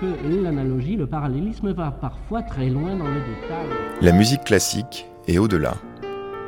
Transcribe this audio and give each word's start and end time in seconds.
que 0.00 0.42
l'analogie, 0.42 0.96
le 0.96 1.06
parallélisme 1.06 1.72
va 1.72 1.90
parfois 1.90 2.42
très 2.42 2.68
loin 2.68 2.96
dans 2.96 3.08
le 3.08 3.20
détail. 3.20 3.66
La 4.00 4.12
musique 4.12 4.44
classique 4.44 5.06
est 5.26 5.38
au-delà. 5.38 5.74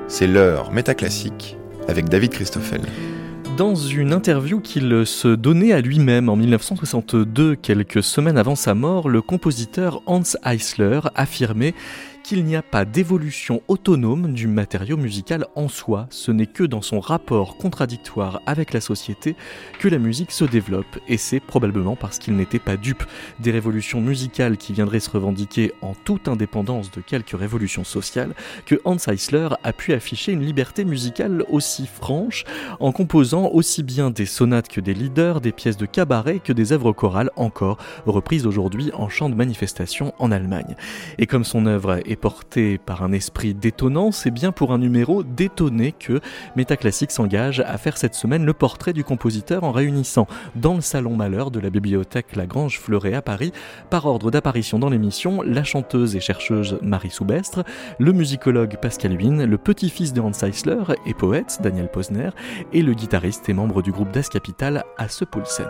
C'est 0.09 0.27
l'heure 0.27 0.73
métaclassique 0.73 1.57
avec 1.89 2.09
David 2.09 2.31
Christoffel. 2.31 2.83
Dans 3.57 3.75
une 3.75 4.13
interview 4.13 4.61
qu'il 4.61 5.07
se 5.07 5.29
donnait 5.29 5.73
à 5.73 5.81
lui-même 5.81 6.29
en 6.29 6.37
1962, 6.37 7.55
quelques 7.55 8.03
semaines 8.03 8.37
avant 8.37 8.55
sa 8.55 8.75
mort, 8.75 9.09
le 9.09 9.23
compositeur 9.23 10.03
Hans 10.05 10.23
Eisler 10.45 11.01
affirmait 11.15 11.75
qu'il 12.27 12.45
n'y 12.45 12.57
a 12.57 12.63
pas 12.63 12.85
d'évolution 12.85 13.63
autonome 13.69 14.33
du 14.33 14.49
matériau 14.49 14.97
musical 14.97 15.47
en 15.55 15.69
soi, 15.69 16.09
ce 16.11 16.33
n'est 16.33 16.49
que 16.49 16.65
dans 16.65 16.83
son 16.83 16.99
rapport 16.99 17.57
contradictoire 17.57 18.43
avec 18.47 18.73
la 18.73 18.81
société 18.81 19.37
que 19.79 19.87
la 19.87 19.99
musique 19.99 20.33
se 20.33 20.45
développe, 20.45 20.99
et 21.07 21.19
c'est 21.19 21.39
probablement 21.39 21.95
parce 21.95 22.19
qu'il 22.19 22.35
n'était 22.35 22.59
pas 22.59 22.77
dupe 22.77 23.05
des 23.39 23.53
révolutions 23.53 24.01
musicales 24.01 24.57
qui 24.57 24.73
viendraient 24.73 24.99
se 24.99 25.11
revendiquer 25.11 25.73
en 25.83 25.95
toute 25.95 26.27
indépendance 26.27 26.91
de 26.91 27.01
quelques 27.01 27.39
révolutions 27.39 27.85
sociales 27.85 28.35
que 28.65 28.81
Hans 28.85 28.97
Eisler 29.07 29.51
a 29.63 29.73
pu 29.73 29.93
afficher 29.93 30.33
une 30.33 30.45
liberté 30.45 30.85
musicale 30.85 31.45
aussi 31.49 31.87
franche 31.87 32.43
en 32.81 32.91
composant 32.91 33.51
aussi 33.53 33.85
bien 33.85 34.11
des 34.11 34.27
sonates 34.27 34.67
que 34.67 34.81
des 34.81 34.95
leaders, 34.95 35.41
des 35.41 35.53
pièces 35.53 35.77
de 35.77 35.87
cabaret 35.87 36.41
que 36.41 36.53
des 36.53 36.73
œuvres 36.73 36.91
chorales 36.91 37.31
encore 37.37 37.79
reprises 38.05 38.47
aujourd'hui 38.47 38.91
en 38.95 39.09
chant 39.09 39.29
de 39.29 39.37
manifestation 39.37 40.13
en 40.19 40.33
Allemagne. 40.33 40.75
Et 41.19 41.27
comme 41.29 41.45
son 41.45 41.67
œuvre 41.67 42.01
est 42.05 42.16
porté 42.17 42.79
par 42.79 43.03
un 43.03 43.13
esprit 43.13 43.55
détonnant, 43.55 44.11
c'est 44.11 44.31
bien 44.31 44.53
pour 44.53 44.73
un 44.73 44.79
numéro 44.79 45.23
détonné 45.23 45.93
que 45.93 46.21
Métaclassique 46.57 47.11
s'engage 47.11 47.61
à 47.61 47.79
faire 47.79 47.97
cette 47.97 48.15
semaine 48.15 48.45
le 48.45 48.53
portrait 48.53 48.93
du 48.93 49.05
compositeur 49.05 49.65
en 49.65 49.73
réunissant 49.73 50.27
dans 50.55 50.75
le 50.75 50.81
salon 50.81 51.15
Malheur 51.15 51.51
de 51.51 51.61
la 51.61 51.71
bibliothèque 51.71 52.35
Lagrange 52.35 52.81
Fleuret 52.81 53.15
à 53.15 53.23
Paris, 53.23 53.53
par 53.91 54.07
ordre 54.07 54.31
d'apparition 54.31 54.79
dans 54.79 54.91
l'émission, 54.91 55.43
la 55.43 55.65
chanteuse 55.65 56.17
et 56.17 56.21
chercheuse 56.21 56.79
Marie 56.83 57.11
Soubestre, 57.11 57.63
le 57.99 58.13
musicologue 58.13 58.77
Pascal 58.81 59.13
Huyn, 59.21 59.45
le 59.45 59.59
petit-fils 59.59 60.13
de 60.13 60.21
Hans 60.21 60.33
Eisler 60.43 60.83
et 61.07 61.15
poète 61.15 61.59
Daniel 61.63 61.91
Posner, 61.91 62.31
et 62.73 62.83
le 62.83 62.95
guitariste 62.95 63.49
et 63.49 63.55
membre 63.55 63.83
du 63.83 63.93
groupe 63.93 64.13
Das 64.13 64.29
Capital 64.29 64.85
Asse 64.99 65.25
Poulsen. 65.31 65.67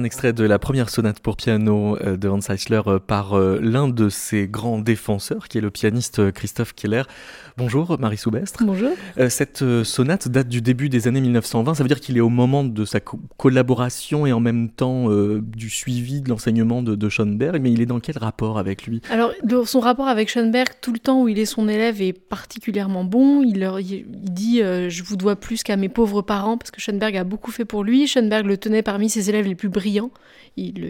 Un 0.00 0.04
extrait 0.04 0.32
de 0.32 0.44
la 0.44 0.58
première 0.58 0.88
sonate 0.88 1.20
pour 1.20 1.36
piano 1.36 1.98
euh, 2.00 2.16
de 2.16 2.26
Hans 2.26 2.40
Eisler 2.48 2.80
euh, 2.86 2.98
par 2.98 3.34
euh, 3.34 3.58
l'un 3.60 3.86
de 3.86 4.08
ses 4.08 4.48
grands 4.48 4.78
défenseurs, 4.78 5.46
qui 5.46 5.58
est 5.58 5.60
le 5.60 5.70
pianiste 5.70 6.32
Christophe 6.32 6.72
Keller. 6.72 7.02
Bonjour 7.56 7.96
Marie 7.98 8.16
Soubestre. 8.16 8.64
Bonjour. 8.64 8.90
Cette 9.28 9.64
sonate 9.82 10.28
date 10.28 10.48
du 10.48 10.60
début 10.62 10.88
des 10.88 11.08
années 11.08 11.20
1920, 11.20 11.74
ça 11.74 11.82
veut 11.82 11.88
dire 11.88 12.00
qu'il 12.00 12.16
est 12.16 12.20
au 12.20 12.28
moment 12.28 12.64
de 12.64 12.84
sa 12.84 13.00
collaboration 13.00 14.26
et 14.26 14.32
en 14.32 14.40
même 14.40 14.70
temps 14.70 15.08
du 15.40 15.70
suivi 15.70 16.20
de 16.20 16.28
l'enseignement 16.28 16.82
de, 16.82 17.08
Schoenberg, 17.08 17.60
mais 17.60 17.72
il 17.72 17.80
est 17.80 17.86
dans 17.86 18.00
quel 18.00 18.18
rapport 18.18 18.58
avec 18.58 18.86
lui? 18.86 19.00
Alors, 19.10 19.32
son 19.64 19.80
rapport 19.80 20.08
avec 20.08 20.28
Schoenberg, 20.28 20.68
tout 20.80 20.92
le 20.92 20.98
temps 20.98 21.22
où 21.22 21.28
il 21.28 21.38
est 21.38 21.44
son 21.44 21.68
élève, 21.68 22.00
est 22.00 22.12
particulièrement 22.12 23.04
bon. 23.04 23.42
Il, 23.42 23.60
leur, 23.60 23.80
il 23.80 24.04
dit 24.08 24.58
Je 24.60 25.02
vous 25.02 25.16
dois 25.16 25.36
plus 25.36 25.62
qu'à 25.62 25.76
mes 25.76 25.88
pauvres 25.88 26.22
parents, 26.22 26.56
parce 26.56 26.70
que 26.70 26.80
Schoenberg 26.80 27.16
a 27.16 27.24
beaucoup 27.24 27.50
fait 27.50 27.64
pour 27.64 27.84
lui. 27.84 28.06
Schoenberg 28.06 28.46
le 28.46 28.56
tenait 28.56 28.82
parmi 28.82 29.10
ses 29.10 29.28
élèves 29.28 29.46
les 29.46 29.54
plus 29.54 29.68
brillants 29.68 30.10
il, 30.56 30.84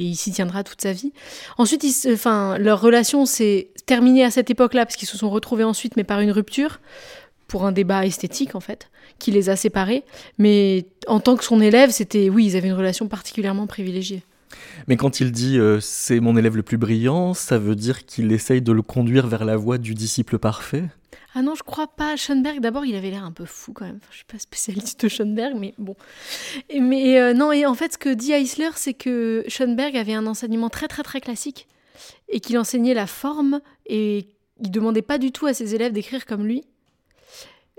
il, 0.00 0.16
s'y 0.16 0.32
tiendra 0.32 0.64
toute 0.64 0.80
sa 0.80 0.92
vie. 0.92 1.12
Ensuite, 1.58 1.84
enfin, 2.12 2.58
leur 2.58 2.80
relation 2.80 3.26
s'est 3.26 3.70
terminée 3.86 4.24
à 4.24 4.30
cette 4.30 4.50
époque-là, 4.50 4.84
parce 4.86 4.96
qu'ils 4.96 5.08
se 5.08 5.16
sont 5.16 5.30
retrouvés 5.30 5.64
ensuite, 5.64 5.96
mais 5.96 6.04
par 6.04 6.20
une 6.20 6.30
rupture, 6.30 6.80
pour 7.48 7.64
un 7.64 7.72
débat 7.72 8.04
esthétique, 8.06 8.54
en 8.54 8.60
fait, 8.60 8.90
qui 9.18 9.30
les 9.30 9.48
a 9.48 9.56
séparés. 9.56 10.04
Mais 10.38 10.86
en 11.06 11.20
tant 11.20 11.36
que 11.36 11.44
son 11.44 11.60
élève, 11.60 11.90
c'était, 11.90 12.28
oui, 12.30 12.46
ils 12.46 12.56
avaient 12.56 12.68
une 12.68 12.74
relation 12.74 13.08
particulièrement 13.08 13.66
privilégiée. 13.66 14.22
Mais 14.88 14.96
quand 14.96 15.20
il 15.20 15.32
dit 15.32 15.58
euh, 15.58 15.80
c'est 15.80 16.20
mon 16.20 16.36
élève 16.36 16.56
le 16.56 16.62
plus 16.62 16.78
brillant, 16.78 17.34
ça 17.34 17.58
veut 17.58 17.74
dire 17.74 18.06
qu'il 18.06 18.30
essaye 18.32 18.62
de 18.62 18.72
le 18.72 18.82
conduire 18.82 19.26
vers 19.26 19.44
la 19.44 19.56
voie 19.56 19.78
du 19.78 19.94
disciple 19.94 20.38
parfait? 20.38 20.84
Ah 21.38 21.42
non, 21.42 21.54
je 21.54 21.62
crois 21.62 21.86
pas. 21.86 22.16
Schoenberg, 22.16 22.60
d'abord, 22.60 22.86
il 22.86 22.96
avait 22.96 23.10
l'air 23.10 23.22
un 23.22 23.30
peu 23.30 23.44
fou 23.44 23.74
quand 23.74 23.84
même. 23.84 23.98
Enfin, 24.00 24.08
je 24.10 24.16
suis 24.16 24.24
pas 24.24 24.38
spécialiste 24.38 25.04
de 25.04 25.08
Schoenberg, 25.08 25.54
mais 25.54 25.74
bon. 25.76 25.94
mais 26.74 27.20
euh, 27.20 27.34
non, 27.34 27.52
et 27.52 27.66
en 27.66 27.74
fait, 27.74 27.92
ce 27.92 27.98
que 27.98 28.08
dit 28.08 28.32
Eisler, 28.32 28.70
c'est 28.76 28.94
que 28.94 29.44
Schoenberg 29.46 29.98
avait 29.98 30.14
un 30.14 30.26
enseignement 30.26 30.70
très 30.70 30.88
très 30.88 31.02
très 31.02 31.20
classique 31.20 31.68
et 32.30 32.40
qu'il 32.40 32.56
enseignait 32.56 32.94
la 32.94 33.06
forme 33.06 33.60
et 33.84 34.28
il 34.60 34.70
demandait 34.70 35.02
pas 35.02 35.18
du 35.18 35.30
tout 35.30 35.44
à 35.44 35.52
ses 35.52 35.74
élèves 35.74 35.92
d'écrire 35.92 36.24
comme 36.24 36.46
lui 36.46 36.64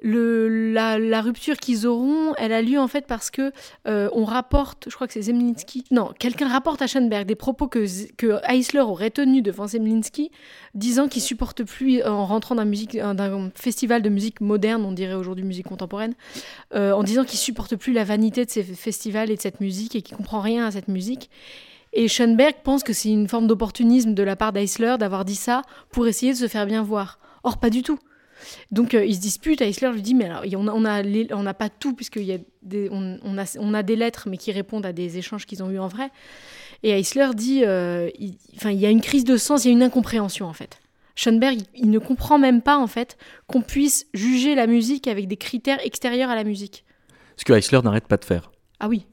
la, 0.03 1.21
rupture 1.21 1.57
qu'ils 1.57 1.87
auront, 1.87 2.33
elle 2.37 2.53
a 2.53 2.61
lieu 2.61 2.79
en 2.79 2.87
fait 2.87 3.07
parce 3.07 3.31
que 3.31 3.51
euh, 3.87 4.09
on 4.13 4.25
rapporte, 4.25 4.85
je 4.89 4.95
crois 4.95 5.07
que 5.07 5.13
c'est 5.13 5.23
Zemlinsky, 5.23 5.85
non, 5.91 6.11
quelqu'un 6.19 6.47
rapporte 6.47 6.81
à 6.81 6.87
Schoenberg 6.87 7.25
des 7.25 7.35
propos 7.35 7.67
que, 7.67 7.85
que 8.15 8.39
Eisler 8.47 8.81
aurait 8.81 9.09
tenus 9.09 9.41
devant 9.41 9.67
Zemlinsky, 9.67 10.31
disant 10.75 11.07
qu'il 11.07 11.21
supporte 11.21 11.63
plus 11.63 12.03
en 12.03 12.25
rentrant 12.25 12.55
d'un 12.55 13.51
festival 13.55 14.01
de 14.01 14.09
musique 14.09 14.41
moderne, 14.41 14.85
on 14.85 14.91
dirait 14.91 15.15
aujourd'hui 15.15 15.43
musique 15.43 15.67
contemporaine, 15.67 16.13
euh, 16.75 16.91
en 16.91 17.03
disant 17.03 17.23
qu'il 17.23 17.39
supporte 17.39 17.75
plus 17.75 17.93
la 17.93 18.03
vanité 18.03 18.45
de 18.45 18.51
ces 18.51 18.63
festivals 18.63 19.31
et 19.31 19.35
de 19.35 19.41
cette 19.41 19.61
musique 19.61 19.95
et 19.95 20.01
qu'il 20.01 20.15
comprend 20.15 20.41
rien 20.41 20.65
à 20.65 20.71
cette 20.71 20.87
musique. 20.87 21.29
Et 21.93 22.07
Schoenberg 22.07 22.55
pense 22.63 22.83
que 22.83 22.93
c'est 22.93 23.09
une 23.09 23.27
forme 23.27 23.47
d'opportunisme 23.47 24.13
de 24.13 24.23
la 24.23 24.35
part 24.35 24.53
d'Eisler 24.53 24.97
d'avoir 24.99 25.25
dit 25.25 25.35
ça 25.35 25.63
pour 25.89 26.05
essayer 26.07 26.33
de 26.33 26.37
se 26.37 26.47
faire 26.47 26.67
bien 26.67 26.83
voir. 26.83 27.17
Or, 27.43 27.57
pas 27.57 27.69
du 27.69 27.81
tout. 27.81 27.97
Donc 28.71 28.93
euh, 28.93 29.05
ils 29.05 29.15
se 29.15 29.19
disputent, 29.19 29.61
Eisler 29.61 29.91
lui 29.91 30.01
dit 30.01 30.15
mais 30.15 30.25
alors 30.25 30.43
on 30.55 30.81
n'a 30.81 31.01
on 31.31 31.45
a 31.45 31.53
pas 31.53 31.69
tout 31.69 31.93
puisqu'on 31.93 32.21
y 32.21 32.33
a 32.33 32.37
des, 32.63 32.89
on, 32.91 33.37
a, 33.37 33.57
on 33.59 33.73
a 33.73 33.83
des 33.83 33.95
lettres 33.95 34.27
mais 34.29 34.37
qui 34.37 34.51
répondent 34.51 34.85
à 34.85 34.93
des 34.93 35.17
échanges 35.17 35.45
qu'ils 35.45 35.63
ont 35.63 35.69
eu 35.69 35.79
en 35.79 35.87
vrai. 35.87 36.09
Et 36.83 36.91
Eisler 36.91 37.29
dit 37.33 37.63
euh, 37.63 38.09
enfin 38.55 38.71
il, 38.71 38.79
y 38.79 38.85
a 38.85 38.89
une 38.89 39.01
crise 39.01 39.23
de 39.23 39.37
sens, 39.37 39.65
il 39.65 39.69
y 39.69 39.71
a 39.71 39.73
une 39.73 39.83
incompréhension 39.83 40.47
en 40.47 40.53
fait. 40.53 40.79
Schoenberg, 41.15 41.57
il, 41.73 41.89
ne 41.89 41.97
comprend 41.97 42.37
même 42.37 42.61
pas 42.61 42.77
en 42.77 42.85
fait 42.85 43.17
qu'on 43.47 43.61
puisse 43.61 44.05
juger 44.13 44.53
la 44.53 44.67
musique 44.67 45.07
avec 45.07 45.27
des 45.27 45.37
critères 45.37 45.83
extérieurs 45.83 46.29
à 46.29 46.35
la 46.35 46.43
musique. 46.43 46.85
Ce 47.37 47.45
que 47.45 47.53
Eisler 47.53 47.81
n'arrête 47.83 48.07
pas 48.07 48.17
de 48.17 48.25
faire. 48.25 48.51
Ah 48.79 48.87
oui, 48.87 49.07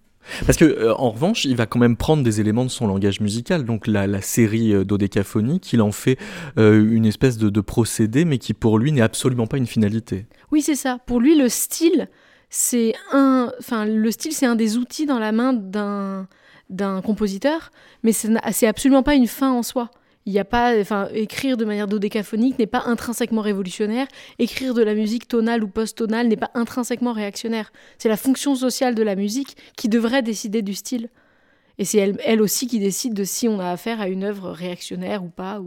parce 0.47 0.59
que 0.59 0.65
euh, 0.65 0.95
en 0.95 1.11
revanche, 1.11 1.45
il 1.45 1.57
va 1.57 1.67
quand 1.67 1.79
même 1.79 1.97
prendre 1.97 2.23
des 2.23 2.41
éléments 2.41 2.65
de 2.65 2.71
son 2.71 2.87
langage 2.87 3.21
musical, 3.21 3.65
donc 3.65 3.87
la, 3.87 4.21
série 4.21 4.73
euh, 4.73 4.85
dodécaphonie, 4.85 5.61
qu'il 5.61 5.83
en 5.83 5.93
fait 5.93 6.19
euh, 6.59 6.85
une 6.91 7.07
espèce 7.07 7.39
de, 7.39 7.61
procédé, 7.61 8.25
mais 8.25 8.39
qui 8.39 8.53
pour 8.53 8.79
lui 8.79 8.93
n'est 8.93 9.01
absolument 9.01 9.47
pas 9.47 9.57
une 9.57 9.67
finalité. 9.67 10.27
Oui, 10.51 10.63
c'est 10.63 10.75
ça. 10.75 10.99
Pour 11.07 11.21
lui, 11.21 11.37
le 11.37 11.49
style, 11.49 12.09
c'est 12.51 12.95
un, 13.13 13.51
enfin, 13.59 13.87
le 13.87 14.11
style, 14.11 14.33
c'est 14.33 14.47
un 14.47 14.57
des 14.57 14.77
outils 14.77 15.07
dans 15.07 15.19
la 15.19 15.33
main 15.33 15.53
d'un 15.53 16.29
d'un 16.71 17.03
compositeur, 17.03 17.71
mais 18.03 18.13
c'est 18.13 18.67
absolument 18.67 19.03
pas 19.03 19.15
une 19.15 19.27
fin 19.27 19.53
en 19.53 19.63
soi. 19.63 19.91
Écrire 20.27 21.57
de 21.57 21.65
manière 21.65 21.87
dodécaphonique 21.87 22.59
n'est 22.59 22.67
pas 22.67 22.85
intrinsèquement 22.87 23.43
révolutionnaire. 23.43 24.07
Écrire 24.39 24.75
de 24.75 24.83
la 24.83 24.95
musique 24.95 25.29
tonale 25.29 25.63
ou 25.63 25.69
post-tonale 25.69 26.29
n'est 26.29 26.37
pas 26.37 26.51
intrinsèquement 26.55 27.13
réactionnaire. 27.13 27.73
C'est 27.99 28.09
la 28.09 28.17
fonction 28.17 28.55
sociale 28.55 28.95
de 28.95 29.03
la 29.03 29.17
musique 29.17 29.57
qui 29.77 29.89
devrait 29.89 30.23
décider 30.23 30.63
du 30.63 30.75
style. 30.75 31.11
Et 31.79 31.85
c'est 31.85 32.15
elle, 32.25 32.41
aussi 32.41 32.67
qui 32.67 32.79
décide 32.79 33.15
de 33.15 33.25
si 33.25 33.49
on 33.49 33.59
a 33.61 33.71
affaire 33.71 34.01
à 34.01 34.09
une 34.09 34.25
œuvre 34.25 34.51
réactionnaire 34.51 35.25
ou 35.25 35.29
pas. 35.29 35.61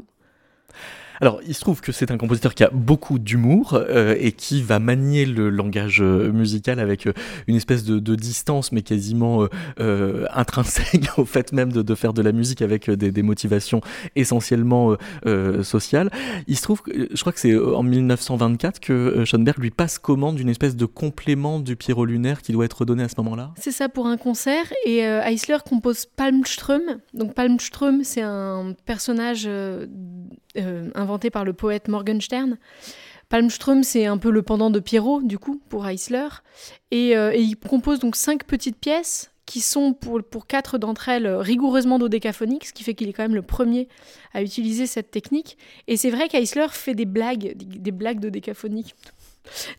Alors, 1.21 1.39
il 1.47 1.53
se 1.53 1.61
trouve 1.61 1.81
que 1.81 1.91
c'est 1.91 2.11
un 2.11 2.17
compositeur 2.17 2.53
qui 2.53 2.63
a 2.63 2.69
beaucoup 2.71 3.19
d'humour 3.19 3.73
euh, 3.73 4.15
et 4.19 4.31
qui 4.31 4.61
va 4.61 4.79
manier 4.79 5.25
le 5.25 5.49
langage 5.49 6.01
euh, 6.01 6.31
musical 6.31 6.79
avec 6.79 7.07
euh, 7.07 7.13
une 7.47 7.55
espèce 7.55 7.83
de, 7.83 8.15
distance, 8.15 8.71
mais 8.71 8.81
quasiment 8.81 9.47
intrinsèque 9.77 11.09
au 11.17 11.25
fait 11.25 11.53
même 11.53 11.71
de, 11.71 11.95
faire 11.95 12.13
de 12.13 12.21
la 12.21 12.31
musique 12.31 12.61
avec 12.61 12.89
des, 12.89 13.21
motivations 13.21 13.81
essentiellement 14.15 14.95
sociales. 15.61 16.09
Il 16.47 16.57
se 16.57 16.63
trouve, 16.63 16.81
que, 16.81 16.91
je 17.13 17.19
crois 17.19 17.31
que 17.31 17.39
c'est 17.39 17.55
en 17.55 17.83
1924 17.83 18.79
que 18.79 19.23
Schoenberg 19.25 19.59
lui 19.59 19.69
passe 19.69 19.99
commande 19.99 20.37
d'une 20.37 20.49
espèce 20.49 20.75
de 20.75 20.85
complément 20.85 21.59
du 21.59 21.75
Pierrot 21.75 22.05
lunaire 22.05 22.41
qui 22.41 22.53
doit 22.53 22.65
être 22.65 22.85
donné 22.85 23.03
à 23.03 23.09
ce 23.09 23.15
moment-là. 23.17 23.51
C'est 23.57 23.71
ça 23.71 23.87
pour 23.87 24.07
un 24.07 24.17
concert 24.17 24.65
et 24.85 24.99
Eisler 24.99 25.57
compose 25.67 26.05
Palmström. 26.05 26.81
Donc 27.13 27.33
Palmström, 27.33 28.03
c'est 28.03 28.23
un 28.23 28.73
personnage 28.85 29.47
euh, 30.57 30.89
inventé 30.95 31.29
par 31.29 31.45
le 31.45 31.53
poète 31.53 31.87
Morgenstern. 31.87 32.57
Palmström, 33.29 33.83
c'est 33.83 34.05
un 34.05 34.17
peu 34.17 34.31
le 34.31 34.41
pendant 34.41 34.69
de 34.69 34.79
Pierrot, 34.79 35.21
du 35.21 35.37
coup, 35.37 35.61
pour 35.69 35.87
Eisler. 35.87 36.27
Euh, 36.93 37.31
et, 37.33 37.41
il 37.41 37.57
compose 37.57 37.99
donc 37.99 38.15
cinq 38.15 38.45
petites 38.45 38.77
pièces 38.77 39.31
qui 39.45 39.61
sont 39.61 39.93
pour, 39.93 40.21
pour 40.23 40.47
quatre 40.47 40.77
d'entre 40.77 41.09
elles 41.09 41.27
rigoureusement 41.27 41.99
dodécaphoniques, 41.99 42.65
ce 42.65 42.73
qui 42.73 42.83
fait 42.83 42.93
qu'il 42.93 43.07
est 43.07 43.13
quand 43.13 43.23
même 43.23 43.35
le 43.35 43.41
premier 43.41 43.87
à 44.33 44.41
utiliser 44.41 44.87
cette 44.87 45.11
technique. 45.11 45.57
Et 45.87 45.97
c'est 45.97 46.09
vrai 46.09 46.27
qu'Eisler 46.27 46.67
fait 46.71 46.95
des 46.95 47.05
blagues, 47.05 47.53
des, 47.55 47.91
blagues 47.91 48.19
dodécaphoniques. 48.19 48.95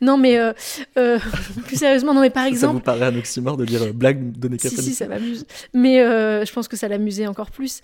Non, 0.00 0.16
mais 0.16 0.38
euh, 0.38 0.52
plus 1.66 1.76
sérieusement, 1.76 2.14
non, 2.14 2.22
mais 2.22 2.30
par 2.30 2.46
exemple. 2.46 2.72
Ça 2.72 2.78
vous 2.78 2.80
paraît 2.80 3.06
un 3.06 3.16
oxymore 3.16 3.58
de 3.58 3.66
dire 3.66 3.92
blague 3.92 4.32
dodécaphonique 4.32 4.84
Si, 4.84 4.90
si, 4.90 4.94
ça 4.94 5.06
m'amuse. 5.06 5.46
Mais 5.74 5.98
je 5.98 6.52
pense 6.52 6.68
que 6.68 6.76
ça 6.76 6.88
l'amusait 6.88 7.26
encore 7.26 7.50
plus. 7.50 7.82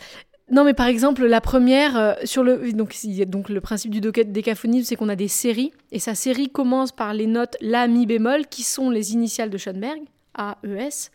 Non, 0.51 0.65
mais 0.65 0.75
par 0.75 0.87
exemple, 0.87 1.25
la 1.25 1.41
première, 1.41 1.97
euh, 1.97 2.13
sur 2.25 2.43
le, 2.45 2.73
donc, 2.73 2.95
donc 3.29 3.49
le 3.49 3.61
principe 3.61 3.91
du 3.91 4.01
décaphonisme, 4.01 4.85
c'est 4.87 4.97
qu'on 4.97 5.09
a 5.09 5.17
des 5.17 5.29
séries, 5.29 5.73
et 5.91 5.99
sa 5.99 6.15
série 6.15 6.51
commence 6.51 6.93
par 6.93 7.15
les 7.15 7.27
notes 7.27 7.57
La, 7.61 7.89
Mi 7.89 8.05
bémol, 8.05 8.47
qui 8.47 8.63
sont 8.63 8.91
les 8.91 9.15
initiales 9.15 9.49
de 9.49 9.57
Schoenberg, 9.57 10.01
A, 10.35 10.59
E, 10.65 10.77
S. 10.77 11.11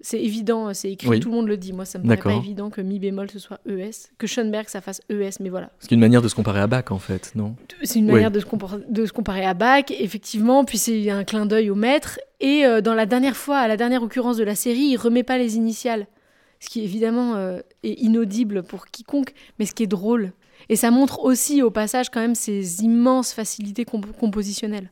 C'est 0.00 0.22
évident, 0.22 0.72
c'est 0.74 0.92
écrit, 0.92 1.18
tout 1.18 1.30
le 1.30 1.34
monde 1.34 1.48
le 1.48 1.56
dit. 1.56 1.72
Moi, 1.72 1.84
ça 1.84 1.98
me 1.98 2.04
paraît 2.04 2.18
pas 2.18 2.34
évident 2.34 2.70
que 2.70 2.80
Mi 2.80 3.00
bémol 3.00 3.28
ce 3.30 3.40
soit 3.40 3.58
E, 3.66 3.80
S, 3.80 4.12
que 4.16 4.28
Schoenberg 4.28 4.68
ça 4.68 4.80
fasse 4.80 5.00
E, 5.10 5.22
S, 5.22 5.40
mais 5.40 5.48
voilà. 5.48 5.70
C'est 5.80 5.90
une 5.90 6.00
manière 6.00 6.22
de 6.22 6.28
se 6.28 6.36
comparer 6.36 6.60
à 6.60 6.66
Bach, 6.66 6.84
en 6.90 6.98
fait, 6.98 7.32
non? 7.34 7.56
C'est 7.82 7.98
une 7.98 8.06
manière 8.06 8.30
de, 8.30 8.38
se 8.38 8.46
de, 8.88 9.06
se 9.06 9.12
comparer 9.12 9.44
à 9.44 9.54
Bach, 9.54 9.86
effectivement, 9.90 10.64
puis 10.64 10.78
c'est 10.78 11.10
un 11.10 11.24
clin 11.24 11.46
d'œil 11.46 11.70
au 11.70 11.74
maître, 11.74 12.20
et 12.38 12.64
euh, 12.64 12.80
dans 12.82 12.94
la 12.94 13.06
dernière 13.06 13.36
fois, 13.36 13.58
à 13.58 13.66
la 13.66 13.78
dernière 13.78 14.02
occurrence 14.02 14.36
de 14.36 14.44
la 14.44 14.54
série, 14.54 14.90
il 14.90 14.96
remet 14.98 15.24
pas 15.24 15.38
les 15.38 15.56
initiales 15.56 16.06
ce 16.60 16.68
qui 16.68 16.82
évidemment 16.82 17.36
euh, 17.36 17.60
est 17.82 18.00
inaudible 18.00 18.62
pour 18.62 18.86
quiconque, 18.86 19.32
mais 19.58 19.66
ce 19.66 19.74
qui 19.74 19.84
est 19.84 19.88
drôle. 19.88 20.32
Et 20.68 20.76
ça 20.76 20.90
montre 20.90 21.20
aussi 21.20 21.62
au 21.62 21.70
passage 21.70 22.10
quand 22.10 22.20
même 22.20 22.34
ces 22.34 22.82
immenses 22.82 23.32
facilités 23.32 23.84
compositionnelles. 23.84 24.90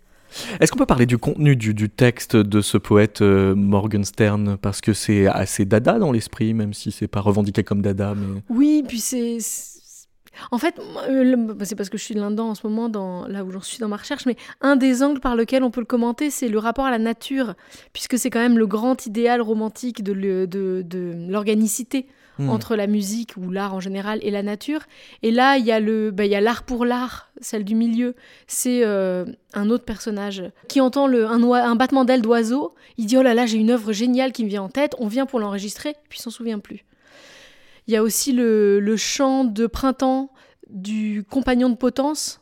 Est-ce 0.60 0.72
qu'on 0.72 0.78
peut 0.78 0.86
parler 0.86 1.06
du 1.06 1.18
contenu 1.18 1.56
du, 1.56 1.88
texte 1.88 2.36
de 2.36 2.60
ce 2.60 2.78
poète 2.78 3.22
euh, 3.22 3.54
Morgenstern? 3.54 4.56
Parce 4.56 4.80
que 4.80 4.92
c'est 4.92 5.26
assez 5.26 5.64
dada 5.64 5.98
dans 5.98 6.12
l'esprit, 6.12 6.52
même 6.52 6.74
si 6.74 6.90
c'est 6.90 7.08
pas 7.08 7.20
revendiqué 7.20 7.62
comme 7.62 7.80
dada. 7.80 8.14
Mais... 8.14 8.42
Oui, 8.48 8.84
puis 8.86 9.00
c'est 9.00 9.38
en 10.50 10.58
fait, 10.58 10.78
euh, 11.08 11.36
bah, 11.36 11.64
c'est 11.64 11.76
parce 11.76 11.88
que 11.88 11.98
je 11.98 12.04
suis 12.04 12.14
là-dedans 12.14 12.50
en 12.50 12.54
ce 12.54 12.66
moment, 12.66 12.88
dans, 12.88 13.26
là 13.26 13.44
où 13.44 13.50
j'en 13.50 13.60
suis 13.60 13.78
dans 13.78 13.88
ma 13.88 13.96
recherche, 13.96 14.26
mais 14.26 14.36
un 14.60 14.76
des 14.76 15.02
angles 15.02 15.20
par 15.20 15.36
lequel 15.36 15.62
on 15.62 15.70
peut 15.70 15.80
le 15.80 15.86
commenter, 15.86 16.30
c'est 16.30 16.48
le 16.48 16.58
rapport 16.58 16.84
à 16.84 16.90
la 16.90 16.98
nature, 16.98 17.54
puisque 17.92 18.18
c'est 18.18 18.30
quand 18.30 18.40
même 18.40 18.58
le 18.58 18.66
grand 18.66 19.06
idéal 19.06 19.40
romantique 19.40 20.02
de, 20.02 21.30
l'organicité 21.30 22.06
hmm. 22.38 22.50
entre 22.50 22.76
la 22.76 22.86
musique 22.86 23.36
ou 23.36 23.50
l'art 23.50 23.74
en 23.74 23.80
général 23.80 24.18
et 24.22 24.30
la 24.30 24.42
nature. 24.42 24.80
Et 25.22 25.30
là, 25.30 25.56
il 25.56 25.64
y 25.64 25.72
a 25.72 25.80
bah, 26.10 26.26
l'art 26.40 26.64
pour 26.64 26.84
l'art, 26.84 27.30
celle 27.40 27.64
du 27.64 27.74
milieu. 27.74 28.14
C'est 28.46 28.84
euh, 28.84 29.24
un 29.54 29.70
autre 29.70 29.84
personnage 29.84 30.44
qui 30.68 30.80
entend 30.80 31.06
le, 31.06 31.26
un, 31.26 31.76
battement 31.76 32.04
d'aile 32.04 32.22
d'oiseau. 32.22 32.74
Il 32.98 33.06
dit 33.06 33.16
Oh 33.16 33.22
là 33.22 33.34
là, 33.34 33.46
j'ai 33.46 33.58
une 33.58 33.70
œuvre 33.70 33.92
géniale 33.92 34.32
qui 34.32 34.44
me 34.44 34.48
vient 34.48 34.62
en 34.62 34.68
tête. 34.68 34.94
On 34.98 35.08
vient 35.08 35.26
pour 35.26 35.40
l'enregistrer, 35.40 35.94
puis 36.08 36.18
il 36.18 36.22
s'en 36.22 36.30
souvient 36.30 36.58
plus. 36.58 36.84
Il 37.86 37.94
y 37.94 37.96
a 37.96 38.02
aussi 38.02 38.32
le, 38.32 38.96
chant 38.96 39.44
de 39.44 39.66
printemps 39.66 40.30
du 40.68 41.24
compagnon 41.28 41.70
de 41.70 41.76
potence. 41.76 42.40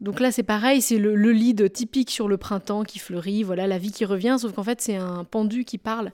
Donc 0.00 0.18
là, 0.18 0.32
c'est 0.32 0.42
pareil, 0.42 0.82
c'est 0.82 0.98
le, 0.98 1.14
lead 1.14 1.72
typique 1.72 2.10
sur 2.10 2.26
le 2.26 2.36
printemps 2.36 2.82
qui 2.82 2.98
fleurit, 2.98 3.44
voilà, 3.44 3.68
la 3.68 3.78
vie 3.78 3.92
qui 3.92 4.04
revient, 4.04 4.36
sauf 4.40 4.52
qu'en 4.52 4.64
fait, 4.64 4.80
c'est 4.80 4.96
un 4.96 5.22
pendu 5.22 5.64
qui 5.64 5.78
parle. 5.78 6.10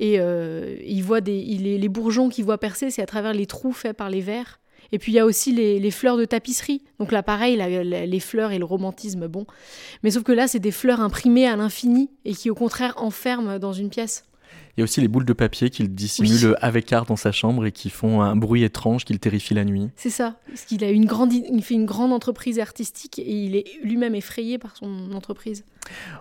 Et 0.00 0.18
euh, 0.18 0.76
il 0.84 1.02
voit 1.02 1.20
des, 1.20 1.40
les 1.42 1.88
bourgeons 1.88 2.30
qu'il 2.30 2.44
voit 2.44 2.58
percer, 2.58 2.90
c'est 2.90 3.02
à 3.02 3.06
travers 3.06 3.34
les 3.34 3.46
trous 3.46 3.72
faits 3.72 3.96
par 3.96 4.10
les 4.10 4.22
vers. 4.22 4.58
Et 4.92 4.98
puis 4.98 5.12
il 5.12 5.14
y 5.14 5.18
a 5.18 5.26
aussi 5.26 5.52
les, 5.52 5.90
fleurs 5.90 6.16
de 6.16 6.24
tapisserie. 6.24 6.82
Donc 6.98 7.12
là, 7.12 7.22
pareil, 7.22 7.56
les 7.56 8.20
fleurs 8.20 8.50
et 8.50 8.58
le 8.58 8.64
romantisme, 8.64 9.28
bon. 9.28 9.46
Mais 10.02 10.10
sauf 10.10 10.24
que 10.24 10.32
là, 10.32 10.48
c'est 10.48 10.58
des 10.58 10.72
fleurs 10.72 11.00
imprimées 11.00 11.46
à 11.46 11.54
l'infini 11.54 12.10
et 12.24 12.34
qui, 12.34 12.50
au 12.50 12.54
contraire, 12.54 12.94
enferment 12.96 13.58
dans 13.58 13.72
une 13.72 13.90
pièce. 13.90 14.24
Il 14.76 14.80
y 14.80 14.82
a 14.82 14.84
aussi 14.84 15.00
les 15.00 15.08
boules 15.08 15.24
de 15.24 15.32
papier 15.32 15.70
qu'il 15.70 15.94
dissimule 15.94 16.56
avec 16.60 16.92
art 16.92 17.06
dans 17.06 17.16
sa 17.16 17.32
chambre 17.32 17.66
et 17.66 17.72
qui 17.72 17.90
font 17.90 18.22
un 18.22 18.36
bruit 18.36 18.62
étrange 18.62 19.04
qui 19.04 19.12
le 19.12 19.18
terrifie 19.18 19.54
la 19.54 19.64
nuit. 19.64 19.88
C'est 19.96 20.10
ça, 20.10 20.36
parce 20.46 20.64
qu'il 20.64 20.84
a 20.84 20.90
une 20.90 21.06
grande, 21.06 21.32
il 21.32 21.62
fait 21.62 21.74
une 21.74 21.86
grande 21.86 22.12
entreprise 22.12 22.58
artistique 22.58 23.18
et 23.18 23.44
il 23.44 23.56
est 23.56 23.64
lui-même 23.82 24.14
effrayé 24.14 24.58
par 24.58 24.76
son 24.76 25.12
entreprise. 25.12 25.64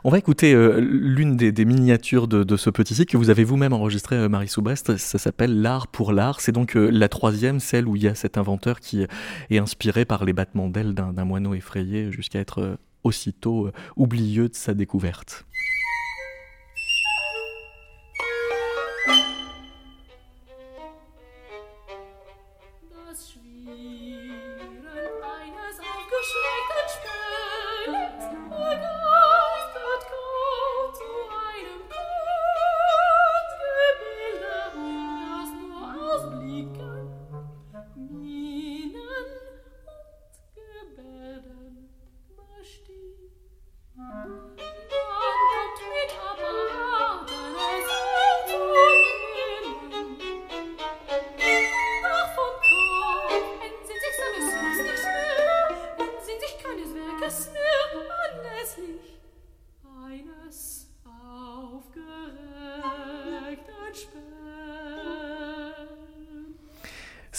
On 0.04 0.10
va 0.10 0.18
écouter 0.18 0.54
euh, 0.54 0.80
l'une 0.80 1.36
des, 1.36 1.66
miniatures 1.66 2.28
de, 2.28 2.58
ce 2.58 2.70
petit 2.70 2.96
site 2.96 3.10
que 3.10 3.18
vous 3.18 3.30
avez 3.30 3.44
vous-même 3.44 3.74
enregistré, 3.74 4.16
euh, 4.16 4.30
Marie 4.30 4.48
Soubrest. 4.48 4.98
Ça 4.98 5.18
s'appelle 5.18 5.62
L'art 5.62 5.88
pour 5.88 6.12
l'art. 6.12 6.42
C'est 6.42 6.52
donc 6.52 6.76
euh, 6.76 6.90
la 6.90 7.10
troisième, 7.10 7.60
celle 7.60 7.88
où 7.88 7.96
il 7.96 8.04
y 8.04 8.08
a 8.08 8.16
cet 8.16 8.38
inventeur 8.38 8.80
qui 8.80 9.06
est 9.50 9.58
inspiré 9.58 10.06
par 10.06 10.26
les 10.26 10.34
battements 10.34 10.70
d'ailes 10.70 10.94
d'un 10.94 11.26
moineau 11.26 11.54
effrayé 11.54 12.12
jusqu'à 12.12 12.40
être 12.40 12.78
aussitôt 13.04 13.72
oublieux 13.96 14.50
de 14.50 14.56
sa 14.56 14.74
découverte. 14.74 15.46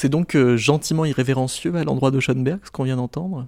C'est 0.00 0.08
donc 0.08 0.34
euh, 0.34 0.56
gentiment 0.56 1.04
irrévérencieux 1.04 1.74
à 1.76 1.84
l'endroit 1.84 2.10
de 2.10 2.20
Schoenberg, 2.20 2.60
ce 2.64 2.70
qu'on 2.70 2.84
vient 2.84 2.96
d'entendre? 2.96 3.46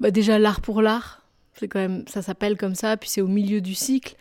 Bah 0.00 0.10
Déjà, 0.10 0.38
l'art 0.38 0.60
pour 0.60 0.82
l'art, 0.82 1.22
c'est 1.54 1.66
quand 1.66 1.78
même, 1.78 2.04
ça 2.06 2.20
s'appelle 2.20 2.58
comme 2.58 2.74
ça, 2.74 2.98
puis 2.98 3.08
c'est 3.08 3.22
au 3.22 3.26
milieu 3.26 3.62
du 3.62 3.74
cycle. 3.74 4.14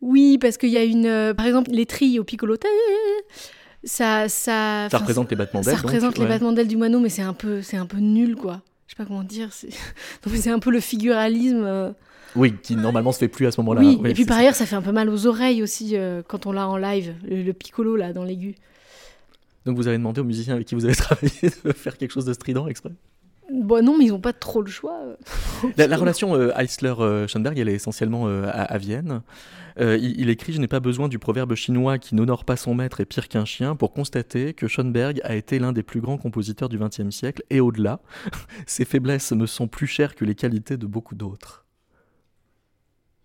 Oui, 0.00 0.38
parce 0.40 0.56
qu'il 0.56 0.70
y 0.70 0.78
a 0.78 0.84
une. 0.84 1.04
Euh, 1.04 1.34
par 1.34 1.44
exemple, 1.44 1.70
les 1.70 1.84
trilles 1.84 2.18
au 2.18 2.24
piccolo. 2.24 2.56
Ça, 3.84 4.30
ça, 4.30 4.88
ça 4.90 4.98
représente 4.98 5.28
les 5.28 5.36
battements 5.36 5.60
d'ailes. 5.60 5.76
Ça 5.76 5.82
représente 5.82 6.16
les 6.16 6.24
battements 6.24 6.52
d'ailes 6.52 6.68
du 6.68 6.78
moineau, 6.78 6.98
mais 6.98 7.10
c'est 7.10 7.20
un 7.20 7.34
peu, 7.34 7.60
c'est 7.60 7.76
un 7.76 7.84
peu 7.84 7.98
nul, 7.98 8.34
quoi. 8.34 8.62
Je 8.86 8.94
sais 8.94 8.96
pas 8.96 9.04
comment 9.04 9.22
dire. 9.22 9.50
C'est 9.52 10.50
un 10.50 10.60
peu 10.60 10.70
le 10.70 10.80
figuralisme. 10.80 11.62
Euh. 11.62 11.92
Oui, 12.36 12.54
qui 12.62 12.74
normalement 12.74 13.12
se 13.12 13.18
fait 13.18 13.28
plus 13.28 13.44
à 13.44 13.50
ce 13.50 13.60
moment-là. 13.60 13.82
Oui, 13.82 14.00
et 14.06 14.14
puis 14.14 14.24
par 14.24 14.38
ailleurs, 14.38 14.54
ça 14.54 14.64
fait 14.64 14.76
un 14.76 14.82
peu 14.82 14.92
mal 14.92 15.10
aux 15.10 15.26
oreilles 15.26 15.62
aussi 15.62 15.94
quand 16.26 16.46
on 16.46 16.52
l'a 16.52 16.66
en 16.66 16.78
live, 16.78 17.12
le 17.28 17.52
piccolo 17.52 17.96
là 17.96 18.14
dans 18.14 18.24
l'aigu. 18.24 18.54
Donc 19.64 19.76
vous 19.76 19.88
avez 19.88 19.98
demandé 19.98 20.20
aux 20.20 20.24
musiciens 20.24 20.54
avec 20.54 20.66
qui 20.66 20.74
vous 20.74 20.84
avez 20.84 20.94
travaillé 20.96 21.50
de 21.64 21.72
faire 21.72 21.96
quelque 21.96 22.10
chose 22.10 22.24
de 22.24 22.32
strident 22.32 22.66
exprès? 22.66 22.92
Bon, 23.52 23.84
non, 23.84 23.98
mais 23.98 24.06
ils 24.06 24.10
n'ont 24.10 24.20
pas 24.20 24.32
trop 24.32 24.62
le 24.62 24.70
choix. 24.70 24.98
La, 25.76 25.96
relation 25.96 26.34
Eisler-Schoenberg, 26.52 27.58
elle 27.58 27.68
est 27.68 27.74
essentiellement 27.74 28.26
à, 28.26 28.78
Vienne. 28.78 29.20
il, 29.78 30.18
il, 30.18 30.30
écrit 30.30 30.54
Je 30.54 30.60
n'ai 30.60 30.68
pas 30.68 30.80
besoin 30.80 31.08
du 31.08 31.18
proverbe 31.18 31.54
chinois 31.54 31.98
qui 31.98 32.14
n'honore 32.14 32.46
pas 32.46 32.56
son 32.56 32.74
maître 32.74 33.00
et 33.00 33.04
pire 33.04 33.28
qu'un 33.28 33.44
chien 33.44 33.76
pour 33.76 33.92
constater 33.92 34.54
que 34.54 34.68
Schoenberg 34.68 35.20
a 35.24 35.34
été 35.34 35.58
l'un 35.58 35.72
des 35.72 35.82
plus 35.82 36.00
grands 36.00 36.16
compositeurs 36.16 36.70
du 36.70 36.78
XXe 36.78 37.10
siècle 37.10 37.42
et 37.50 37.60
au-delà. 37.60 38.00
Ses 38.66 38.86
faiblesses 38.86 39.32
me 39.32 39.44
sont 39.44 39.68
plus 39.68 39.86
chères 39.86 40.14
que 40.14 40.24
les 40.24 40.34
qualités 40.34 40.78
de 40.78 40.86
beaucoup 40.86 41.14
d'autres. 41.14 41.61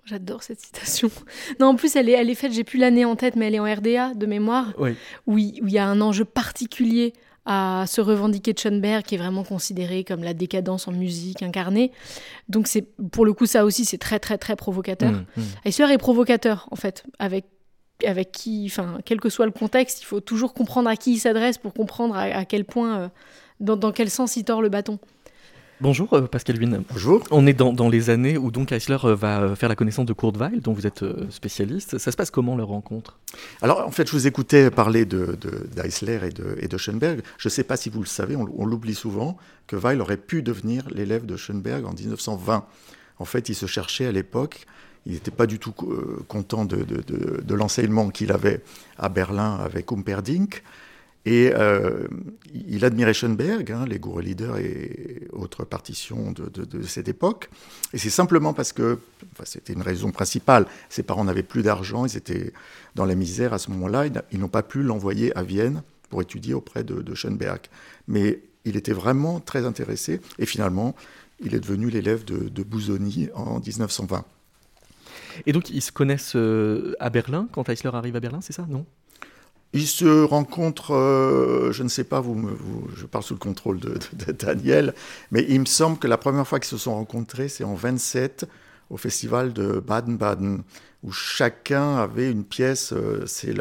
J'adore 0.07 0.41
cette 0.41 0.61
citation. 0.61 1.11
Non, 1.59 1.67
en 1.67 1.75
plus, 1.75 1.95
elle 1.95 2.07
est, 2.07 2.13
elle 2.13 2.29
est 2.29 2.35
faite, 2.35 2.53
j'ai 2.53 2.63
plus 2.63 2.79
l'année 2.79 3.03
en 3.03 3.15
tête, 3.15 3.35
mais 3.35 3.47
elle 3.47 3.55
est 3.55 3.59
en 3.59 3.65
RDA 3.65 4.13
de 4.13 4.25
mémoire, 4.25 4.73
oui. 4.77 4.95
où 5.25 5.37
il 5.37 5.69
y 5.69 5.77
a 5.77 5.85
un 5.85 5.99
enjeu 5.99 6.23
particulier 6.23 7.13
à 7.45 7.85
se 7.87 8.01
revendiquer 8.01 8.53
de 8.53 8.59
Schoenberg, 8.59 9.03
qui 9.03 9.15
est 9.15 9.17
vraiment 9.17 9.43
considéré 9.43 10.03
comme 10.03 10.23
la 10.23 10.33
décadence 10.33 10.87
en 10.87 10.91
musique 10.91 11.41
incarnée. 11.43 11.91
Donc, 12.49 12.67
c'est 12.67 12.85
pour 13.11 13.25
le 13.25 13.33
coup, 13.33 13.45
ça 13.45 13.65
aussi, 13.65 13.85
c'est 13.85 13.97
très, 13.97 14.19
très, 14.19 14.37
très 14.37 14.55
provocateur. 14.55 15.11
Mmh, 15.11 15.25
mmh. 15.65 15.67
est 15.67 15.97
provocateur, 15.97 16.67
en 16.71 16.75
fait, 16.75 17.03
avec 17.19 17.45
avec 18.05 18.31
qui, 18.31 18.65
enfin, 18.69 18.99
quel 19.05 19.19
que 19.19 19.29
soit 19.29 19.47
le 19.47 19.51
contexte, 19.51 20.01
il 20.01 20.05
faut 20.05 20.19
toujours 20.19 20.53
comprendre 20.53 20.87
à 20.87 20.95
qui 20.95 21.13
il 21.13 21.17
s'adresse 21.17 21.57
pour 21.57 21.73
comprendre 21.73 22.15
à, 22.15 22.45
quel 22.45 22.63
point, 22.63 22.99
euh, 22.99 23.09
dans, 23.59 23.75
dans, 23.75 23.91
quel 23.91 24.11
sens 24.11 24.37
il 24.37 24.43
tord 24.43 24.61
le 24.61 24.69
bâton. 24.69 24.99
Bonjour 25.79 26.11
euh, 26.13 26.21
Pascal 26.21 26.57
Wynne. 26.57 26.83
Bonjour. 26.89 27.23
On 27.29 27.45
est 27.45 27.53
dans, 27.53 27.89
les 27.89 28.09
années 28.09 28.35
où 28.35 28.49
donc 28.49 28.71
Eisler 28.71 28.97
euh, 29.03 29.13
va 29.13 29.41
euh, 29.41 29.55
faire 29.55 29.69
la 29.69 29.75
connaissance 29.75 30.07
de 30.07 30.13
Kurt 30.13 30.35
Weill, 30.35 30.59
dont 30.59 30.73
vous 30.73 30.87
êtes 30.87 31.05
spécialiste. 31.29 31.99
Ça 31.99 32.11
se 32.11 32.17
passe 32.17 32.31
comment 32.31 32.55
leur 32.55 32.69
rencontre? 32.69 33.19
Alors 33.61 33.85
en 33.85 33.91
fait, 33.91 34.07
je 34.07 34.11
vous 34.11 34.25
écoutais 34.25 34.71
parler 34.71 35.05
de, 35.05 35.37
d'Eisler 35.75 36.19
et 36.23 36.29
de, 36.31 36.57
et 36.59 36.67
de 36.67 36.77
Schoenberg. 36.77 37.21
Je 37.37 37.47
ne 37.47 37.51
sais 37.51 37.63
pas 37.63 37.77
si 37.77 37.91
vous 37.91 37.99
le 37.99 38.07
savez, 38.07 38.35
on, 38.35 38.65
l'oublie 38.65 38.95
souvent, 38.95 39.37
que 39.67 39.75
Weill 39.75 40.01
aurait 40.01 40.17
pu 40.17 40.41
devenir 40.41 40.89
l'élève 40.89 41.27
de 41.27 41.37
Schoenberg 41.37 41.85
en 41.85 41.93
1920. 41.93 42.65
En 43.19 43.25
fait, 43.25 43.47
il 43.49 43.55
se 43.55 43.67
cherchait 43.67 44.07
à 44.07 44.11
l'époque. 44.11 44.65
Il 45.05 45.13
n'était 45.13 45.31
pas 45.31 45.45
du 45.45 45.59
tout 45.59 45.73
content 46.27 46.65
de, 46.65 46.83
de 46.83 47.55
l'enseignement 47.55 48.09
qu'il 48.09 48.31
avait 48.31 48.61
à 48.97 49.09
Berlin 49.09 49.57
avec 49.63 49.91
Humperdinck. 49.91 50.63
Et 51.27 51.51
euh, 51.53 52.07
il 52.53 52.85
admirait 52.85 53.13
Schoenberg, 53.13 53.69
hein, 53.69 53.85
les 53.85 53.99
Goureux 53.99 54.21
Leaders 54.21 54.59
et 54.59 55.27
autres 55.33 55.65
partitions 55.65 56.31
de, 56.31 56.81
cette 56.83 57.09
époque. 57.09 57.49
Et 57.91 57.97
c'est 57.97 58.09
simplement 58.09 58.53
parce 58.53 58.71
que, 58.71 58.99
c'était 59.43 59.73
une 59.73 59.81
raison 59.81 60.11
principale, 60.11 60.67
ses 60.87 61.03
parents 61.03 61.25
n'avaient 61.25 61.43
plus 61.43 61.63
d'argent, 61.63 62.05
ils 62.05 62.15
étaient 62.15 62.53
dans 62.95 63.03
la 63.03 63.13
misère 63.13 63.51
à 63.51 63.57
ce 63.57 63.69
moment-là, 63.71 64.05
ils 64.31 64.39
n'ont 64.39 64.47
pas 64.47 64.63
pu 64.63 64.83
l'envoyer 64.83 65.37
à 65.37 65.43
Vienne 65.43 65.83
pour 66.09 66.21
étudier 66.21 66.53
auprès 66.53 66.85
de, 66.85 67.13
Schoenberg. 67.13 67.59
Mais 68.07 68.39
il 68.63 68.77
était 68.77 68.93
vraiment 68.93 69.41
très 69.41 69.65
intéressé, 69.65 70.21
et 70.39 70.45
finalement, 70.45 70.95
il 71.41 71.53
est 71.55 71.59
devenu 71.59 71.89
l'élève 71.89 72.23
de, 72.23 72.47
de 72.47 72.63
Busoni 72.63 73.27
en 73.35 73.59
1920. 73.59 74.23
Et 75.45 75.51
donc, 75.51 75.71
ils 75.71 75.81
se 75.81 75.91
connaissent 75.91 76.37
euh, 76.37 76.95
à 77.01 77.09
Berlin, 77.09 77.49
quand 77.51 77.67
Eisler 77.67 77.91
arrive 77.93 78.15
à 78.15 78.21
Berlin, 78.21 78.39
c'est 78.39 78.53
ça, 78.53 78.65
non? 78.69 78.85
Ils 79.73 79.87
se 79.87 80.23
rencontrent, 80.23 80.95
euh, 80.95 81.71
je 81.71 81.83
ne 81.83 81.89
sais 81.89 82.03
pas, 82.03 82.21
vous, 82.21 82.49
je 82.95 83.05
parle 83.05 83.23
sous 83.23 83.33
le 83.33 83.39
contrôle 83.39 83.79
de, 83.79 83.97
Daniel, 84.31 84.93
mais 85.31 85.45
il 85.47 85.59
me 85.59 85.65
semble 85.65 85.97
que 85.97 86.07
la 86.07 86.17
première 86.17 86.47
fois 86.47 86.59
qu'ils 86.59 86.69
se 86.69 86.77
sont 86.77 86.95
rencontrés, 86.95 87.49
c'est 87.49 87.63
en 87.63 87.75
27 87.75 88.47
au 88.89 88.97
festival 88.97 89.51
de 89.51 89.83
Baden-Baden, 89.85 90.63
où 91.03 91.11
chacun 91.11 91.97
avait 91.97 92.31
une 92.31 92.45
pièce. 92.45 92.93
Euh, 92.93 93.25
c'est 93.27 93.53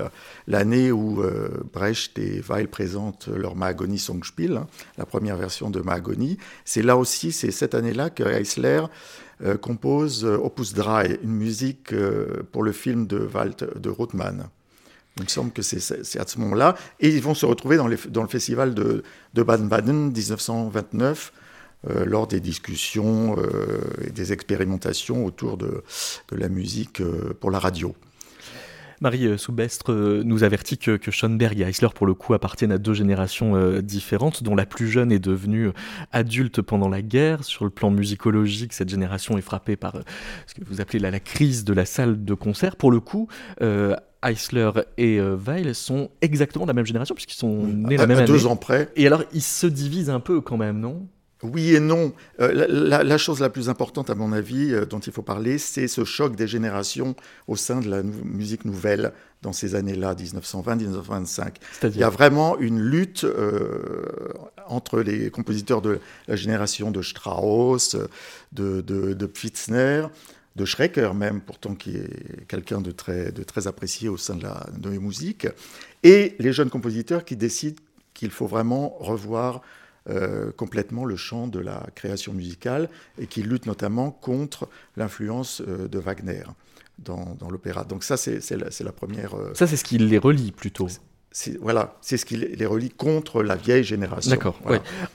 l'année 0.47 0.93
où 0.93 1.23
euh, 1.23 1.49
Brecht 1.73 2.19
et 2.19 2.41
Weil 2.41 2.69
présentent 2.69 3.27
leur 3.27 3.57
Mahagoni 3.57 3.99
Songspiel, 3.99 4.57
hein, 4.57 4.69
la 4.97 5.05
première 5.05 5.37
version 5.37 5.69
de 5.69 5.81
Mahagoni. 5.81 6.39
C'est 6.65 6.83
là 6.83 6.97
aussi, 6.97 7.33
c'est 7.33 7.51
cette 7.51 7.75
année-là 7.75 8.11
que 8.11 8.23
Eisler 8.23 8.83
compose 9.61 10.25
Opus 10.25 10.73
Drei, 10.73 11.19
une 11.23 11.35
musique 11.35 11.95
pour 12.53 12.63
le 12.63 12.73
film 12.73 13.07
de 13.07 13.19
Walt 13.19 13.67
de 13.77 13.91
Rothman. 13.91 14.49
Il 15.19 15.23
me 15.23 15.29
semble 15.29 15.51
que 15.51 15.63
c'est 15.63 16.21
à 16.21 16.27
ce 16.27 16.39
moment-là. 16.41 16.75
Et 17.01 17.09
ils 17.09 17.23
vont 17.23 17.35
se 17.35 17.47
retrouver 17.47 17.77
dans, 17.77 17.87
le 17.87 18.29
festival 18.29 18.75
de, 18.75 19.03
Baden-Baden 19.35 20.13
1929 20.13 21.33
euh, 21.89 22.05
lors 22.05 22.27
des 22.27 22.41
discussions 22.41 23.37
euh, 23.39 23.81
et 24.07 24.11
des 24.11 24.33
expérimentations 24.33 25.25
autour 25.25 25.57
de, 25.57 25.83
la 26.33 26.49
musique 26.49 27.01
euh, 27.01 27.33
pour 27.39 27.51
la 27.51 27.59
radio. 27.59 27.95
Marie 29.03 29.39
Soubestre 29.39 29.93
nous 30.25 30.43
avertit 30.43 30.79
que, 30.79 30.97
que, 30.97 31.11
Schoenberg 31.11 31.61
et 31.61 31.65
Eisler, 31.65 31.91
pour 31.95 32.07
le 32.07 32.15
coup, 32.15 32.33
appartiennent 32.33 32.73
à 32.73 32.79
deux 32.79 32.95
générations 32.95 33.79
différentes, 33.83 34.43
dont 34.43 34.55
la 34.55 34.65
plus 34.65 34.89
jeune 34.89 35.13
est 35.13 35.19
devenue 35.19 35.69
adulte 36.13 36.63
pendant 36.63 36.89
la 36.89 37.03
guerre. 37.03 37.45
Sur 37.45 37.65
le 37.65 37.71
plan 37.71 37.91
musicologique, 37.91 38.73
cette 38.73 38.89
génération 38.89 39.37
est 39.37 39.43
frappée 39.43 39.77
par 39.77 39.99
ce 40.47 40.55
que 40.55 40.65
vous 40.65 40.81
appelez 40.81 40.99
la, 40.99 41.21
crise 41.21 41.65
de 41.65 41.75
la 41.75 41.85
salle 41.85 42.25
de 42.25 42.33
concert. 42.33 42.77
Pour 42.77 42.91
le 42.91 43.01
coup, 43.01 43.29
Eisler 44.25 44.71
et 44.99 45.19
euh, 45.19 45.37
Weil 45.37 45.75
sont 45.75 46.11
exactement 46.21 46.65
de 46.65 46.71
la 46.71 46.75
même 46.75 46.87
génération, 46.87 47.15
puisqu'ils 47.15 47.37
sont 47.37 47.65
nés 47.65 47.97
la 47.97 48.07
même 48.07 48.19
année. 48.19 48.27
Deux 48.27 48.47
ans 48.47 48.57
près. 48.57 48.91
Et 48.97 49.07
alors, 49.07 49.23
ils 49.33 49.43
se 49.43 49.67
divisent 49.67 50.11
un 50.11 50.21
peu 50.21 50.41
quand 50.41 50.57
même, 50.57 50.81
non? 50.81 51.07
Oui 51.43 51.75
et 51.75 51.81
non. 51.81 52.13
Euh, 52.41 52.67
la, 52.69 53.19
chose 53.19 53.41
la 53.41 53.51
plus 53.51 53.69
importante, 53.69 54.09
à 54.09 54.15
mon 54.15 54.33
avis, 54.33 54.73
euh, 54.73 54.87
dont 54.87 54.99
il 54.99 55.13
faut 55.13 55.23
parler, 55.23 55.59
c'est 55.59 55.87
ce 55.87 56.05
choc 56.05 56.35
des 56.35 56.49
générations 56.49 57.15
au 57.47 57.57
sein 57.57 57.81
de 57.81 57.89
la 57.89 58.03
musique 58.03 58.65
nouvelle 58.65 59.13
dans 59.43 59.53
ces 59.53 59.75
années-là, 59.75 60.15
1920-1925. 60.15 61.57
Il 61.85 61.97
y 61.99 62.03
a 62.03 62.09
vraiment 62.09 62.59
une 62.59 62.81
lutte 62.81 63.27
entre 64.67 65.01
les 65.01 65.31
compositeurs 65.31 65.83
de 65.83 66.01
la 66.27 66.37
génération 66.37 66.91
de 66.91 67.03
Strauss, 67.03 67.97
de, 68.53 68.81
de, 68.81 69.13
de 69.13 69.27
Pfitzner, 69.27 70.07
de 70.57 70.65
Schrecker 70.65 71.13
même, 71.15 71.41
pourtant 71.41 71.75
qui 71.75 71.97
est 71.97 72.47
quelqu'un 72.49 72.81
de 72.81 72.91
très, 72.91 73.31
de 73.31 73.43
très 73.43 73.67
apprécié 73.67 74.09
au 74.09 74.17
sein 74.17 74.35
de 74.35 74.43
la, 74.43 74.67
musique, 74.99 75.47
et 76.03 76.35
les 76.39 76.53
jeunes 76.53 76.71
compositeurs 76.71 77.25
qui 77.25 77.37
décident 77.37 77.81
qu'il 78.15 78.31
faut 78.31 78.47
vraiment 78.47 78.97
revoir 78.99 79.61
euh, 80.09 80.51
complètement 80.53 81.05
le 81.05 81.17
champ 81.17 81.47
de 81.47 81.59
la 81.59 81.87
création 81.95 82.33
musicale 82.33 82.89
et 83.19 83.27
qui 83.27 83.43
luttent 83.43 83.67
notamment 83.67 84.11
contre 84.11 84.69
l'influence 84.97 85.61
euh, 85.67 85.89
de 85.89 85.99
Wagner 85.99 86.45
dans, 86.99 87.37
dans 87.39 87.51
l'opéra. 87.51 87.85
Donc 87.85 88.05
ça, 88.05 88.17
c'est 88.17 88.41
la, 88.53 88.69
la, 88.81 88.93
première... 88.93 89.35
Euh, 89.35 89.53
ça, 89.55 89.67
c'est 89.67 89.77
ce 89.77 89.85
qui 89.85 89.99
les 89.99 90.19
relie 90.19 90.53
plutôt 90.53 90.89
voilà, 91.61 91.97
c'est 92.01 92.17
ce 92.17 92.25
qui 92.25 92.37
les 92.37 92.67
relie 92.67 92.89
contre 92.89 93.43
la 93.43 93.57
vieille 93.57 93.85
génération. 93.85 94.31
D'accord. 94.31 94.59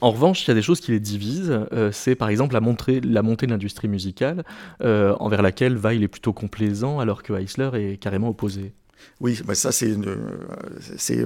En 0.02 0.12
revanche, 0.12 0.46
il 0.46 0.48
y 0.50 0.52
a 0.52 0.54
des 0.54 0.62
choses 0.62 0.80
qui 0.80 0.92
les 0.92 1.00
divisent. 1.00 1.66
Euh, 1.74 1.92
c'est 1.92 2.16
par 2.16 2.30
exemple 2.30 2.54
la, 2.54 2.62
montée, 2.62 3.02
la 3.02 3.24
montée 3.24 3.48
de 3.48 3.52
l'industrie 3.52 3.88
musicale, 3.88 4.44
euh, 4.84 5.16
envers 5.20 5.42
laquelle 5.42 5.78
Weil 5.78 6.04
est 6.04 6.08
plutôt 6.08 6.34
complaisant, 6.34 7.00
alors 7.00 7.24
que 7.24 7.34
Eisler 7.34 7.72
est 7.74 7.98
carrément 7.98 8.30
opposé. 8.30 8.74
Oui, 9.20 9.42
mais 9.48 9.56
ça 9.56 9.72
c'est 9.72 9.96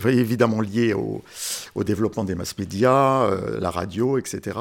évidemment 0.06 0.62
lié 0.62 0.94
au, 0.94 1.24
développement 1.84 2.24
des 2.24 2.36
mass 2.36 2.58
médias, 2.58 3.25
euh, 3.25 3.60
la 3.60 3.70
radio, 3.70 4.18
etc. 4.18 4.58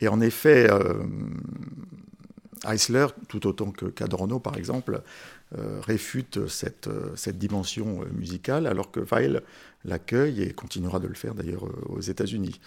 Et 0.00 0.08
en 0.08 0.22
effet, 0.22 0.70
Eisler, 2.66 3.06
tout 3.28 3.46
autant 3.46 3.70
que 3.72 3.86
Cadorno 3.86 4.40
par 4.40 4.56
exemple, 4.56 5.02
réfute 5.52 6.48
cette, 6.48 6.88
euh, 6.88 7.12
cette 7.14 7.38
dimension 7.38 8.02
euh, 8.02 8.06
musicale, 8.12 8.66
alors 8.66 8.90
que 8.90 9.00
Weil 9.00 9.42
l'accueille 9.84 10.42
et 10.42 10.52
continuera 10.52 10.98
de 10.98 11.06
le 11.06 11.14
faire 11.14 11.34
d'ailleurs 11.34 11.64
aux 11.88 12.00
États-Unis. 12.00 12.60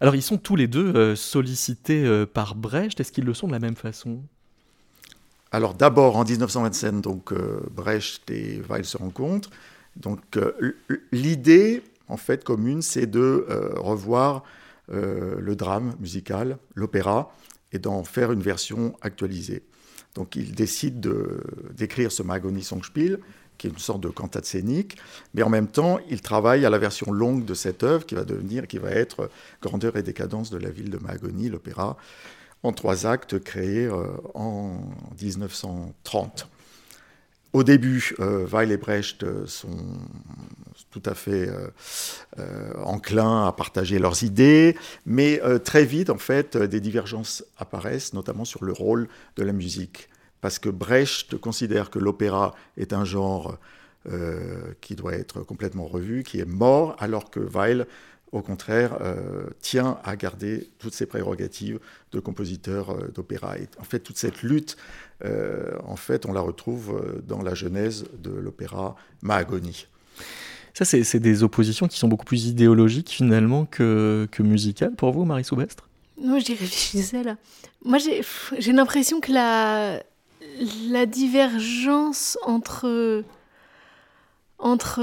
Alors 0.00 0.14
ils 0.14 0.22
sont 0.22 0.38
tous 0.38 0.56
les 0.56 0.66
deux 0.66 1.14
sollicités 1.14 2.24
par 2.26 2.54
Brecht, 2.54 3.00
est-ce 3.00 3.12
qu'ils 3.12 3.24
le 3.24 3.34
sont 3.34 3.46
de 3.46 3.52
la 3.52 3.58
même 3.58 3.76
façon? 3.76 4.22
Alors 5.52 5.74
d'abord 5.74 6.16
en 6.16 6.24
1927, 6.24 7.00
donc 7.00 7.32
Brecht 7.70 8.30
et 8.30 8.60
Weil 8.68 8.84
se 8.84 8.96
rencontrent. 8.96 9.50
Donc 9.96 10.20
l'idée 11.12 11.82
en 12.08 12.18
fait 12.18 12.44
commune, 12.44 12.82
c'est 12.82 13.06
de 13.06 13.46
revoir 13.76 14.42
le 14.88 15.54
drame 15.54 15.94
musical, 15.98 16.58
l'opéra, 16.74 17.34
et 17.72 17.78
d'en 17.78 18.04
faire 18.04 18.32
une 18.32 18.42
version 18.42 18.96
actualisée. 19.00 19.62
Donc 20.16 20.34
il 20.34 20.52
décide 20.52 21.08
d'écrire 21.76 22.10
ce 22.10 22.24
Mahagoni 22.24 22.64
Songspiel, 22.64 23.20
qui 23.58 23.68
est 23.68 23.70
une 23.70 23.78
sorte 23.78 24.00
de 24.00 24.08
cantate 24.08 24.44
scénique, 24.44 24.96
mais 25.34 25.42
en 25.42 25.48
même 25.48 25.68
temps, 25.68 25.98
il 26.10 26.20
travaille 26.20 26.64
à 26.66 26.70
la 26.70 26.78
version 26.78 27.12
longue 27.12 27.44
de 27.44 27.54
cette 27.54 27.82
œuvre 27.82 28.04
qui 28.04 28.14
va 28.14 28.24
devenir, 28.24 28.66
qui 28.66 28.78
va 28.78 28.90
être 28.90 29.30
Grandeur 29.62 29.96
et 29.96 30.02
décadence 30.02 30.50
de 30.50 30.58
la 30.58 30.70
ville 30.70 30.90
de 30.90 30.98
Mahagoni, 30.98 31.48
l'opéra, 31.48 31.96
en 32.62 32.72
trois 32.72 33.06
actes 33.06 33.38
créés 33.38 33.86
euh, 33.86 34.06
en 34.34 34.80
1930. 35.20 36.48
Au 37.52 37.62
début, 37.62 38.14
euh, 38.20 38.46
Weil 38.46 38.72
et 38.72 38.76
Brecht 38.76 39.22
euh, 39.22 39.46
sont 39.46 39.78
tout 41.00 41.10
à 41.10 41.14
fait 41.14 41.48
euh, 41.48 41.68
euh, 42.38 42.72
enclins 42.82 43.46
à 43.46 43.52
partager 43.52 43.98
leurs 43.98 44.22
idées, 44.22 44.76
mais 45.04 45.40
très 45.64 45.84
vite, 45.84 46.10
en 46.10 46.16
fait, 46.16 46.56
des 46.56 46.80
divergences 46.80 47.44
apparaissent, 47.58 48.14
notamment 48.14 48.44
sur 48.44 48.64
le 48.64 48.72
rôle 48.72 49.08
de 49.36 49.42
la 49.42 49.52
musique. 49.52 50.08
Parce 50.40 50.58
que 50.58 50.68
Brecht 50.68 51.36
considère 51.36 51.90
que 51.90 51.98
l'opéra 51.98 52.54
est 52.76 52.92
un 52.92 53.04
genre 53.04 53.58
qui 54.80 54.94
doit 54.94 55.14
être 55.14 55.42
complètement 55.42 55.86
revu, 55.86 56.22
qui 56.22 56.38
est 56.38 56.44
mort, 56.44 56.94
alors 57.00 57.30
que 57.30 57.40
Weil 57.40 57.86
au 58.32 58.42
contraire, 58.42 58.98
tient 59.60 59.98
à 60.04 60.16
garder 60.16 60.68
toutes 60.78 60.94
ses 60.94 61.06
prérogatives 61.06 61.78
de 62.12 62.20
compositeur 62.20 63.10
d'opéra. 63.12 63.58
Et 63.58 63.68
en 63.78 63.84
fait, 63.84 64.00
toute 64.00 64.18
cette 64.18 64.42
lutte, 64.42 64.76
en 65.24 65.96
fait, 65.96 66.26
on 66.26 66.32
la 66.32 66.40
retrouve 66.40 67.20
dans 67.26 67.42
la 67.42 67.54
genèse 67.54 68.04
de 68.18 68.30
l'opéra 68.30 68.94
Mahagoni. 69.22 69.86
Ça, 70.76 70.84
c'est 70.84 71.20
des 71.20 71.42
oppositions 71.42 71.88
qui 71.88 71.98
sont 71.98 72.06
beaucoup 72.06 72.26
plus 72.26 72.48
idéologiques 72.48 73.08
finalement 73.08 73.64
que, 73.64 74.28
que 74.30 74.42
musicales 74.42 74.94
pour 74.94 75.10
vous, 75.10 75.24
Marie 75.24 75.42
Soubestre? 75.42 75.88
Moi, 76.20 76.38
j'y 76.38 76.52
réfléchissais 76.52 77.22
là. 77.22 77.36
Moi, 77.82 77.96
j'ai 77.96 78.72
l'impression 78.72 79.20
que 79.20 79.32
la, 79.32 81.06
divergence 81.06 82.36
entre 82.44 83.24
entre 84.58 85.00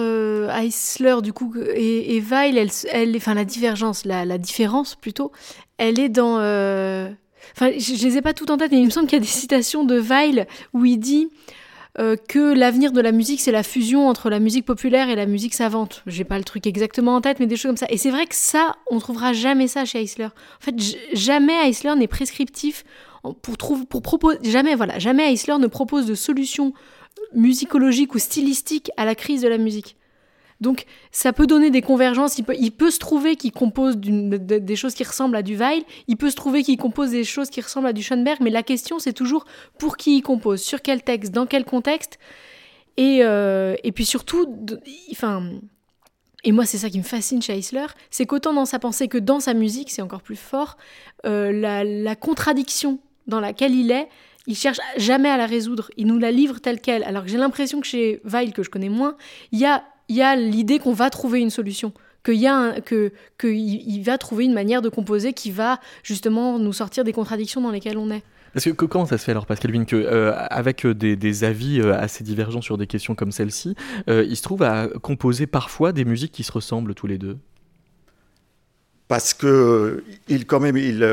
Eisler 0.55 1.15
du 1.23 1.33
coup 1.33 1.55
et, 1.57 2.21
Weil, 2.21 2.59
elle, 2.59 2.69
elle, 2.91 3.17
enfin 3.17 3.33
la 3.33 3.45
divergence, 3.45 4.05
la, 4.05 4.37
différence 4.37 4.93
plutôt, 4.93 5.31
elle 5.79 5.99
est 5.99 6.09
dans. 6.09 6.37
Euh, 6.37 7.09
enfin, 7.57 7.71
je, 7.71 7.95
je 7.95 8.05
les 8.05 8.17
ai 8.17 8.21
pas 8.21 8.35
toutes 8.35 8.51
en 8.51 8.57
tête, 8.57 8.71
mais 8.71 8.79
il 8.79 8.85
me 8.85 8.91
semble 8.91 9.07
qu'il 9.07 9.17
y 9.17 9.21
a 9.21 9.25
des 9.25 9.27
citations 9.27 9.85
de 9.85 9.99
Weil 9.99 10.45
où 10.73 10.85
il 10.85 10.99
dit 10.99 11.29
euh, 11.99 12.15
que 12.15 12.53
l'avenir 12.53 12.91
de 12.91 13.01
la 13.01 13.11
musique, 13.11 13.39
c'est 13.39 13.51
la 13.51 13.61
fusion 13.61 14.07
entre 14.07 14.29
la 14.29 14.39
musique 14.39 14.65
populaire 14.65 15.09
et 15.09 15.15
la 15.15 15.27
musique 15.27 15.53
savante. 15.53 16.01
J'ai 16.07 16.23
pas 16.23 16.39
le 16.39 16.43
truc 16.43 16.65
exactement 16.65 17.15
en 17.15 17.21
tête, 17.21 17.39
mais 17.39 17.45
des 17.45 17.55
choses 17.55 17.69
comme 17.69 17.77
ça. 17.77 17.85
Et 17.89 17.97
c'est 17.97 18.09
vrai 18.09 18.25
que 18.25 18.35
ça, 18.35 18.75
on 18.89 18.99
trouvera 18.99 19.31
jamais 19.33 19.67
ça 19.67 19.85
chez 19.85 20.01
Eisler. 20.01 20.25
En 20.25 20.61
fait, 20.61 20.75
jamais 21.13 21.69
Eisler 21.69 21.95
n'est 21.95 22.07
prescriptif 22.07 22.83
pour, 23.43 23.57
trouver, 23.57 23.85
pour 23.85 24.01
proposer. 24.01 24.39
Jamais, 24.43 24.73
voilà, 24.73 24.97
jamais 24.97 25.31
Eisler 25.31 25.57
ne 25.59 25.67
propose 25.67 26.07
de 26.07 26.15
solution 26.15 26.73
musicologique 27.33 28.15
ou 28.15 28.19
stylistique 28.19 28.89
à 28.97 29.05
la 29.05 29.13
crise 29.13 29.41
de 29.41 29.47
la 29.47 29.59
musique. 29.59 29.95
Donc 30.61 30.85
ça 31.11 31.33
peut 31.33 31.47
donner 31.47 31.71
des 31.71 31.81
convergences, 31.81 32.37
il 32.37 32.71
peut, 32.71 32.91
se 32.91 32.99
trouver 32.99 33.35
qu'il 33.35 33.51
compose 33.51 33.97
des 33.97 34.75
choses 34.75 34.93
qui 34.93 35.03
ressemblent 35.03 35.35
à 35.35 35.41
du 35.41 35.55
Weil, 35.57 35.83
il 36.07 36.17
peut 36.17 36.29
se 36.29 36.35
trouver 36.35 36.63
qu'il 36.63 36.77
compose 36.77 37.11
des 37.11 37.23
choses 37.23 37.49
qui 37.49 37.61
ressemblent 37.61 37.87
à 37.87 37.93
du 37.93 38.03
Schoenberg, 38.03 38.39
mais 38.41 38.49
la 38.49 38.63
question 38.63 38.99
c'est 38.99 39.13
toujours 39.13 39.45
pour 39.77 39.97
qui 39.97 40.17
il 40.17 40.21
compose, 40.21 40.61
sur 40.61 40.81
quel 40.81 41.03
texte, 41.03 41.33
dans 41.33 41.45
quel 41.45 41.65
contexte, 41.65 42.17
et, 42.97 43.19
euh, 43.23 43.75
puis 43.93 44.05
surtout, 44.05 44.47
enfin... 45.11 45.51
Et 46.45 46.51
moi, 46.51 46.65
c'est 46.65 46.77
ça 46.77 46.89
qui 46.89 46.97
me 46.97 47.03
fascine 47.03 47.41
chez 47.41 47.53
Eisler, 47.57 47.85
c'est 48.09 48.25
qu'autant 48.25 48.51
dans 48.51 48.65
sa 48.65 48.77
pensée 48.77 49.07
que 49.07 49.17
dans 49.17 49.39
sa 49.39 49.53
musique, 49.53 49.89
c'est 49.89 50.01
encore 50.01 50.21
plus 50.21 50.35
fort, 50.35 50.77
euh, 51.25 51.53
la, 51.53 52.15
contradiction 52.17 52.99
dans 53.27 53.39
laquelle 53.39 53.73
il 53.73 53.91
est, 53.91 54.09
il 54.45 54.57
cherche 54.57 54.79
jamais 54.97 55.29
à 55.29 55.37
la 55.37 55.45
résoudre, 55.45 55.89
il 55.95 56.05
nous 56.05 56.19
la 56.19 56.31
livre 56.31 56.59
telle 56.59 56.81
qu'elle. 56.81 57.05
Alors 57.05 57.23
que 57.23 57.29
j'ai 57.29 57.37
l'impression 57.37 57.79
que 57.79 57.87
chez 57.87 58.19
Weil, 58.25 58.51
que 58.51 58.61
je 58.61 58.69
connais 58.69 58.89
moins, 58.89 59.15
il 59.53 59.59
y 59.59 59.65
a 59.65 59.85
y 60.09 60.21
a 60.21 60.35
l'idée 60.35 60.79
qu'on 60.79 60.93
va 60.93 61.09
trouver 61.09 61.39
une 61.39 61.49
solution, 61.49 61.93
qu'il 62.23 62.35
y 62.35 62.47
a 62.47 62.79
que 62.81 63.11
qu'il 63.39 64.03
va 64.03 64.17
trouver 64.17 64.45
une 64.45 64.53
manière 64.53 64.81
de 64.81 64.89
composer 64.89 65.33
qui 65.33 65.51
va 65.51 65.79
justement 66.03 66.59
nous 66.59 66.73
sortir 66.73 67.03
des 67.03 67.13
contradictions 67.13 67.61
dans 67.61 67.71
lesquelles 67.71 67.97
on 67.97 68.11
est. 68.11 68.23
Parce 68.53 68.65
que, 68.65 68.85
comment 68.85 69.07
ça 69.07 69.17
se 69.17 69.23
fait 69.25 69.31
alors, 69.31 69.47
Pascal 69.47 69.71
Vine, 69.71 69.85
que 69.87 69.95
euh, 69.95 70.31
avec 70.35 70.85
euh, 70.85 70.93
des, 70.93 71.43
avis 71.43 71.81
euh, 71.81 71.97
assez 71.97 72.23
divergents 72.23 72.61
sur 72.61 72.77
des 72.77 72.85
questions 72.85 73.15
comme 73.15 73.31
celle-ci, 73.31 73.75
il 74.07 74.35
se 74.35 74.43
trouve 74.43 74.61
à 74.61 74.87
composer 75.01 75.47
parfois 75.47 75.91
des 75.91 76.05
musiques 76.05 76.31
qui 76.31 76.43
se 76.43 76.51
ressemblent 76.51 76.93
tous 76.93 77.07
les 77.07 77.17
deux? 77.17 77.37
Parce 79.07 79.33
que 79.33 80.03
il 80.27 80.45
quand 80.45 80.59
même 80.59 80.77
il 80.77 81.03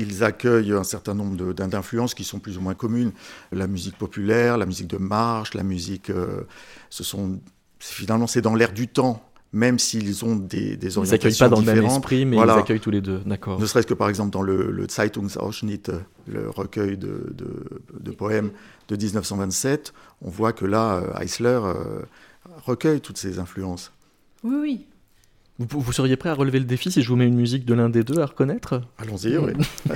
ils 0.00 0.24
accueillent 0.24 0.72
un 0.72 0.84
certain 0.84 1.14
nombre 1.14 1.52
d'influences 1.52 2.14
qui 2.14 2.24
sont 2.24 2.38
plus 2.38 2.58
ou 2.58 2.60
moins 2.60 2.74
communes. 2.74 3.12
La 3.52 3.66
musique 3.66 3.96
populaire, 3.96 4.58
la 4.58 4.66
musique 4.66 4.88
de 4.88 4.96
marche, 4.96 5.54
la 5.54 5.62
musique, 5.62 6.10
euh, 6.10 6.42
ce 6.88 7.04
sont 7.04 7.40
finalement 7.78 8.26
c'est 8.26 8.40
dans 8.40 8.54
l'air 8.54 8.72
du 8.72 8.88
temps. 8.88 9.24
Même 9.52 9.80
s'ils 9.80 10.24
ont 10.24 10.36
des, 10.36 10.76
des 10.76 10.96
orientations 10.96 11.02
Ils 11.02 11.10
n'accueillent 11.10 11.38
pas 11.38 11.48
dans 11.48 11.60
le 11.60 11.66
même 11.66 11.84
esprit, 11.84 12.24
mais 12.24 12.36
ils 12.36 12.50
accueillent 12.50 12.78
tous 12.78 12.92
les 12.92 13.00
deux, 13.00 13.18
d'accord. 13.26 13.58
Ne 13.58 13.66
serait-ce 13.66 13.86
que 13.86 13.94
par 13.94 14.08
exemple 14.08 14.30
dans 14.30 14.42
le, 14.42 14.70
le 14.70 14.86
Zeitungsausschnitt, 14.88 15.90
le 16.28 16.48
recueil 16.50 16.96
de, 16.96 17.34
de, 17.34 18.10
poèmes 18.12 18.52
de 18.86 18.94
1927, 18.94 19.92
on 20.22 20.30
voit 20.30 20.52
que 20.52 20.64
là, 20.64 20.98
euh, 20.98 21.18
Eisler 21.20 21.58
euh, 21.64 22.02
recueille 22.64 23.00
toutes 23.00 23.18
ces 23.18 23.40
influences. 23.40 23.92
Oui, 24.44 24.56
oui. 24.60 24.86
Vous, 25.68 25.92
seriez 25.92 26.16
prêt 26.16 26.30
à 26.30 26.34
relever 26.34 26.58
le 26.58 26.64
défi 26.64 26.90
si 26.90 27.02
je 27.02 27.08
vous 27.08 27.16
mets 27.16 27.26
une 27.26 27.34
musique 27.34 27.66
de 27.66 27.74
l'un 27.74 27.90
des 27.90 28.02
deux 28.02 28.18
à 28.20 28.26
reconnaître? 28.26 28.80
Allons-y, 28.96 29.36
oui. 29.36 29.52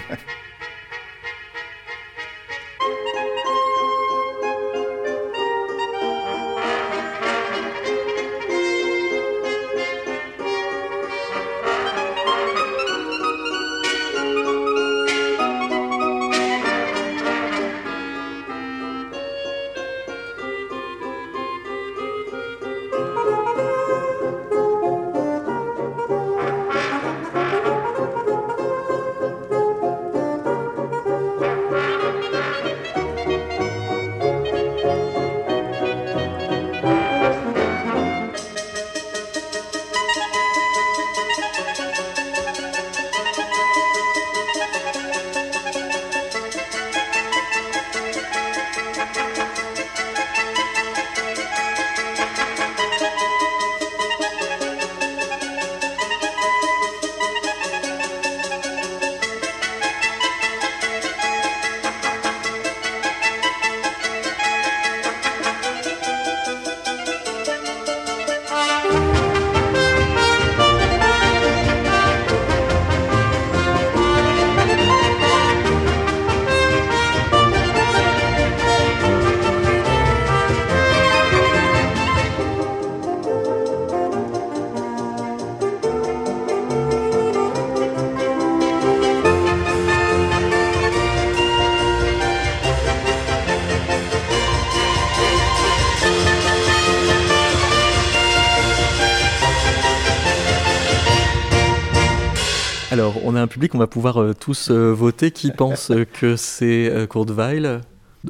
public, 103.74 103.76
on 103.76 103.78
va 103.78 103.86
pouvoir 103.86 104.22
euh, 104.22 104.34
tous 104.34 104.70
euh, 104.70 104.92
voter. 104.92 105.30
Qui 105.30 105.50
pense 105.56 105.90
que 106.12 106.36
c'est 106.36 106.90
euh, 106.90 107.06
Kurt 107.06 107.30
Weill 107.30 107.80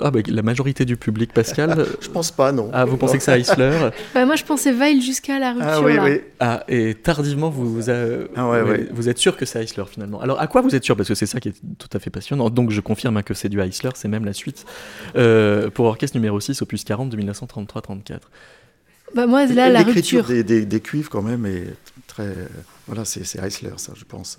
ah 0.00 0.11
bah, 0.11 0.18
la 0.26 0.42
majorité 0.42 0.85
du 0.85 0.96
public, 0.96 1.33
Pascal. 1.33 1.87
je 2.00 2.09
pense 2.09 2.33
pas, 2.33 2.50
non. 2.50 2.68
Ah, 2.72 2.85
vous 2.85 2.96
pensez 2.96 3.16
que 3.16 3.22
c'est 3.22 3.38
Eisler 3.38 3.90
bah, 4.14 4.26
Moi, 4.26 4.35
je 4.35 4.42
pensais 4.42 4.72
Weil 4.72 5.00
jusqu'à 5.00 5.38
la 5.38 5.52
rupture. 5.52 5.70
Ah 5.70 5.80
oui, 5.83 5.92
oui. 6.02 6.20
Ah, 6.40 6.64
et 6.66 6.94
tardivement, 6.94 7.48
vous, 7.48 7.72
vous, 7.72 7.90
ah, 7.90 8.48
ouais, 8.48 8.88
vous 8.90 9.09
êtes 9.09 9.18
sûr 9.18 9.37
que 9.37 9.46
c'est 9.46 9.62
Eisler 9.62 9.85
finalement? 9.88 10.20
Alors, 10.20 10.40
à 10.40 10.48
quoi 10.48 10.62
vous 10.62 10.74
êtes 10.74 10.83
sûr? 10.83 10.96
Parce 10.96 11.09
que 11.09 11.14
c'est 11.14 11.26
ça 11.26 11.38
qui 11.38 11.50
est 11.50 11.61
tout 11.78 11.88
à 11.92 12.00
fait 12.00 12.11
passionnant. 12.11 12.50
Donc, 12.50 12.72
je 12.72 12.80
confirme 12.80 13.18
hein, 13.18 13.22
que 13.22 13.35
c'est 13.35 13.48
du 13.48 13.61
Eisler, 13.61 13.90
c'est 13.94 14.09
même 14.09 14.24
la 14.24 14.33
suite. 14.33 14.64
pour 15.12 15.87
orchestre 15.87 16.16
numéro 16.16 16.40
6, 16.40 16.61
opus 16.62 16.83
40 16.83 17.11
de 17.11 17.16
1933-34. 17.16 18.18
Bah 19.14 19.28
moi, 19.28 19.46
là, 19.46 19.68
la 19.68 19.85
rupture. 19.85 20.24
Des, 20.24 20.42
des, 20.42 20.66
des, 20.66 20.80
cuivres, 20.80 21.09
quand 21.09 21.22
même, 21.22 21.46
est 21.46 21.68
très. 22.09 22.35
Voilà, 22.88 23.04
c'est 23.04 23.20
Eisler, 23.38 23.74
ça, 23.76 23.92
je 23.94 24.04
pense. 24.04 24.38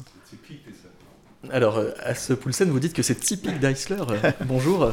Alors, 1.51 1.77
euh, 1.77 1.91
à 2.03 2.15
ce 2.15 2.33
Poulsen, 2.33 2.69
vous 2.69 2.79
dites 2.79 2.93
que 2.93 3.03
c'est 3.03 3.15
typique 3.15 3.59
d'Eisler. 3.59 3.97
Euh, 4.09 4.31
bonjour. 4.45 4.91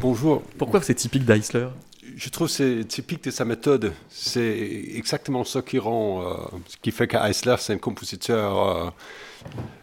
Bonjour. 0.00 0.42
Pourquoi 0.58 0.82
c'est 0.82 0.94
typique 0.94 1.24
d'Eisler? 1.24 1.68
Je 2.16 2.28
trouve 2.28 2.48
que 2.48 2.52
c'est 2.52 2.84
typique 2.86 3.24
de 3.24 3.30
sa 3.30 3.44
méthode. 3.44 3.92
C'est 4.08 4.58
exactement 4.94 5.44
ce 5.44 5.58
qui 5.58 5.78
rend, 5.78 6.22
euh, 6.22 6.34
ce 6.68 6.76
qui 6.76 6.90
fait 6.90 7.08
qu'Eisler, 7.08 7.56
c'est 7.58 7.72
un 7.72 7.78
compositeur 7.78 8.94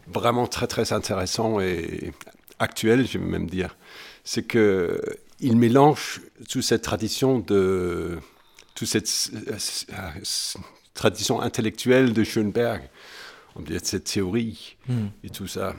vraiment 0.07 0.47
très 0.47 0.67
très 0.67 0.93
intéressant 0.93 1.59
et 1.59 2.11
actuel, 2.59 3.07
je 3.07 3.17
vais 3.17 3.25
même 3.25 3.49
dire. 3.49 3.75
C'est 4.23 4.43
que 4.43 5.01
il 5.39 5.57
mélange 5.57 6.21
toute 6.49 6.61
cette 6.61 6.83
tradition 6.83 7.39
de 7.39 8.19
toute 8.75 8.87
cette 8.87 9.09
tradition 10.93 11.41
intellectuelle 11.41 12.13
de 12.13 12.23
Schoenberg, 12.23 12.83
on 13.55 13.61
dit 13.61 13.77
cette 13.81 14.05
théorie 14.05 14.77
Hmm. 14.87 15.07
et 15.23 15.29
tout 15.29 15.47
ça, 15.47 15.75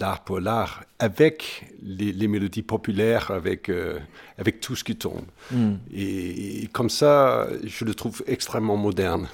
l'art 0.00 0.24
pour 0.24 0.40
l'art, 0.40 0.84
avec 0.98 1.64
les, 1.82 2.12
les 2.12 2.28
mélodies 2.28 2.62
populaires, 2.62 3.30
avec, 3.30 3.68
euh, 3.68 3.98
avec 4.38 4.60
tout 4.60 4.76
ce 4.76 4.84
qui 4.84 4.96
tombe. 4.96 5.24
Hmm. 5.50 5.74
Et, 5.94 6.62
et 6.64 6.66
comme 6.68 6.90
ça, 6.90 7.48
je 7.64 7.84
le 7.84 7.94
trouve 7.94 8.22
extrêmement 8.26 8.76
moderne. 8.76 9.28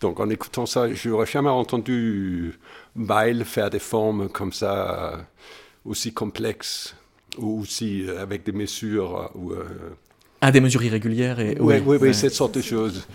Donc 0.00 0.18
en 0.20 0.28
écoutant 0.30 0.66
ça, 0.66 0.92
je 0.92 1.08
n'aurais 1.08 1.26
jamais 1.26 1.48
entendu 1.50 2.58
Weil 2.96 3.44
faire 3.44 3.70
des 3.70 3.78
formes 3.78 4.28
comme 4.28 4.52
ça, 4.52 5.12
euh, 5.14 5.16
aussi 5.84 6.12
complexes, 6.12 6.94
ou 7.38 7.60
aussi 7.60 8.04
euh, 8.06 8.20
avec 8.20 8.44
des 8.44 8.52
mesures. 8.52 9.30
Ou, 9.34 9.52
euh, 9.52 9.64
Ah, 10.40 10.50
des 10.50 10.60
mesures 10.60 10.82
irrégulières 10.82 11.40
et. 11.40 11.56
oui, 11.60 11.76
oui, 11.76 11.80
oui, 11.86 11.96
ouais. 11.98 12.12
cette 12.12 12.34
sorte 12.34 12.56
de 12.56 12.62
choses. 12.62 13.06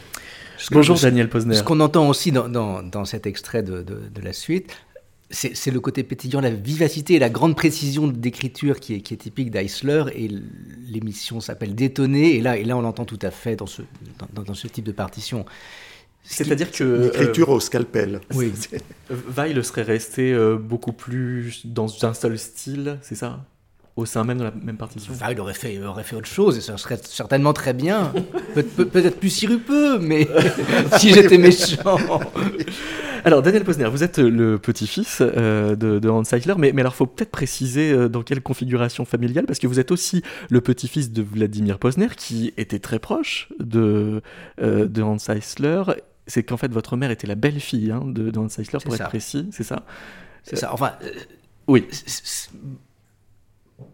Bonjour 0.71 0.97
Daniel 0.97 1.29
Posner. 1.29 1.55
Ce 1.55 1.61
qu'on 1.61 1.79
entend 1.81 2.09
aussi 2.09 2.31
dans, 2.31 2.49
dans- 2.49 2.81
dans 2.81 3.05
cet 3.05 3.27
extrait 3.27 3.61
de, 3.61 3.83
de- 3.83 4.09
de 4.11 4.21
la 4.21 4.33
suite, 4.33 4.75
c'est 5.29 5.71
le 5.71 5.79
côté 5.81 6.03
pétillant, 6.03 6.39
la 6.39 6.51
vivacité 6.51 7.15
et 7.15 7.19
la 7.19 7.29
grande 7.29 7.55
précision 7.55 8.07
d'écriture 8.07 8.79
qui 8.79 8.95
est, 8.95 9.01
qui 9.01 9.13
est 9.13 9.17
typique 9.17 9.51
d'Eisler. 9.51 10.05
Et 10.15 10.29
l'émission 10.89 11.41
s'appelle 11.41 11.75
Détonner. 11.75 12.35
Et 12.35 12.41
là, 12.41 12.57
et 12.57 12.63
là, 12.63 12.77
on 12.77 12.81
l'entend 12.81 13.05
tout 13.05 13.19
à 13.21 13.31
fait 13.31 13.57
dans 13.57 13.65
ce, 13.65 13.81
dans, 14.33 14.43
dans 14.43 14.53
ce 14.53 14.67
type 14.67 14.85
de 14.85 14.93
partition. 14.93 15.45
Ce 16.23 16.43
C'est-à-dire 16.43 16.71
que. 16.71 16.83
Une 16.83 17.03
euh, 17.03 17.07
écriture 17.09 17.49
au 17.49 17.59
scalpel. 17.59 18.21
Oui. 18.33 18.53
Weil 19.09 19.63
serait 19.63 19.83
resté 19.83 20.33
euh, 20.33 20.57
beaucoup 20.57 20.93
plus 20.93 21.65
dans 21.65 22.05
un 22.05 22.13
seul 22.13 22.37
style, 22.37 22.99
c'est 23.01 23.15
ça? 23.15 23.45
Au 23.97 24.05
sein 24.05 24.23
même 24.23 24.37
de 24.37 24.43
la 24.43 24.53
même 24.63 24.77
partition 24.77 25.11
Enfin, 25.13 25.31
il 25.31 25.39
aurait 25.39 25.53
fait, 25.55 25.73
il 25.73 25.83
aurait 25.83 26.03
fait 26.03 26.15
autre 26.15 26.27
chose 26.27 26.55
et 26.57 26.61
ça 26.61 26.77
serait 26.77 26.99
certainement 27.03 27.51
très 27.51 27.73
bien. 27.73 28.13
Peut- 28.53 28.85
Peut-être 28.85 29.19
plus 29.19 29.31
sirupeux, 29.31 29.97
mais 29.99 30.27
si 30.99 31.11
j'étais 31.13 31.37
méchant. 31.39 31.97
Alors, 33.25 33.41
Daniel 33.41 33.63
Posner, 33.63 33.89
vous 33.89 34.03
êtes 34.03 34.19
le 34.19 34.57
petit-fils 34.59 35.17
euh, 35.21 35.75
de, 35.75 35.97
de 35.99 36.09
Hans 36.09 36.21
Eisler, 36.23 36.53
mais, 36.57 36.71
mais 36.73 36.81
alors 36.81 36.95
faut 36.95 37.07
peut-être 37.07 37.31
préciser 37.31 37.91
euh, 37.91 38.07
dans 38.07 38.21
quelle 38.21 38.41
configuration 38.41 39.03
familiale, 39.03 39.45
parce 39.47 39.59
que 39.59 39.67
vous 39.67 39.79
êtes 39.79 39.91
aussi 39.91 40.21
le 40.49 40.61
petit-fils 40.61 41.11
de 41.11 41.23
Vladimir 41.23 41.79
Posner, 41.79 42.07
qui 42.15 42.53
était 42.55 42.79
très 42.79 42.99
proche 42.99 43.49
de, 43.59 44.21
euh, 44.61 44.87
de 44.87 45.01
Hans 45.01 45.17
Eisler. 45.27 45.81
C'est 46.27 46.43
qu'en 46.43 46.57
fait, 46.57 46.71
votre 46.71 46.95
mère 46.97 47.09
était 47.11 47.27
la 47.27 47.35
belle-fille 47.35 47.91
hein, 47.91 48.03
de, 48.05 48.29
de 48.29 48.39
Hans 48.39 48.45
Eisler, 48.47 48.65
C'est 48.79 48.83
pour 48.85 48.93
être 48.95 49.09
précis, 49.09 49.49
c'est 49.51 49.63
ça? 49.63 49.83
C'est 50.43 50.55
ça. 50.55 50.71
Enfin, 50.71 50.93
Oui. 51.67 51.85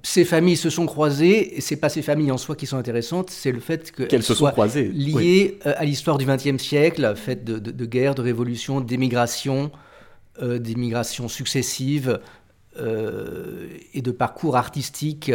Ces 0.01 0.23
familles 0.25 0.57
se 0.57 0.69
sont 0.69 0.85
croisées, 0.85 1.57
et 1.57 1.61
c'est 1.61 1.75
pas 1.75 1.89
ces 1.89 2.01
familles 2.01 2.31
en 2.31 2.37
soi 2.37 2.55
qui 2.55 2.65
sont 2.65 2.77
intéressantes, 2.77 3.29
c'est 3.29 3.51
le 3.51 3.59
fait 3.59 3.91
qu'elles 3.91 4.07
Qu'elles 4.07 4.23
se 4.23 4.33
sont 4.33 4.49
croisées. 4.49 4.89
liées 4.89 5.59
euh, 5.65 5.73
à 5.77 5.83
l'histoire 5.85 6.17
du 6.17 6.25
XXe 6.25 6.61
siècle, 6.61 7.13
faite 7.15 7.43
de, 7.43 7.59
de, 7.59 7.71
de 7.71 7.85
guerres, 7.85 8.15
de 8.15 8.21
révolutions, 8.21 8.79
d'émigrations, 8.79 9.71
euh, 10.41 10.57
d'émigrations 10.57 11.27
successives 11.27 12.19
euh, 12.79 13.67
et 13.93 14.01
de 14.01 14.11
parcours 14.11 14.55
artistiques 14.55 15.31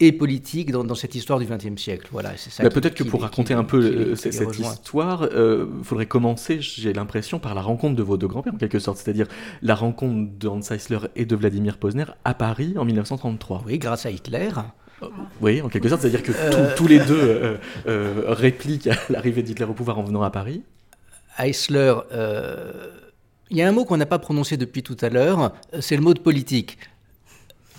et 0.00 0.10
politiques 0.12 0.72
dans, 0.72 0.82
dans 0.84 0.94
cette 0.96 1.14
histoire 1.14 1.38
du 1.38 1.46
XXe 1.46 1.80
siècle. 1.80 2.08
Voilà, 2.10 2.36
c'est 2.36 2.50
ça. 2.50 2.62
Bah, 2.64 2.70
Peut-être 2.70 2.94
que 2.94 3.04
pour 3.04 3.22
raconter 3.22 3.54
qui- 3.54 3.60
un 3.60 3.64
peu 3.64 3.80
qui 3.80 3.94
euh, 3.96 4.16
cette 4.16 4.38
rejoint. 4.46 4.72
histoire, 4.72 5.28
il 5.32 5.84
faudrait 5.84 6.06
commencer, 6.06 6.58
j'ai 6.60 6.92
l'impression, 6.92 7.38
par 7.38 7.54
la 7.54 7.62
rencontre 7.62 7.94
de 7.96 8.02
vos 8.02 8.16
deux 8.16 8.26
grands-pères, 8.26 8.54
en 8.54 8.58
quelque 8.58 8.78
sorte. 8.80 8.98
C'est-à-dire 8.98 9.26
la 9.62 9.74
rencontre 9.74 10.30
de 10.38 10.48
Hans 10.48 10.60
Eisler 10.60 10.98
et 11.16 11.24
de 11.26 11.36
Vladimir 11.36 11.78
Posner 11.78 12.04
à 12.24 12.34
Paris 12.34 12.74
en 12.76 12.84
1933. 12.84 13.62
Oui, 13.66 13.78
grâce 13.78 14.04
à 14.06 14.10
Hitler. 14.10 14.50
Oui, 15.40 15.60
en 15.60 15.68
quelque 15.68 15.88
sorte, 15.88 16.00
c'est-à-dire 16.00 16.22
que 16.22 16.32
tous- 16.32 16.38
Euh. 16.56 16.74
tous 16.76 16.86
les 16.86 16.98
deux 16.98 17.14
euh, 17.20 17.56
euh, 17.86 18.22
répliquent 18.28 18.86
à 18.88 18.96
l'arrivée 19.10 19.42
d'Hitler 19.42 19.66
au 19.66 19.74
pouvoir 19.74 19.98
en 19.98 20.02
venant 20.04 20.22
à 20.22 20.30
Paris. 20.30 20.62
Eisler, 21.38 21.94
euh, 22.12 22.90
il 23.50 23.56
y 23.58 23.62
a 23.62 23.68
un 23.68 23.72
mot 23.72 23.84
qu'on 23.84 23.96
n'a 23.96 24.06
pas 24.06 24.18
prononcé 24.18 24.56
depuis 24.56 24.82
tout 24.82 24.96
à 25.00 25.08
l'heure, 25.08 25.52
euh, 25.74 25.80
c'est 25.80 25.96
le 25.96 26.02
mot 26.02 26.14
de 26.14 26.20
politique. 26.20 26.78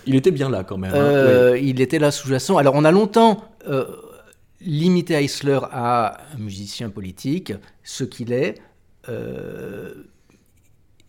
Il 0.07 0.15
était 0.15 0.31
bien 0.31 0.49
là 0.49 0.63
quand 0.63 0.77
même. 0.77 0.91
hein, 0.93 0.97
Euh, 0.97 1.59
Il 1.61 1.81
était 1.81 1.99
là 1.99 2.11
sous-jacent. 2.11 2.57
Alors 2.57 2.75
on 2.75 2.83
a 2.85 2.91
longtemps 2.91 3.43
euh, 3.67 3.85
limité 4.61 5.13
Eisler 5.15 5.59
à 5.71 6.17
un 6.35 6.37
musicien 6.39 6.89
politique, 6.89 7.53
ce 7.83 8.03
qu'il 8.03 8.31
est, 8.31 8.55
euh, 9.09 9.93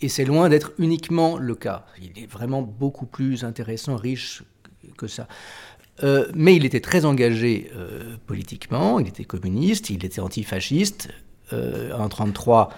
et 0.00 0.08
c'est 0.08 0.24
loin 0.24 0.48
d'être 0.48 0.72
uniquement 0.78 1.38
le 1.38 1.54
cas. 1.54 1.86
Il 2.02 2.22
est 2.22 2.26
vraiment 2.26 2.62
beaucoup 2.62 3.06
plus 3.06 3.44
intéressant, 3.44 3.96
riche 3.96 4.42
que 4.98 5.06
ça. 5.06 5.26
Euh, 6.02 6.26
mais 6.34 6.54
il 6.54 6.66
était 6.66 6.80
très 6.80 7.06
engagé 7.06 7.70
euh, 7.74 8.16
politiquement, 8.26 9.00
il 9.00 9.08
était 9.08 9.24
communiste, 9.24 9.88
il 9.90 10.04
était 10.04 10.20
antifasciste. 10.20 11.08
Euh, 11.52 11.92
en 11.92 12.08
1933, 12.08 12.70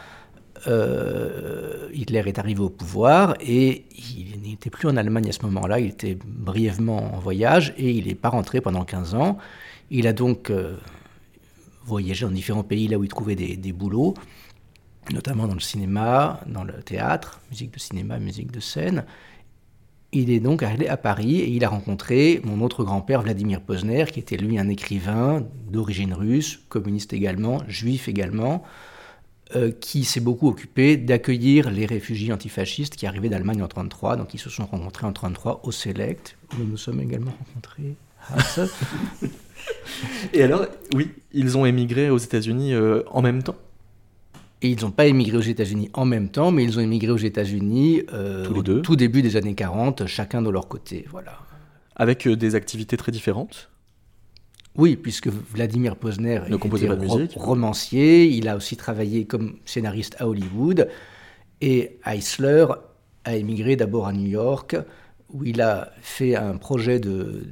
euh, 0.66 1.88
Hitler 1.92 2.22
est 2.26 2.38
arrivé 2.38 2.60
au 2.60 2.68
pouvoir 2.68 3.34
et 3.40 3.84
il 3.96 4.40
n'était 4.42 4.70
plus 4.70 4.88
en 4.88 4.96
Allemagne 4.96 5.28
à 5.28 5.32
ce 5.32 5.42
moment-là, 5.42 5.78
il 5.78 5.86
était 5.86 6.18
brièvement 6.24 7.14
en 7.14 7.18
voyage 7.18 7.74
et 7.76 7.90
il 7.90 8.06
n'est 8.06 8.14
pas 8.14 8.30
rentré 8.30 8.60
pendant 8.60 8.84
15 8.84 9.14
ans. 9.14 9.38
Il 9.90 10.06
a 10.06 10.12
donc 10.12 10.50
euh, 10.50 10.76
voyagé 11.84 12.26
dans 12.26 12.32
différents 12.32 12.64
pays 12.64 12.88
là 12.88 12.98
où 12.98 13.04
il 13.04 13.08
trouvait 13.08 13.36
des, 13.36 13.56
des 13.56 13.72
boulots, 13.72 14.14
notamment 15.12 15.46
dans 15.46 15.54
le 15.54 15.60
cinéma, 15.60 16.40
dans 16.46 16.64
le 16.64 16.74
théâtre, 16.82 17.40
musique 17.50 17.72
de 17.72 17.78
cinéma, 17.78 18.18
musique 18.18 18.50
de 18.50 18.60
scène. 18.60 19.04
Il 20.12 20.30
est 20.30 20.40
donc 20.40 20.62
allé 20.62 20.86
à 20.88 20.96
Paris 20.96 21.40
et 21.40 21.50
il 21.50 21.64
a 21.64 21.68
rencontré 21.68 22.40
mon 22.42 22.62
autre 22.62 22.82
grand-père, 22.82 23.20
Vladimir 23.20 23.60
Posner, 23.60 24.06
qui 24.06 24.20
était 24.20 24.38
lui 24.38 24.58
un 24.58 24.68
écrivain 24.68 25.44
d'origine 25.70 26.14
russe, 26.14 26.60
communiste 26.70 27.12
également, 27.12 27.62
juif 27.68 28.08
également, 28.08 28.62
euh, 29.56 29.70
qui 29.70 30.04
s'est 30.04 30.20
beaucoup 30.20 30.48
occupé 30.48 30.96
d'accueillir 30.96 31.70
les 31.70 31.86
réfugiés 31.86 32.32
antifascistes 32.32 32.96
qui 32.96 33.06
arrivaient 33.06 33.28
d'Allemagne 33.28 33.62
en 33.62 33.68
1933. 33.68 34.16
Donc 34.16 34.34
ils 34.34 34.38
se 34.38 34.50
sont 34.50 34.66
rencontrés 34.66 35.06
en 35.06 35.10
1933 35.10 35.60
au 35.64 35.72
Select, 35.72 36.36
où 36.52 36.60
nous 36.60 36.66
nous 36.66 36.76
sommes 36.76 37.00
également 37.00 37.32
rencontrés. 37.46 37.96
Hasse. 38.30 38.60
Et 40.32 40.42
alors, 40.42 40.66
oui, 40.94 41.10
ils 41.32 41.56
ont 41.56 41.66
émigré 41.66 42.10
aux 42.10 42.18
États-Unis 42.18 42.74
euh, 42.74 43.02
en 43.10 43.22
même 43.22 43.42
temps? 43.42 43.56
Et 44.60 44.70
ils 44.70 44.80
n'ont 44.82 44.90
pas 44.90 45.06
émigré 45.06 45.36
aux 45.36 45.40
États-Unis 45.40 45.88
en 45.92 46.04
même 46.04 46.28
temps, 46.30 46.50
mais 46.50 46.64
ils 46.64 46.78
ont 46.78 46.82
émigré 46.82 47.10
aux 47.10 47.16
États-Unis 47.16 48.02
euh, 48.12 48.48
au 48.48 48.62
deux. 48.62 48.82
tout 48.82 48.96
début 48.96 49.22
des 49.22 49.36
années 49.36 49.54
40, 49.54 50.06
chacun 50.06 50.42
de 50.42 50.50
leur 50.50 50.66
côté. 50.68 51.06
Voilà. 51.10 51.38
avec 51.94 52.26
euh, 52.26 52.36
des 52.36 52.54
activités 52.54 52.96
très 52.96 53.12
différentes? 53.12 53.70
Oui, 54.78 54.96
puisque 54.96 55.26
Vladimir 55.28 55.96
Posner 55.96 56.40
Ne 56.48 56.56
composait 56.56 56.86
était 56.86 56.94
pas 56.96 57.02
de 57.02 57.06
ro- 57.08 57.18
musique. 57.18 57.36
romancier, 57.36 58.26
il 58.26 58.48
a 58.48 58.56
aussi 58.56 58.76
travaillé 58.76 59.24
comme 59.26 59.56
scénariste 59.64 60.16
à 60.20 60.28
Hollywood, 60.28 60.88
et 61.60 61.98
Eisler 62.06 62.66
a 63.24 63.34
émigré 63.36 63.74
d'abord 63.76 64.06
à 64.06 64.12
New 64.12 64.28
York, 64.28 64.76
où 65.30 65.44
il 65.44 65.60
a 65.60 65.92
fait 66.00 66.36
un 66.36 66.56
projet 66.56 67.00
de 67.00 67.42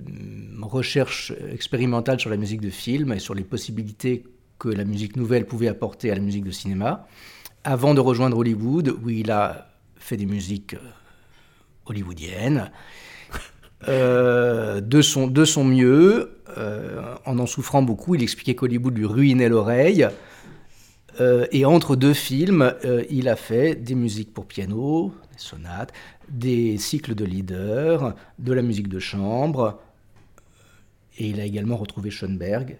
recherche 0.62 1.32
expérimentale 1.52 2.18
sur 2.20 2.30
la 2.30 2.36
musique 2.38 2.60
de 2.62 2.70
film 2.70 3.12
et 3.12 3.18
sur 3.18 3.34
les 3.34 3.44
possibilités 3.44 4.24
que 4.58 4.68
la 4.68 4.84
musique 4.84 5.16
nouvelle 5.16 5.44
pouvait 5.46 5.68
apporter 5.68 6.10
à 6.10 6.14
la 6.14 6.20
musique 6.20 6.44
de 6.44 6.50
cinéma, 6.52 7.06
avant 7.64 7.92
de 7.92 8.00
rejoindre 8.00 8.38
Hollywood, 8.38 8.96
où 9.02 9.10
il 9.10 9.30
a 9.30 9.68
fait 9.98 10.16
des 10.16 10.24
musiques 10.26 10.74
euh, 10.74 10.78
hollywoodiennes, 11.86 12.70
euh, 13.88 14.80
de, 14.80 15.02
son, 15.02 15.26
de 15.26 15.44
son 15.44 15.64
mieux, 15.64 16.40
euh, 16.56 17.14
en 17.24 17.38
en 17.38 17.46
souffrant 17.46 17.82
beaucoup. 17.82 18.14
Il 18.14 18.22
expliquait 18.22 18.54
qu'Hollywood 18.54 18.96
lui 18.96 19.06
ruinait 19.06 19.48
l'oreille. 19.48 20.08
Euh, 21.20 21.46
et 21.50 21.64
entre 21.64 21.96
deux 21.96 22.14
films, 22.14 22.74
il 23.08 23.28
a 23.28 23.36
fait 23.36 23.74
des 23.74 23.94
musiques 23.94 24.32
pour 24.32 24.46
piano, 24.46 25.14
des 25.32 25.38
sonates, 25.38 25.92
des 26.28 26.78
cycles 26.78 27.14
de 27.14 27.24
leader, 27.24 28.14
de 28.38 28.52
la 28.52 28.62
musique 28.62 28.88
de 28.88 28.98
chambre. 28.98 29.80
Et 31.18 31.28
il 31.28 31.40
a 31.40 31.44
également 31.44 31.76
retrouvé 31.76 32.10
Schoenberg 32.10 32.76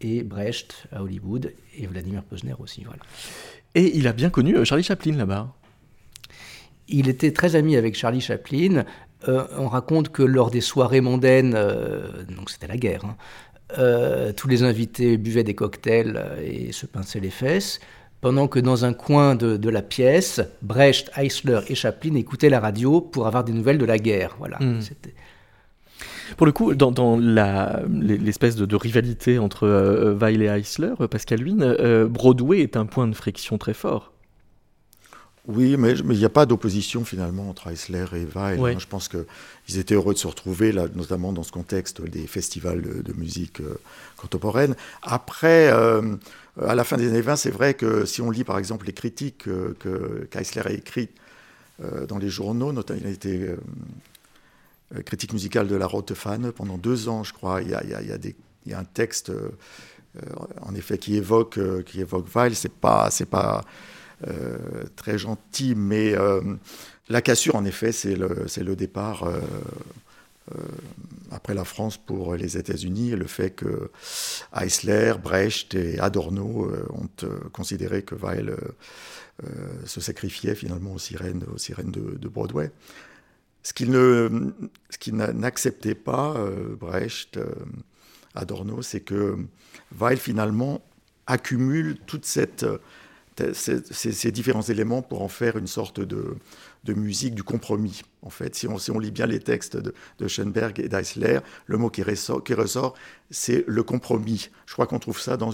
et 0.00 0.22
Brecht 0.22 0.86
à 0.92 1.02
Hollywood 1.02 1.52
et 1.76 1.86
Vladimir 1.86 2.22
Posner 2.22 2.54
aussi. 2.58 2.84
Voilà. 2.84 3.02
Et 3.74 3.96
il 3.96 4.06
a 4.06 4.12
bien 4.12 4.30
connu 4.30 4.64
Charlie 4.64 4.84
Chaplin 4.84 5.16
là-bas. 5.16 5.52
Il 6.88 7.08
était 7.08 7.32
très 7.32 7.56
ami 7.56 7.76
avec 7.76 7.96
Charlie 7.96 8.20
Chaplin. 8.20 8.84
Euh, 9.28 9.44
on 9.58 9.68
raconte 9.68 10.10
que 10.10 10.22
lors 10.22 10.50
des 10.50 10.60
soirées 10.60 11.00
mondaines, 11.00 11.54
euh, 11.56 12.08
donc 12.36 12.50
c'était 12.50 12.66
la 12.66 12.76
guerre, 12.76 13.04
hein, 13.04 13.16
euh, 13.78 14.32
tous 14.32 14.48
les 14.48 14.62
invités 14.62 15.16
buvaient 15.16 15.44
des 15.44 15.54
cocktails 15.54 16.22
et 16.44 16.72
se 16.72 16.86
pinçaient 16.86 17.20
les 17.20 17.30
fesses, 17.30 17.80
pendant 18.20 18.48
que 18.48 18.58
dans 18.58 18.84
un 18.86 18.92
coin 18.94 19.34
de, 19.34 19.56
de 19.58 19.68
la 19.68 19.82
pièce, 19.82 20.40
Brecht, 20.62 21.10
Eisler 21.16 21.60
et 21.68 21.74
Chaplin 21.74 22.14
écoutaient 22.14 22.48
la 22.48 22.60
radio 22.60 23.00
pour 23.02 23.26
avoir 23.26 23.44
des 23.44 23.52
nouvelles 23.52 23.78
de 23.78 23.84
la 23.84 23.98
guerre. 23.98 24.36
Voilà. 24.38 24.58
Mm. 24.60 24.80
C'était- 24.80 25.14
Pour 26.38 26.46
le 26.46 26.52
coup, 26.52 26.74
dans, 26.74 26.90
dans 26.90 27.18
la- 27.18 27.82
l'espèce 27.90 28.56
de, 28.56 28.64
de 28.64 28.76
rivalité 28.76 29.38
entre 29.38 29.64
euh, 29.66 30.14
Weil 30.14 30.40
et 30.42 30.46
Eisler, 30.46 30.94
Pascal 31.10 31.44
euh, 31.60 32.06
Broadway 32.08 32.60
est 32.60 32.76
un 32.78 32.86
point 32.86 33.06
de 33.08 33.14
friction 33.14 33.58
très 33.58 33.74
fort. 33.74 34.13
Oui, 35.46 35.76
mais 35.76 35.92
il 35.92 36.16
n'y 36.16 36.24
a 36.24 36.30
pas 36.30 36.46
d'opposition 36.46 37.04
finalement 37.04 37.50
entre 37.50 37.70
Eisler 37.70 38.06
et 38.14 38.24
Weil. 38.24 38.64
Hein. 38.64 38.78
Je 38.78 38.86
pense 38.86 39.08
qu'ils 39.08 39.78
étaient 39.78 39.94
heureux 39.94 40.14
de 40.14 40.18
se 40.18 40.26
retrouver, 40.26 40.72
là, 40.72 40.86
notamment 40.94 41.34
dans 41.34 41.42
ce 41.42 41.52
contexte 41.52 42.00
des 42.00 42.26
festivals 42.26 42.80
de, 42.80 43.12
musique 43.12 43.60
euh, 43.60 43.78
contemporaine. 44.16 44.74
Après, 45.02 45.70
euh, 45.70 46.16
à 46.62 46.74
la 46.74 46.82
fin 46.82 46.96
des 46.96 47.08
années 47.08 47.20
20, 47.20 47.36
c'est 47.36 47.50
vrai 47.50 47.74
que 47.74 48.06
si 48.06 48.22
on 48.22 48.30
lit 48.30 48.44
par 48.44 48.58
exemple 48.58 48.86
les 48.86 48.94
critiques 48.94 49.44
que 49.44 50.26
qu'Eisler 50.30 50.62
a 50.66 50.70
écrites 50.70 51.12
dans 52.08 52.18
les 52.18 52.30
journaux, 52.30 52.72
notamment 52.72 53.00
il 53.02 53.08
a 53.08 53.10
été 53.10 53.48
critique 55.04 55.32
musicale 55.32 55.66
de 55.66 55.74
la 55.74 55.88
Rote 55.88 56.14
Fan 56.14 56.52
pendant 56.52 56.78
deux 56.78 57.08
ans, 57.08 57.24
je 57.24 57.32
crois. 57.32 57.62
Il 57.62 57.70
y 57.70 57.74
a, 57.74 57.82
il 57.82 57.90
y 57.90 57.94
a, 57.94 58.00
il 58.00 58.70
y 58.70 58.72
a 58.72 58.78
un 58.78 58.84
texte, 58.84 59.32
en 60.62 60.74
effet, 60.76 60.98
qui 60.98 61.16
évoque, 61.16 61.58
qui 61.84 62.00
évoque 62.00 62.26
Weil. 62.32 62.54
C'est 62.54 62.72
pas, 62.72 63.10
c'est 63.10 63.28
pas 63.28 63.64
euh, 63.64 64.03
très 64.96 65.18
gentil, 65.18 65.74
mais 65.74 66.16
euh, 66.16 66.40
la 67.08 67.22
cassure, 67.22 67.56
en 67.56 67.64
effet, 67.64 67.92
c'est 67.92 68.16
le, 68.16 68.76
départ 68.76 69.24
euh, 69.24 69.40
après 71.30 71.54
la 71.54 71.64
France 71.64 71.96
pour 71.96 72.34
les 72.34 72.56
États-Unis 72.56 73.10
le 73.10 73.26
fait 73.26 73.50
que 73.50 73.90
Eisler, 74.54 75.14
Brecht 75.22 75.74
et 75.74 75.98
Adorno 75.98 76.70
ont 76.90 77.08
considéré 77.52 78.02
que 78.02 78.14
Weil 78.14 78.56
se 79.84 80.00
sacrifiait 80.00 80.54
finalement 80.54 80.92
aux 80.92 80.98
sirènes, 80.98 81.44
aux 81.52 81.58
sirènes 81.58 81.90
de, 81.90 82.28
Broadway. 82.28 82.70
Ce 83.62 83.72
qu'il 83.72 83.90
n'acceptait 85.14 85.94
pas, 85.94 86.36
Brecht, 86.78 87.38
Adorno, 88.34 88.82
c'est 88.82 89.00
que 89.00 89.38
Weil 89.98 90.18
finalement 90.18 90.82
accumule 91.26 91.96
toute 92.06 92.26
cette 92.26 92.66
ces, 93.52 94.32
différents 94.32 94.62
éléments 94.62 95.02
pour 95.02 95.22
en 95.22 95.28
faire 95.28 95.56
une 95.56 95.66
sorte 95.66 96.00
de, 96.00 96.36
musique 96.88 97.34
du 97.34 97.42
compromis. 97.42 98.02
En 98.22 98.30
fait, 98.30 98.54
si 98.54 98.66
on, 98.68 98.98
lit 98.98 99.10
bien 99.10 99.26
les 99.26 99.40
textes 99.40 99.76
de, 99.76 100.28
Schoenberg 100.28 100.78
et 100.80 100.88
d'Eisler, 100.88 101.40
le 101.66 101.78
mot 101.78 101.90
qui 101.90 102.02
ressort, 102.02 102.94
c'est 103.30 103.64
le 103.66 103.82
compromis. 103.82 104.50
Je 104.66 104.72
crois 104.74 104.86
qu'on 104.86 104.98
trouve 104.98 105.20
ça 105.20 105.36
dans 105.36 105.52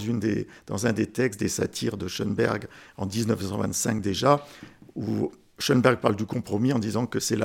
un 0.85 0.93
des 0.93 1.07
textes 1.07 1.39
des 1.39 1.49
satires 1.49 1.97
de 1.97 2.07
Schoenberg 2.07 2.67
en 2.97 3.05
1925 3.05 4.01
déjà, 4.01 4.45
où 4.95 5.31
Schoenberg 5.57 5.99
parle 5.99 6.15
du 6.15 6.25
compromis 6.25 6.73
en 6.73 6.79
disant 6.79 7.05
que 7.05 7.19
c'est 7.19 7.37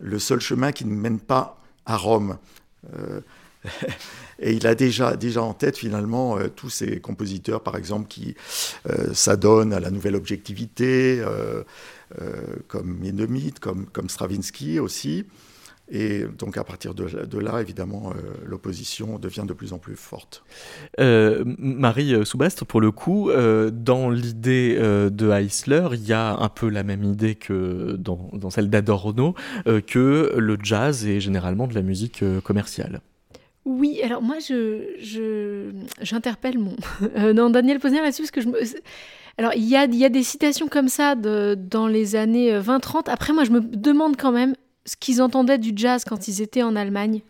le 0.00 0.18
seul 0.18 0.40
chemin 0.40 0.72
qui 0.72 0.84
ne 0.84 0.94
mène 0.94 1.20
pas 1.20 1.58
à 1.86 1.96
Rome. 1.96 2.38
Euh, 2.94 3.20
et 4.38 4.52
il 4.52 4.66
a 4.66 4.74
déjà, 4.74 5.16
déjà 5.16 5.42
en 5.42 5.54
tête 5.54 5.78
finalement 5.78 6.38
euh, 6.38 6.48
tous 6.48 6.70
ces 6.70 7.00
compositeurs, 7.00 7.62
par 7.62 7.76
exemple, 7.76 8.08
qui 8.08 8.34
euh, 8.88 9.12
s'adonnent 9.14 9.72
à 9.72 9.80
la 9.80 9.90
nouvelle 9.90 10.16
objectivité, 10.16 11.20
euh, 11.20 11.62
comme 12.68 13.00
Hindemith, 13.04 13.58
comme, 13.58 13.86
Stravinsky 14.08 14.78
aussi. 14.78 15.24
Et 15.90 16.24
donc 16.38 16.56
à 16.56 16.64
partir 16.64 16.94
de, 16.94 17.38
là, 17.38 17.60
évidemment, 17.60 18.14
l'opposition 18.46 19.18
devient 19.18 19.44
de 19.46 19.52
plus 19.52 19.74
en 19.74 19.78
plus 19.78 19.96
forte. 19.96 20.42
Marie 20.98 22.24
Soubastre, 22.24 22.64
pour 22.64 22.80
le 22.80 22.90
coup, 22.92 23.30
dans 23.72 24.08
l'idée 24.08 24.76
de 24.78 25.30
Eisler, 25.30 25.88
il 25.92 26.06
y 26.06 26.14
a 26.14 26.36
un 26.36 26.48
peu 26.48 26.68
la 26.68 26.82
même 26.82 27.04
idée 27.04 27.34
que 27.34 27.96
dans, 27.98 28.30
dans 28.32 28.48
celle 28.48 28.70
d'Adorno, 28.70 29.34
que 29.64 30.34
le 30.36 30.58
jazz 30.62 31.06
est 31.06 31.20
généralement 31.20 31.66
de 31.66 31.74
la 31.74 31.82
musique 31.82 32.24
commerciale. 32.42 33.02
Oui, 33.64 34.00
alors 34.02 34.22
moi, 34.22 34.36
je, 34.40 35.70
j'interpelle 36.00 36.58
mon 36.58 36.74
euh, 37.16 37.32
non, 37.32 37.50
Daniel 37.50 37.78
Posner 37.78 38.00
là-dessus 38.00 38.22
parce 38.22 38.30
que 38.30 38.40
je 38.40 38.48
me... 38.48 38.58
Alors, 39.38 39.52
il 39.54 39.64
y 39.64 39.76
a, 39.76 39.86
y 39.86 40.04
a 40.04 40.08
des 40.08 40.22
citations 40.22 40.68
comme 40.68 40.88
ça 40.88 41.14
de, 41.14 41.54
dans 41.58 41.86
les 41.86 42.16
années 42.16 42.58
20-30. 42.58 42.96
Euh, 42.96 43.00
Après, 43.06 43.32
moi, 43.32 43.44
je 43.44 43.50
me 43.50 43.60
demande 43.60 44.16
quand 44.16 44.32
même 44.32 44.54
ce 44.84 44.96
qu'ils 44.96 45.22
entendaient 45.22 45.58
du 45.58 45.72
jazz 45.74 46.04
quand 46.04 46.28
ils 46.28 46.42
étaient 46.42 46.62
en 46.62 46.76
Allemagne. 46.76 47.22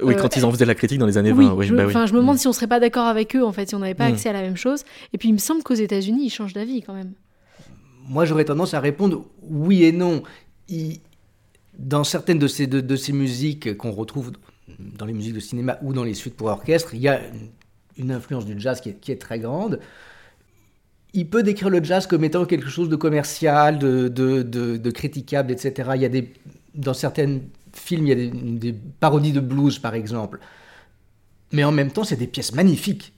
Oui, 0.00 0.14
quand 0.14 0.36
ils 0.36 0.44
en 0.44 0.50
faisaient 0.50 0.66
la 0.66 0.74
critique 0.74 0.98
dans 0.98 1.06
les 1.06 1.16
années 1.16 1.32
20. 1.32 1.54
Oui, 1.54 1.66
je, 1.66 1.74
bah 1.74 2.06
je 2.06 2.12
me 2.12 2.18
demande 2.18 2.36
mm. 2.36 2.38
si 2.38 2.48
on 2.48 2.52
serait 2.52 2.66
pas 2.66 2.80
d'accord 2.80 3.06
avec 3.06 3.34
eux, 3.34 3.44
en 3.44 3.52
fait, 3.52 3.68
si 3.68 3.74
on 3.74 3.80
n'avait 3.80 3.94
pas 3.94 4.08
mm. 4.08 4.12
accès 4.12 4.28
à 4.28 4.32
la 4.32 4.42
même 4.42 4.56
chose. 4.56 4.84
Et 5.12 5.18
puis, 5.18 5.28
il 5.28 5.32
me 5.32 5.38
semble 5.38 5.62
qu'aux 5.62 5.74
États-Unis, 5.74 6.26
ils 6.26 6.30
changent 6.30 6.52
d'avis 6.52 6.82
quand 6.82 6.94
même. 6.94 7.12
Moi, 8.08 8.24
j'aurais 8.24 8.44
tendance 8.44 8.74
à 8.74 8.80
répondre 8.80 9.24
oui 9.42 9.84
et 9.84 9.92
non. 9.92 10.22
Dans 11.78 12.04
certaines 12.04 12.38
de 12.38 12.46
ces, 12.46 12.66
de 12.66 12.96
ces 12.96 13.12
musiques 13.12 13.76
qu'on 13.76 13.92
retrouve 13.92 14.32
dans 14.78 15.06
les 15.06 15.12
musiques 15.12 15.34
de 15.34 15.40
cinéma 15.40 15.78
ou 15.82 15.92
dans 15.92 16.04
les 16.04 16.14
suites 16.14 16.36
pour 16.36 16.48
orchestre, 16.48 16.94
il 16.94 17.00
y 17.00 17.08
a 17.08 17.20
une, 17.96 18.12
influence 18.12 18.46
du 18.46 18.58
jazz 18.58 18.80
qui 18.80 18.90
est, 19.12 19.20
très 19.20 19.38
grande. 19.38 19.80
Il 21.14 21.28
peut 21.28 21.42
décrire 21.42 21.70
le 21.70 21.82
jazz 21.82 22.06
comme 22.06 22.22
étant 22.22 22.44
quelque 22.44 22.68
chose 22.68 22.88
de 22.88 22.96
commercial, 22.96 23.78
de, 23.78 24.08
de, 24.08 24.90
critiquable, 24.90 25.50
etc. 25.50 25.90
Il 25.96 26.02
y 26.02 26.04
a 26.04 26.08
des, 26.08 26.32
dans 26.74 26.94
certains 26.94 27.40
films, 27.72 28.06
il 28.06 28.08
y 28.08 28.12
a 28.12 28.30
des, 28.30 28.72
parodies 29.00 29.32
de 29.32 29.40
blues, 29.40 29.78
par 29.78 29.94
exemple. 29.94 30.38
Mais 31.52 31.64
en 31.64 31.72
même 31.72 31.90
temps, 31.90 32.04
c'est 32.04 32.16
des 32.16 32.26
pièces 32.26 32.54
magnifiques 32.54 33.12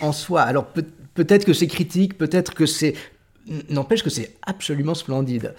en, 0.00 0.12
soi. 0.12 0.42
Alors 0.42 0.66
peut-être 1.14 1.44
que 1.44 1.52
c'est 1.52 1.66
critique, 1.66 2.16
peut-être 2.16 2.54
que 2.54 2.66
c'est... 2.66 2.94
N'empêche 3.68 4.02
que 4.02 4.08
c'est 4.08 4.36
absolument 4.46 4.94
splendide. 4.94 5.54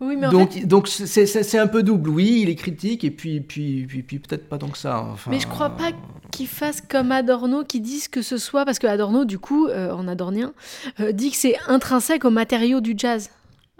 Oui, 0.00 0.16
mais 0.16 0.28
donc, 0.28 0.66
donc 0.66 0.88
c'est 0.88 1.58
un 1.58 1.66
peu 1.66 1.82
double. 1.82 2.10
Oui, 2.10 2.40
il 2.42 2.50
est 2.50 2.54
critique 2.54 3.02
et 3.02 3.10
puis, 3.10 3.40
puis, 3.40 3.86
puis, 3.88 4.02
puis 4.02 4.18
peut-être 4.18 4.48
pas 4.48 4.58
tant 4.58 4.68
que 4.68 4.76
ça. 4.76 5.00
Enfin, 5.00 5.30
mais 5.30 5.40
je 5.40 5.46
crois 5.46 5.70
pas 5.70 5.92
qu'il 6.30 6.48
fasse 6.48 6.82
comme 6.82 7.12
Adorno, 7.12 7.64
qui 7.64 7.80
disent 7.80 8.08
que 8.08 8.20
ce 8.20 8.36
soit 8.36 8.66
parce 8.66 8.78
que 8.78 8.86
Adorno, 8.86 9.24
du 9.24 9.38
coup, 9.38 9.68
euh, 9.68 9.90
en 9.92 10.06
adornien, 10.06 10.52
euh, 11.00 11.12
dit 11.12 11.30
que 11.30 11.36
c'est 11.36 11.56
intrinsèque 11.66 12.26
au 12.26 12.30
matériau 12.30 12.82
du 12.82 12.94
jazz 12.96 13.30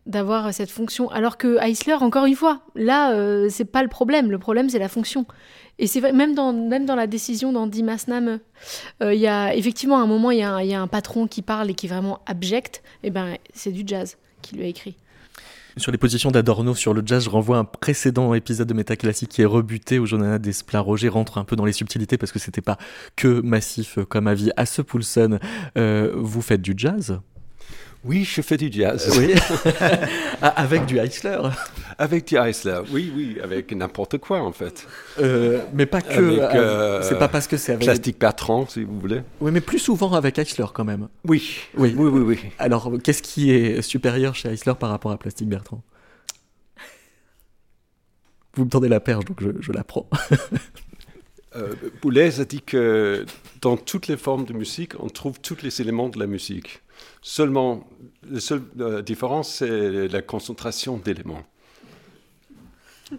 d'avoir 0.07 0.55
cette 0.55 0.71
fonction. 0.71 1.11
Alors 1.11 1.37
que 1.37 1.63
Eisler, 1.63 1.95
encore 1.95 2.25
une 2.25 2.37
fois, 2.37 2.61
là, 2.75 3.13
euh, 3.13 3.49
c'est 3.51 3.67
pas 3.67 3.83
le 3.83 3.89
problème. 3.89 4.31
Le 4.31 4.39
problème, 4.39 4.71
c'est 4.71 4.79
la 4.79 4.89
fonction. 4.89 5.27
Et 5.79 5.87
c'est 5.87 6.01
même 6.13 6.35
dans, 6.35 6.55
même 6.55 6.87
dans 6.87 6.95
la 6.95 7.07
décision 7.07 7.53
d'Andy 7.53 7.83
Masnam, 7.83 8.39
il 9.03 9.13
y 9.13 9.27
a 9.27 9.55
effectivement 9.55 9.99
un 10.01 10.07
moment, 10.07 10.31
il 10.31 10.39
y, 10.39 10.69
y, 10.69 10.75
a 10.75 10.81
un 10.81 10.87
patron 10.87 11.27
qui 11.27 11.43
parle 11.43 11.69
et 11.69 11.75
qui 11.75 11.85
est 11.85 11.91
vraiment 11.91 12.21
abject. 12.25 12.83
Et 13.03 13.09
eh 13.09 13.11
ben, 13.11 13.37
c'est 13.53 13.73
du 13.73 13.83
jazz 13.85 14.17
qui 14.41 14.57
lui 14.57 14.65
a 14.65 14.69
écrit. 14.69 14.97
Sur 15.79 15.93
les 15.93 15.99
positions 15.99 16.31
d'Adorno 16.31 16.75
sur 16.75 16.95
le 16.95 17.03
jazz, 17.05 17.25
je 17.25 17.29
renvoie 17.29 17.59
un 17.59 17.65
précédent 17.65 18.33
épisode 18.33 18.67
de 18.67 18.73
Métaclassique 18.73 19.29
qui 19.29 19.43
est 19.43 19.47
rebuté 19.47 19.99
où 19.99 20.07
Jonathan 20.07 20.43
Desplat 20.43 20.81
Roger 20.81 21.09
rentre 21.09 21.37
un 21.37 21.45
peu 21.45 21.55
dans 21.55 21.67
les 21.67 21.73
subtilités 21.75 22.17
parce 22.17 22.33
que 22.33 22.39
c'était 22.39 22.63
pas 22.63 22.79
que 23.15 23.43
massif 23.43 23.99
comme 24.09 24.27
avis. 24.27 24.51
À 24.57 24.65
ce 24.65 24.81
Poulsen, 24.81 25.39
euh, 25.77 26.13
vous 26.17 26.41
faites 26.41 26.63
du 26.63 26.73
jazz? 26.75 27.21
Oui, 28.05 28.25
je 28.25 28.41
fais 28.41 28.57
du 28.57 28.71
jazz. 28.71 29.13
Oui. 29.19 29.35
Ah, 30.43 30.49
avec 30.49 30.85
du 30.85 30.99
Eisler. 30.99 31.39
Avec 31.97 32.27
du 32.27 32.37
Eisler, 32.37 32.81
oui, 32.93 33.11
oui, 33.17 33.39
avec 33.43 33.73
n'importe 33.73 34.19
quoi 34.19 34.43
en 34.43 34.53
fait. 34.53 34.87
Euh, 35.19 35.63
mais 35.73 35.87
pas 35.87 36.03
que. 36.03 36.21
Euh, 36.21 36.51
euh, 36.55 37.03
c'est 37.03 37.19
pas 37.19 37.29
parce 37.29 37.47
que 37.47 37.57
c'est 37.57 37.73
avec. 37.73 37.87
Plastique 37.87 38.19
Bertrand, 38.19 38.67
si 38.69 38.85
vous 38.85 39.01
voulez. 39.01 39.23
Oui, 39.41 39.51
mais 39.51 39.63
plus 39.63 39.79
souvent 39.79 40.13
avec 40.13 40.39
Eisler 40.39 40.67
quand 40.75 40.85
même. 40.85 41.09
Oui. 41.25 41.61
Oui, 41.75 41.95
oui, 41.97 42.11
oui. 42.11 42.21
oui. 42.21 42.39
Alors, 42.59 42.93
qu'est-ce 43.03 43.23
qui 43.23 43.51
est 43.51 43.81
supérieur 43.81 44.35
chez 44.35 44.51
Eisler 44.51 44.75
par 44.79 44.91
rapport 44.91 45.11
à 45.11 45.17
Plastique 45.17 45.49
Bertrand? 45.49 45.83
Vous 48.57 48.67
me 48.67 48.71
tendez 48.71 48.89
la 48.89 49.01
perche, 49.01 49.25
donc 49.25 49.43
je, 49.43 49.49
je 49.61 49.73
la 49.73 49.85
prends. 49.85 50.07
Boulez 52.03 52.41
a 52.41 52.45
dit 52.45 52.61
que 52.61 53.25
dans 53.63 53.79
toutes 53.79 54.09
les 54.09 54.19
formes 54.19 54.45
de 54.45 54.53
musique, 54.53 54.93
on 55.01 55.09
trouve 55.09 55.41
tous 55.41 55.63
les 55.63 55.81
éléments 55.81 56.11
de 56.11 56.19
la 56.19 56.27
musique. 56.27 56.83
Seulement, 57.29 57.89
la 58.31 58.39
seule 58.39 58.63
euh, 58.79 59.03
différence, 59.03 59.57
c'est 59.57 60.07
la 60.07 60.23
concentration 60.23 60.97
d'éléments. 60.97 61.43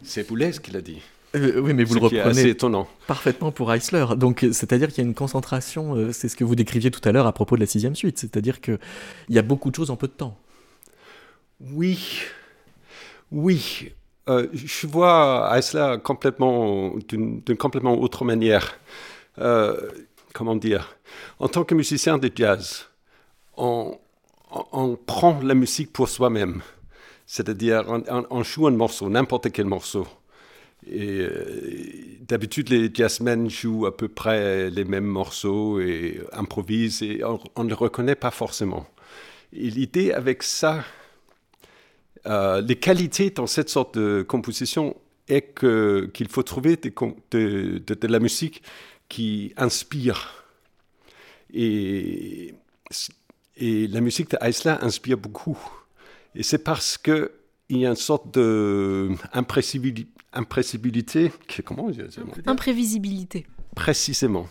C'est 0.02 0.26
Boulez 0.26 0.52
qui 0.64 0.72
l'a 0.72 0.80
dit. 0.80 1.02
Euh, 1.36 1.60
oui, 1.60 1.74
mais 1.74 1.84
vous 1.84 1.96
le 1.96 2.00
reprenez 2.00 2.48
étonnant. 2.48 2.88
parfaitement 3.06 3.52
pour 3.52 3.74
Eisler. 3.74 4.06
Donc, 4.16 4.46
c'est-à-dire 4.54 4.88
qu'il 4.88 5.00
y 5.00 5.02
a 5.02 5.10
une 5.10 5.14
concentration, 5.14 5.96
euh, 5.96 6.14
c'est 6.14 6.30
ce 6.30 6.38
que 6.38 6.46
vous 6.46 6.56
décriviez 6.56 6.90
tout 6.90 7.02
à 7.04 7.12
l'heure 7.12 7.28
à 7.28 7.34
propos 7.34 7.56
de 7.56 7.60
la 7.60 7.66
sixième 7.66 7.96
suite, 7.96 8.18
c'est-à-dire 8.18 8.62
qu'il 8.62 8.80
y 9.28 9.38
a 9.38 9.42
beaucoup 9.42 9.72
de 9.72 9.76
choses 9.76 9.92
en 9.92 9.98
peu 9.98 10.08
de 10.08 10.14
temps. 10.14 10.38
Oui, 11.60 12.22
oui. 13.32 13.92
je 14.26 14.88
vois 14.88 15.52
Eisler 15.54 15.98
complètement, 16.02 16.96
d'une 17.10 17.42
complètement 17.58 18.00
autre 18.00 18.24
manière. 18.24 18.80
comment 20.34 20.56
dire? 20.56 20.96
En 21.40 21.50
tant 21.50 21.66
que 21.66 21.76
musicien 21.76 22.18
de 22.18 22.32
jazz, 22.34 22.88
on, 23.58 24.00
prend 25.06 25.40
la 25.42 25.54
musique 25.54 25.92
pour 25.92 26.10
soi-même. 26.10 26.62
C'est-à-dire, 27.26 27.84
on, 28.30 28.44
joue 28.44 28.68
un 28.68 28.72
morceau, 28.72 29.10
n'importe 29.10 29.52
quel 29.52 29.66
morceau. 29.66 30.08
Et 30.90 31.20
euh, 31.20 32.18
d'habitude, 32.22 32.70
les 32.70 32.90
jazzmen 32.94 33.50
jouent 33.50 33.88
à 33.88 33.98
peu 33.98 34.08
près 34.08 34.70
les 34.70 34.86
mêmes 34.86 35.06
morceaux 35.06 35.82
et 35.82 36.22
improvisent, 36.32 37.02
et 37.02 37.22
on 37.24 37.64
ne 37.64 37.70
les 37.70 37.76
reconnaît 37.76 38.16
pas 38.16 38.32
forcément. 38.32 38.88
Et 39.52 39.70
l'idée 39.70 40.14
avec 40.14 40.44
ça, 40.44 40.86
euh, 42.26 42.62
les 42.62 42.76
qualités 42.76 43.30
dans 43.32 43.48
cette 43.48 43.70
sorte 43.70 43.98
de 43.98 44.22
composition 44.22 44.96
est 45.28 45.54
qu'il 45.60 46.30
faut 46.30 46.44
trouver 46.44 46.78
de, 46.78 47.80
de, 47.80 48.08
la 48.08 48.20
musique 48.20 48.64
qui 49.10 49.54
inspire. 49.58 50.46
Et 51.54 52.54
et 53.58 53.88
la 53.88 54.02
musique 54.02 54.32
de 54.32 54.38
Eisler 54.42 54.76
inspire 54.82 55.18
beaucoup. 55.18 55.58
Et 56.36 56.44
c'est 56.44 56.60
parce 56.60 56.98
qu'il 56.98 57.30
y 57.70 57.86
a 57.86 57.90
une 57.90 57.96
sorte 57.96 58.34
d'imprévisibilité. 58.34 60.12
Impressibilité, 60.34 61.32
comment 61.66 61.90
Imprévisibilité. 62.46 63.48
Précisément. 63.76 64.48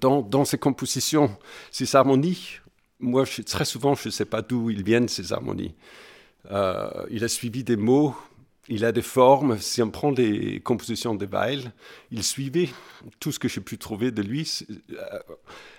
Dans, 0.00 0.22
dans 0.22 0.44
ces 0.44 0.58
compositions, 0.58 1.36
ces 1.70 1.94
harmonies, 1.94 2.58
moi, 2.98 3.24
je, 3.24 3.42
très 3.42 3.64
souvent, 3.64 3.94
je 3.94 4.08
ne 4.08 4.12
sais 4.12 4.24
pas 4.24 4.42
d'où 4.42 4.70
ils 4.70 4.82
viennent, 4.82 5.08
ces 5.08 5.32
harmonies. 5.32 5.74
Euh, 6.50 6.88
il 7.10 7.24
a 7.24 7.28
suivi 7.28 7.62
des 7.62 7.76
mots, 7.76 8.16
il 8.68 8.84
a 8.84 8.92
des 8.92 9.02
formes. 9.02 9.58
Si 9.58 9.82
on 9.82 9.90
prend 9.90 10.10
les 10.10 10.60
compositions 10.60 11.14
de 11.14 11.26
Weil, 11.26 11.72
il 12.10 12.22
suivait 12.22 12.70
tout 13.20 13.32
ce 13.32 13.38
que 13.38 13.48
j'ai 13.48 13.60
pu 13.60 13.76
trouver 13.76 14.10
de 14.10 14.22
lui, 14.22 14.64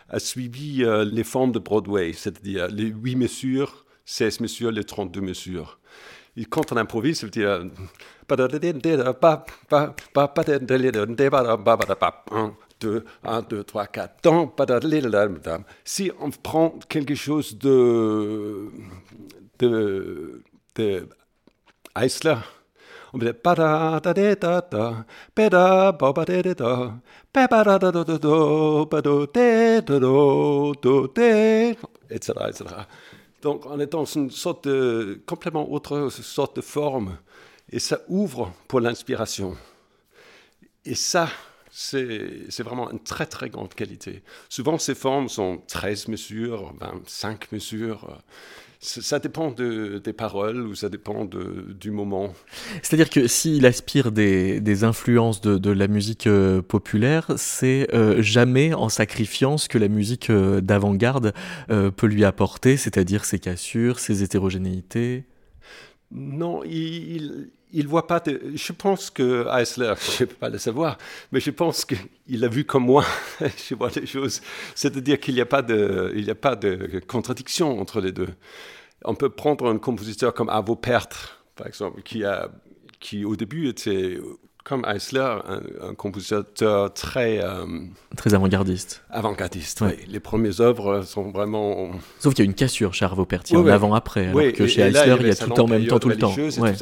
a 0.09 0.19
suivi 0.19 0.83
euh, 0.83 1.05
les 1.05 1.23
formes 1.23 1.51
de 1.51 1.59
Broadway, 1.59 2.13
c'est-à-dire 2.13 2.67
les 2.67 2.85
8 2.85 3.15
mesures, 3.15 3.85
16 4.05 4.39
mesures, 4.41 4.71
les 4.71 4.83
32 4.83 5.21
mesures. 5.21 5.79
Et 6.35 6.45
quand 6.45 6.71
on 6.71 6.77
improvise, 6.77 7.19
ça 7.19 7.27
veut 7.27 7.31
dire 7.31 7.63
1, 12.31 12.55
2, 12.79 13.05
1, 13.23 13.41
2, 13.43 13.63
3, 13.63 13.87
4. 13.87 14.15
Si 15.83 16.11
on 16.19 16.29
prend 16.31 16.69
quelque 16.89 17.15
chose 17.15 17.57
de, 17.57 18.71
de, 19.59 20.43
de 20.75 21.07
Eisler, 21.95 22.37
on 23.13 23.17
dire 23.19 23.33
etc., 32.09 32.33
etc. 32.47 32.65
Donc 33.41 33.65
on 33.65 33.79
est 33.79 33.91
dans 33.91 34.05
une 34.05 34.31
sorte 34.31 34.67
de 34.67 35.21
complètement 35.25 35.71
autre 35.71 36.09
sorte 36.09 36.55
de 36.55 36.61
forme 36.61 37.17
et 37.69 37.79
ça 37.79 37.99
ouvre 38.07 38.53
pour 38.67 38.79
l'inspiration. 38.79 39.55
Et 40.85 40.95
ça, 40.95 41.29
c'est 41.69 42.61
vraiment 42.63 42.91
une 42.91 42.99
très 42.99 43.25
très 43.25 43.49
grande 43.49 43.73
qualité. 43.73 44.23
Souvent 44.49 44.77
ces 44.77 44.95
formes 44.95 45.29
sont 45.29 45.61
13 45.67 46.07
mesures, 46.07 46.73
25 46.79 47.51
mesures 47.51 48.21
ça 48.83 49.19
dépend 49.19 49.51
des 49.51 50.13
paroles 50.13 50.67
ou 50.67 50.75
ça 50.75 50.89
dépend 50.89 51.25
du 51.25 51.91
moment. 51.91 52.33
C'est-à-dire 52.81 53.09
que 53.09 53.27
s'il 53.27 53.65
aspire 53.65 54.11
des, 54.11 54.83
influences 54.83 55.39
de, 55.41 55.71
la 55.71 55.87
musique 55.87 56.27
euh, 56.27 56.61
populaire, 56.61 57.31
c'est 57.37 57.87
euh, 57.93 58.21
jamais 58.21 58.73
en 58.73 58.89
sacrifiant 58.89 59.57
ce 59.57 59.69
que 59.69 59.77
la 59.77 59.87
musique 59.87 60.29
euh, 60.29 60.59
d'avant-garde 60.61 61.33
peut 61.67 62.07
lui 62.07 62.25
apporter, 62.25 62.77
c'est-à-dire 62.77 63.25
ses 63.25 63.39
cassures, 63.39 63.99
ses 63.99 64.23
hétérogénéités. 64.23 65.23
Non, 66.11 66.63
il, 66.63 66.73
il 66.73 67.49
voit 67.87 68.07
pas. 68.07 68.21
Je 68.25 68.71
pense 68.71 69.09
que 69.09 69.47
Eisler, 69.59 69.93
je 70.17 70.23
ne 70.23 70.27
peux 70.27 70.35
pas 70.35 70.49
le 70.49 70.57
savoir, 70.57 70.97
mais 71.31 71.39
je 71.39 71.51
pense 71.51 71.85
qu'il 71.85 72.43
a 72.43 72.47
vu 72.47 72.65
comme 72.65 72.85
moi. 72.85 73.05
je 73.41 73.75
vois 73.75 73.89
les 73.95 74.05
choses. 74.05 74.41
C'est-à-dire 74.75 75.19
qu'il 75.19 75.35
n'y 75.35 75.41
a 75.41 75.45
pas 75.45 75.61
de, 75.61 76.13
il 76.15 76.29
a 76.29 76.35
pas 76.35 76.55
de 76.55 77.01
contradiction 77.07 77.79
entre 77.79 78.01
les 78.01 78.11
deux. 78.11 78.29
On 79.05 79.15
peut 79.15 79.29
prendre 79.29 79.69
un 79.69 79.77
compositeur 79.77 80.33
comme 80.33 80.49
Avo 80.49 80.75
Pärt, 80.75 81.43
par 81.55 81.67
exemple, 81.67 82.01
qui 82.03 82.23
a, 82.23 82.49
qui 82.99 83.25
au 83.25 83.35
début 83.35 83.67
était 83.67 84.17
comme 84.63 84.85
Eisler, 84.85 85.39
un, 85.81 85.93
compositeur 85.93 86.93
très... 86.93 87.43
Euh, 87.43 87.65
très 88.15 88.33
avant-gardiste. 88.33 89.03
Avant-gardiste, 89.09 89.81
oui. 89.81 89.93
Les 90.07 90.21
premières 90.21 90.61
œuvres 90.61 91.01
sont 91.01 91.31
vraiment... 91.31 91.91
Sauf 92.19 92.33
qu'il 92.33 92.45
y 92.45 92.47
a 92.47 92.49
une 92.49 92.55
cassure 92.55 92.93
chez 92.93 93.03
Arvo 93.03 93.25
Pärt, 93.25 93.51
en 93.53 93.67
avant-après, 93.67 94.27
alors 94.27 94.53
que 94.53 94.67
chez 94.67 94.81
Eisler, 94.81 95.17
il 95.19 95.27
y 95.27 95.31
a 95.31 95.35
tout 95.35 95.59
en 95.59 95.67
même 95.67 95.85
temps, 95.85 95.99
tout 95.99 96.09
le 96.09 96.17
temps. 96.17 96.33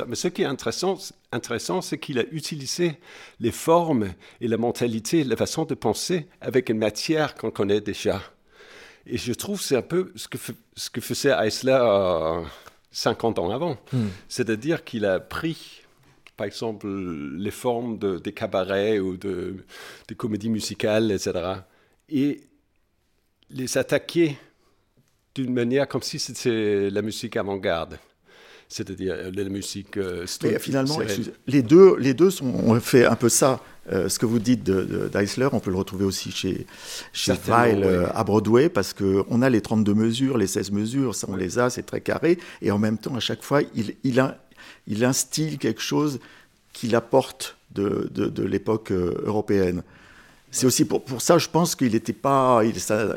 Mais 0.08 0.16
ce 0.16 0.28
qui 0.28 0.44
est 0.44 0.46
intéressant, 0.46 0.98
intéressant 1.32 1.82
c'est 1.82 1.98
qu'il 1.98 2.20
a 2.20 2.24
utilisé 2.32 3.00
les 3.40 3.52
formes 3.52 4.10
et 4.42 4.48
la 4.48 4.58
mentalité, 4.58 5.24
la 5.24 5.36
façon 5.36 5.66
de 5.66 5.74
penser 5.74 6.28
avec 6.40 6.70
une 6.70 6.78
matière 6.78 7.36
qu'on 7.36 7.52
connaît 7.52 7.82
déjà. 7.82 8.22
Et 9.08 9.18
je 9.18 9.34
trouve 9.34 9.58
que 9.58 9.64
c'est 9.64 9.76
un 9.76 9.82
peu 9.82 10.12
ce 10.16 10.28
que, 10.28 10.38
ce 10.76 10.90
que 10.92 11.02
faisait 11.02 11.32
Eisler 11.32 11.80
euh, 11.82 12.42
50 12.92 13.40
ans 13.40 13.50
avant. 13.50 13.78
Hmm. 13.92 14.08
C'est-à-dire 14.30 14.84
qu'il 14.84 15.06
a 15.06 15.20
pris 15.20 15.81
par 16.42 16.48
exemple, 16.48 16.88
les 16.88 17.52
formes 17.52 18.00
de, 18.00 18.18
des 18.18 18.32
cabarets 18.32 18.98
ou 18.98 19.16
de, 19.16 19.58
des 20.08 20.16
comédies 20.16 20.50
musicales, 20.50 21.12
etc. 21.12 21.34
Et 22.10 22.42
les 23.52 23.78
attaquer 23.78 24.40
d'une 25.36 25.54
manière 25.54 25.88
comme 25.88 26.02
si 26.02 26.18
c'était 26.18 26.90
la 26.90 27.04
musique 27.04 27.38
avant-garde. 27.38 28.00
C'est-à-dire 28.70 29.14
euh, 29.14 29.32
la 29.32 29.44
musique 29.50 29.98
euh, 29.98 30.26
finalement, 30.58 30.98
les 31.46 31.62
deux, 31.62 31.96
les 32.00 32.16
deux 32.16 32.32
sont, 32.32 32.48
ont 32.48 32.80
fait 32.80 33.06
un 33.06 33.16
peu 33.16 33.30
ça. 33.30 33.60
Euh, 33.92 34.10
ce 34.10 34.18
que 34.18 34.26
vous 34.26 34.40
dites 34.40 34.64
d'Eisler, 34.64 35.50
on 35.52 35.60
peut 35.60 35.70
le 35.70 35.78
retrouver 35.78 36.06
aussi 36.06 36.32
chez, 36.32 36.66
chez 37.14 37.34
Weil 37.48 38.10
à 38.16 38.24
Broadway, 38.24 38.68
parce 38.70 38.94
qu'on 38.94 39.42
a 39.44 39.50
les 39.52 39.62
32 39.62 39.94
mesures, 39.94 40.40
les 40.40 40.48
16 40.48 40.72
mesures, 40.72 41.14
ça 41.14 41.28
on 41.30 41.36
les 41.36 41.60
a, 41.60 41.70
c'est 41.70 41.84
très 41.84 42.02
carré, 42.02 42.40
et 42.64 42.72
en 42.72 42.80
même 42.80 42.98
temps, 42.98 43.16
à 43.16 43.20
chaque 43.20 43.44
fois, 43.44 43.62
il, 43.76 43.96
il, 44.04 44.20
a, 44.20 44.40
il 44.88 45.04
instille 45.06 45.58
quelque 45.58 45.82
chose 45.82 46.20
qu'il 46.74 46.96
apporte 46.96 47.58
de, 47.74 48.10
de, 48.12 48.44
l'époque 48.44 48.92
euh, 48.92 49.22
européenne. 49.26 49.84
C'est 50.52 50.66
aussi 50.66 50.84
pour, 50.84 51.04
pour, 51.04 51.22
ça, 51.22 51.38
je 51.38 51.48
pense 51.48 51.76
qu'il 51.76 51.94
n'était 51.94 52.12
pas, 52.12 52.62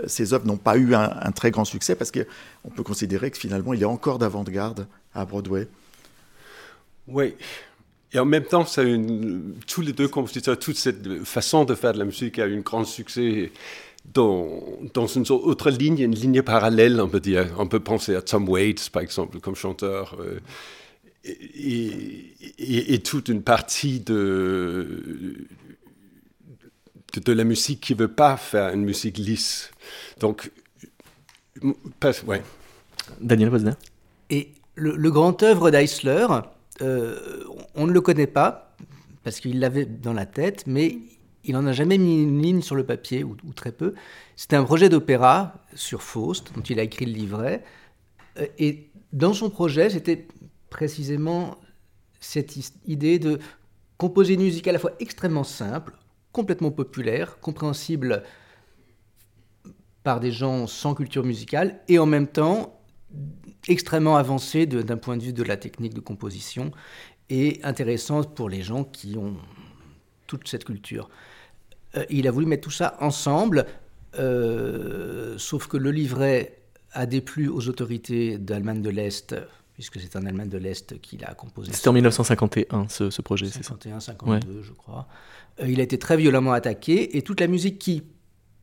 ses 0.07 0.33
œuvres 0.33 0.46
n'ont 0.46 0.57
pas 0.57 0.76
eu 0.76 0.94
un, 0.94 1.33
très 1.33 1.50
grand 1.50 1.64
succès 1.64 1.96
parce 1.96 2.12
qu'on 2.12 2.70
peut 2.70 2.85
considérer 2.85 3.30
que 3.30 3.38
finalement 3.38 3.74
il 3.74 3.80
y 3.80 3.85
a 3.85 3.88
encore 3.88 4.18
d'avant-garde 4.18 4.87
à 5.14 5.24
Broadway. 5.24 5.66
Oui, 7.09 7.35
et 8.12 8.18
en 8.20 8.24
même 8.24 8.44
temps, 8.44 8.64
ça 8.64 8.85
une, 8.85 9.57
tous 9.66 9.80
les 9.80 9.92
deux 9.92 10.07
compositeurs, 10.07 10.57
toute 10.57 10.76
cette 10.76 11.24
façon 11.24 11.64
de 11.64 11.74
faire 11.74 11.92
de 11.92 11.98
la 11.98 12.04
musique 12.04 12.38
a 12.38 12.46
eu 12.46 12.57
un 12.57 12.61
grand 12.61 12.85
succès 12.85 13.50
dans, 14.12 14.62
dans 14.92 15.09
une 15.09 15.24
autre 15.30 15.70
ligne, 15.70 15.98
une 15.98 16.14
ligne 16.14 16.42
parallèle, 16.42 17.00
on 17.00 17.09
peut 17.09 17.20
dire. 17.20 17.46
On 17.59 17.66
peut 17.66 17.80
penser 17.80 18.14
à 18.14 18.22
Tom 18.22 18.48
Waits, 18.48 18.90
par 18.90 19.02
exemple, 19.02 19.40
comme 19.40 19.57
chanteur. 19.57 20.16
Euh, 20.20 20.38
et, 21.24 23.00
toute 23.02 23.28
une 23.28 23.42
partie 23.42 24.00
de, 24.00 25.46
de, 27.14 27.32
la 27.32 27.44
musique 27.44 27.80
qui 27.80 27.94
ne 27.94 28.00
veut 28.00 28.12
pas 28.12 28.37
faire 28.37 28.72
une 28.72 28.84
musique 28.84 29.18
lisse. 29.18 29.70
Donc, 30.20 30.50
ouais. 32.26 32.42
Daniel 33.20 33.50
Posner. 33.50 33.72
Et 34.30 34.52
le, 34.74 35.10
grand 35.10 35.42
œuvre 35.42 35.70
d'Eisler, 35.70 36.26
euh, 36.82 37.44
on 37.74 37.87
ne 37.87 37.92
le 37.92 38.00
connaît 38.00 38.26
pas, 38.26 38.74
parce 39.22 39.40
qu'il 39.40 39.60
l'avait 39.60 39.87
dans 39.87 40.12
la 40.12 40.26
tête, 40.26 40.64
mais 40.66 40.98
il 41.44 41.52
n'en 41.52 41.66
a 41.66 41.72
jamais 41.72 41.98
mis 41.98 42.22
une 42.22 42.42
ligne 42.42 42.62
sur 42.62 42.74
le 42.74 42.84
papier, 42.84 43.24
ou, 43.24 43.37
très 43.54 43.72
peu. 43.72 43.94
C'était 44.37 44.56
un 44.56 44.64
projet 44.64 44.88
d'opéra 44.88 45.54
sur 45.74 46.02
Faust, 46.02 46.52
dont 46.54 46.62
il 46.62 46.78
a 46.80 46.82
écrit 46.82 47.06
le 47.06 47.12
livret. 47.12 47.64
Euh, 48.38 48.46
et 48.58 48.90
dans 49.12 49.32
son 49.32 49.50
projet, 49.50 49.90
c'était 49.90 50.26
précisément 50.74 51.56
cette 52.18 52.56
idée 52.84 53.20
de 53.20 53.38
composer 53.96 54.34
une 54.34 54.42
musique 54.42 54.66
à 54.66 54.72
la 54.72 54.80
fois 54.80 54.90
extrêmement 54.98 55.44
simple, 55.44 55.96
complètement 56.32 56.72
populaire, 56.72 57.38
compréhensible 57.38 58.24
par 60.02 60.18
des 60.18 60.32
gens 60.32 60.66
sans 60.66 60.96
culture 60.96 61.22
musicale, 61.22 61.80
et 61.87 62.00
en 62.00 62.06
même 62.06 62.26
temps 62.26 62.80
extrêmement 63.68 64.16
avancée 64.16 64.66
d'un 64.66 64.96
point 64.96 65.16
de 65.16 65.22
vue 65.22 65.32
de 65.32 65.44
la 65.44 65.56
technique 65.56 65.94
de 65.94 66.00
composition, 66.00 66.72
et 67.30 67.60
intéressante 67.62 68.34
pour 68.34 68.48
les 68.48 68.62
gens 68.62 68.82
qui 68.82 69.16
ont 69.16 69.37
toute 70.26 70.48
cette 70.48 70.64
culture. 70.64 71.08
Euh, 71.96 72.04
il 72.10 72.26
a 72.26 72.32
voulu 72.32 72.46
mettre 72.46 72.64
tout 72.64 72.70
ça 72.82 72.96
ensemble, 73.00 73.66
euh, 74.18 75.38
sauf 75.38 75.68
que 75.68 75.76
le 75.76 75.92
livret 75.92 76.58
a 76.90 77.06
déplu 77.06 77.48
aux 77.48 77.68
autorités 77.68 78.38
d'Allemagne 78.38 78.82
de 78.82 78.90
l'Est 78.90 79.37
puisque 79.74 80.00
c'est 80.00 80.16
un 80.16 80.24
Allemand 80.24 80.46
de 80.46 80.56
l'Est 80.56 81.00
qui 81.00 81.16
l'a 81.16 81.34
composé. 81.34 81.72
C'était 81.72 81.88
en 81.88 81.92
1951 81.92 82.88
ce, 82.88 83.10
ce 83.10 83.22
projet, 83.22 83.46
c'est 83.46 83.62
ça 83.62 83.70
51, 83.70 84.00
52, 84.00 84.62
je 84.62 84.72
crois. 84.72 85.06
Euh, 85.60 85.68
il 85.68 85.80
a 85.80 85.82
été 85.82 85.98
très 85.98 86.16
violemment 86.16 86.52
attaqué 86.52 87.16
et 87.16 87.22
toute 87.22 87.40
la 87.40 87.48
musique 87.48 87.78
qui, 87.78 88.02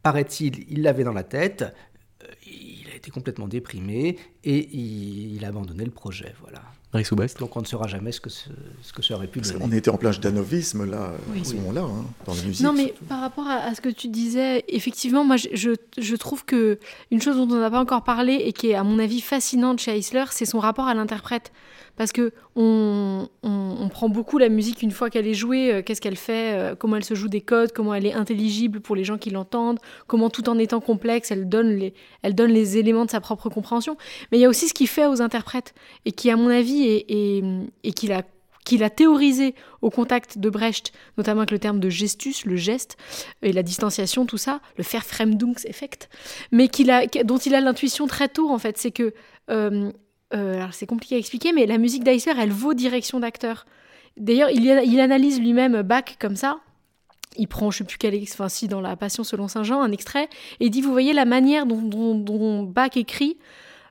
paraît-il, 0.01 0.65
il 0.71 0.81
l'avait 0.81 1.03
dans 1.03 1.13
la 1.13 1.23
tête, 1.23 1.63
euh, 2.23 2.27
il 2.47 2.87
a 2.91 2.95
été 2.95 3.11
complètement 3.11 3.47
déprimé 3.47 4.17
et 4.43 4.75
il, 4.75 5.43
a 5.43 5.49
abandonné 5.49 5.83
le 5.83 5.91
projet. 5.91 6.33
Voilà. 6.41 6.61
Donc 7.39 7.55
on 7.55 7.61
ne 7.61 7.65
saura 7.65 7.87
jamais 7.87 8.11
ce 8.11 8.19
que, 8.19 8.29
ce, 8.29 8.49
que 8.93 9.01
ça 9.01 9.15
aurait 9.15 9.27
pu 9.27 9.39
donner. 9.39 9.59
On 9.61 9.71
était 9.71 9.89
en 9.89 9.97
plein 9.97 10.11
danovisme 10.11 10.89
là, 10.89 11.13
à 11.39 11.43
ce 11.43 11.55
moment-là, 11.55 11.83
hein, 11.83 12.05
dans 12.25 12.33
la 12.33 12.41
musique. 12.41 12.65
Non, 12.65 12.73
mais 12.73 12.93
par 13.07 13.21
rapport 13.21 13.47
à, 13.47 13.73
ce 13.73 13.79
que 13.79 13.87
tu 13.87 14.09
disais, 14.09 14.65
effectivement, 14.67 15.23
moi 15.23 15.37
je, 15.37 15.75
je, 15.97 16.15
trouve 16.15 16.43
que 16.43 16.79
une 17.09 17.21
chose 17.21 17.37
dont 17.37 17.55
on 17.55 17.59
n'a 17.59 17.71
pas 17.71 17.79
encore 17.79 18.03
parlé 18.03 18.33
et 18.33 18.51
qui 18.51 18.71
est 18.71 18.75
à 18.75 18.83
mon 18.83 18.99
avis 18.99 19.21
fascinante 19.21 19.79
chez 19.79 19.97
Eisler, 19.97 20.25
c'est 20.31 20.45
son 20.45 20.59
rapport 20.59 20.87
à 20.87 20.93
l'interprète. 20.93 21.53
Parce 21.95 22.11
que 22.11 22.31
on, 22.55 23.27
prend 23.91 24.07
beaucoup 24.07 24.37
la 24.37 24.47
musique 24.47 24.81
une 24.81 24.91
fois 24.91 25.09
qu'elle 25.09 25.27
est 25.27 25.33
jouée, 25.33 25.73
euh, 25.73 25.81
qu'est-ce 25.81 25.99
qu'elle 25.99 26.15
fait, 26.15 26.53
euh, 26.53 26.75
comment 26.75 26.95
elle 26.95 27.03
se 27.03 27.13
joue 27.13 27.27
des 27.27 27.41
codes, 27.41 27.73
comment 27.73 27.93
elle 27.93 28.05
est 28.05 28.13
intelligible 28.13 28.79
pour 28.79 28.95
les 28.95 29.03
gens 29.03 29.17
qui 29.17 29.29
l'entendent, 29.29 29.79
comment 30.07 30.29
tout 30.29 30.47
en 30.47 30.57
étant 30.57 30.79
complexe, 30.79 31.29
elle 31.29 31.49
donne, 31.49 31.91
les, 32.23 32.77
éléments 32.77 33.05
de 33.05 33.11
sa 33.11 33.19
propre 33.19 33.49
compréhension. 33.49 33.97
Mais 34.31 34.37
il 34.37 34.41
y 34.41 34.45
a 34.45 34.49
aussi 34.49 34.69
ce 34.69 34.73
qu'il 34.73 34.87
fait 34.87 35.07
aux 35.07 35.21
interprètes, 35.21 35.73
et 36.05 36.13
qui, 36.13 36.31
à 36.31 36.37
mon 36.37 36.47
avis, 36.49 36.83
est, 36.83 37.05
et, 37.09 37.43
et 37.83 37.91
qu'il 37.91 38.13
a 38.13 38.23
qu'il 38.63 38.83
a 38.83 38.89
théorisé 38.89 39.55
au 39.81 39.89
contact 39.89 40.37
de 40.37 40.49
Brecht, 40.49 40.91
notamment 41.17 41.41
avec 41.41 41.51
le 41.51 41.59
terme 41.59 41.79
de 41.79 41.89
gestus, 41.89 42.45
le 42.45 42.55
geste, 42.55 42.97
et 43.41 43.53
la 43.53 43.63
distanciation, 43.63 44.25
tout 44.25 44.37
ça, 44.37 44.61
le 44.77 44.83
Verfremdungseffekt, 44.83 46.09
mais 46.51 46.67
qu'il 46.67 46.91
a, 46.91 47.05
dont 47.23 47.37
il 47.37 47.55
a 47.55 47.61
l'intuition 47.61 48.07
très 48.07 48.29
tôt, 48.29 48.49
en 48.49 48.59
fait. 48.59 48.77
C'est 48.77 48.91
que, 48.91 49.13
euh, 49.49 49.91
euh, 50.33 50.65
c'est 50.71 50.85
compliqué 50.85 51.15
à 51.15 51.17
expliquer, 51.17 51.53
mais 51.53 51.65
la 51.65 51.77
musique 51.77 52.03
d'Eisler, 52.03 52.33
elle 52.37 52.51
vaut 52.51 52.73
direction 52.73 53.19
d'acteur. 53.19 53.65
D'ailleurs, 54.17 54.49
il, 54.51 54.99
analyse 54.99 55.39
lui-même 55.39 55.81
Bach 55.81 56.17
comme 56.19 56.35
ça. 56.35 56.59
Il 57.37 57.47
prend, 57.47 57.71
je 57.71 57.79
sais 57.79 57.83
plus 57.83 57.97
quel, 57.97 58.21
enfin 58.23 58.49
si, 58.49 58.67
dans 58.67 58.81
La 58.81 58.95
Passion 58.97 59.23
selon 59.23 59.47
Saint 59.47 59.63
Jean, 59.63 59.81
un 59.81 59.91
extrait, 59.91 60.27
et 60.59 60.69
dit, 60.69 60.81
vous 60.81 60.91
voyez 60.91 61.13
la 61.13 61.25
manière 61.25 61.65
dont, 61.65 62.63
Bach 62.63 62.97
écrit, 62.97 63.37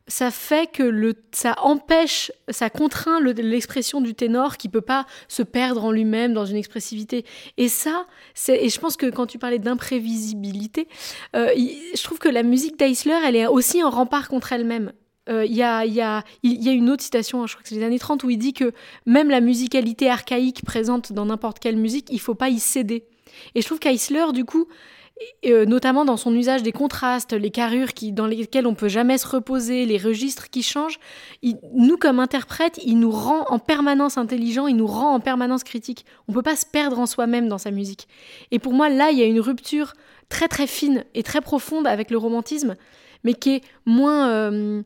ça 0.07 0.31
fait 0.31 0.71
que 0.71 0.83
le, 0.83 1.15
ça 1.33 1.55
empêche, 1.63 2.33
ça 2.49 2.69
contraint 2.69 3.21
l'expression 3.21 4.01
du 4.01 4.15
ténor 4.15 4.57
qui 4.57 4.69
peut 4.69 4.81
pas 4.81 5.07
se 5.29 5.43
perdre 5.43 5.85
en 5.85 5.93
lui-même 5.93 6.35
dans 6.35 6.45
une 6.45 6.57
expressivité. 6.57 7.25
Et 7.57 7.69
ça, 7.69 8.07
et 8.49 8.69
je 8.69 8.81
pense 8.81 8.97
que 8.97 9.07
quand 9.09 9.27
tu 9.27 9.39
parlais 9.39 9.59
d'imprévisibilité, 9.59 10.89
euh, 11.37 11.49
je 11.55 12.03
trouve 12.03 12.19
que 12.19 12.29
la 12.29 12.43
musique 12.43 12.79
d'Eisler, 12.79 13.19
elle 13.25 13.37
est 13.37 13.47
aussi 13.47 13.81
un 13.81 13.89
rempart 13.89 14.29
contre 14.29 14.53
elle-même. 14.53 14.93
Euh, 15.31 15.45
y, 15.47 15.63
a, 15.63 16.25
une 16.43 16.91
autre 16.91 17.03
citation, 17.03 17.47
je 17.47 17.55
crois 17.55 17.63
que 17.63 17.69
c'est 17.69 17.77
les 17.77 17.85
années 17.85 17.99
30, 17.99 18.25
où 18.25 18.31
il 18.31 18.39
dit 18.39 18.53
que 18.53 18.73
même 19.07 19.31
la 19.31 19.41
musicalité 19.41 20.11
archaïque 20.11 20.65
présente 20.65 21.13
dans 21.13 21.27
n'importe 21.27 21.59
quelle 21.59 21.77
musique, 21.77 22.09
il 22.11 22.21
faut 22.21 22.35
pas 22.35 22.49
y 22.49 22.59
céder. 22.59 23.05
Et 23.55 23.61
je 23.61 23.67
trouve 23.67 23.79
qu'Eisler, 23.79 24.33
du 24.33 24.45
coup, 24.45 24.67
euh, 25.45 25.67
notamment 25.67 26.05
dans 26.05 26.17
son 26.17 26.35
usage 26.35 26.63
des 26.63 26.73
contrastes, 26.73 27.33
les 27.33 27.51
carrures 27.51 27.91
dans 28.13 28.27
lesquelles 28.27 28.67
on 28.67 28.75
peut 28.75 28.89
jamais 28.89 29.19
se 29.19 29.29
reposer, 29.29 29.85
les 29.85 29.99
registres 29.99 30.49
qui 30.51 30.63
changent, 30.63 30.99
nous 31.75 31.97
comme 31.97 32.21
interprètes, 32.21 32.81
il 32.85 32.99
nous 32.99 33.11
rend 33.11 33.45
en 33.49 33.59
permanence 33.59 34.17
intelligent, 34.17 34.67
il 34.67 34.77
nous 34.77 34.87
rend 34.87 35.15
en 35.15 35.21
permanence 35.21 35.63
critique. 35.63 36.07
On 36.27 36.33
peut 36.33 36.43
pas 36.43 36.57
se 36.57 36.65
perdre 36.65 36.99
en 36.99 37.07
soi-même 37.07 37.49
dans 37.49 37.59
sa 37.59 37.71
musique. 37.71 38.09
Et 38.51 38.59
pour 38.59 38.73
moi, 38.73 38.89
là, 38.89 39.11
il 39.11 39.19
y 39.19 39.23
a 39.23 39.27
une 39.27 39.41
rupture 39.41 39.93
très 40.31 40.49
très 40.49 40.67
fine 40.67 41.05
et 41.15 41.23
très 41.23 41.43
profonde 41.43 41.87
avec 41.87 42.11
le 42.11 42.17
romantisme, 42.17 42.77
mais 43.23 43.35
qui 43.35 43.57
est 43.57 43.63
moins, 43.85 44.31
euh, 44.31 44.83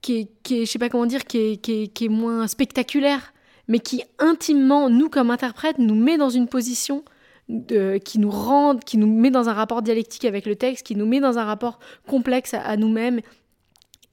qui, 0.00 0.28
est, 0.50 0.64
je 0.64 0.64
sais 0.64 0.78
pas 0.78 0.88
comment 0.88 1.06
dire, 1.06 1.24
qui 1.24 1.60
est, 1.66 2.08
moins 2.08 2.46
spectaculaire, 2.46 3.32
mais 3.68 3.78
qui 3.78 4.02
intimement, 4.18 4.90
nous 4.90 5.08
comme 5.08 5.30
interprètes, 5.30 5.78
nous 5.78 5.94
met 5.94 6.16
dans 6.16 6.30
une 6.30 6.48
position 6.48 7.04
qui 7.48 8.18
nous 8.18 8.30
rend, 8.30 8.76
qui 8.76 8.96
nous 8.96 9.08
met 9.08 9.30
dans 9.30 9.48
un 9.48 9.52
rapport 9.52 9.82
dialectique 9.82 10.24
avec 10.24 10.46
le 10.46 10.54
texte, 10.56 10.86
qui 10.86 10.94
nous 10.94 11.06
met 11.06 11.20
dans 11.20 11.38
un 11.38 11.44
rapport 11.44 11.80
complexe 12.06 12.54
à, 12.54 12.76
nous-mêmes 12.76 13.20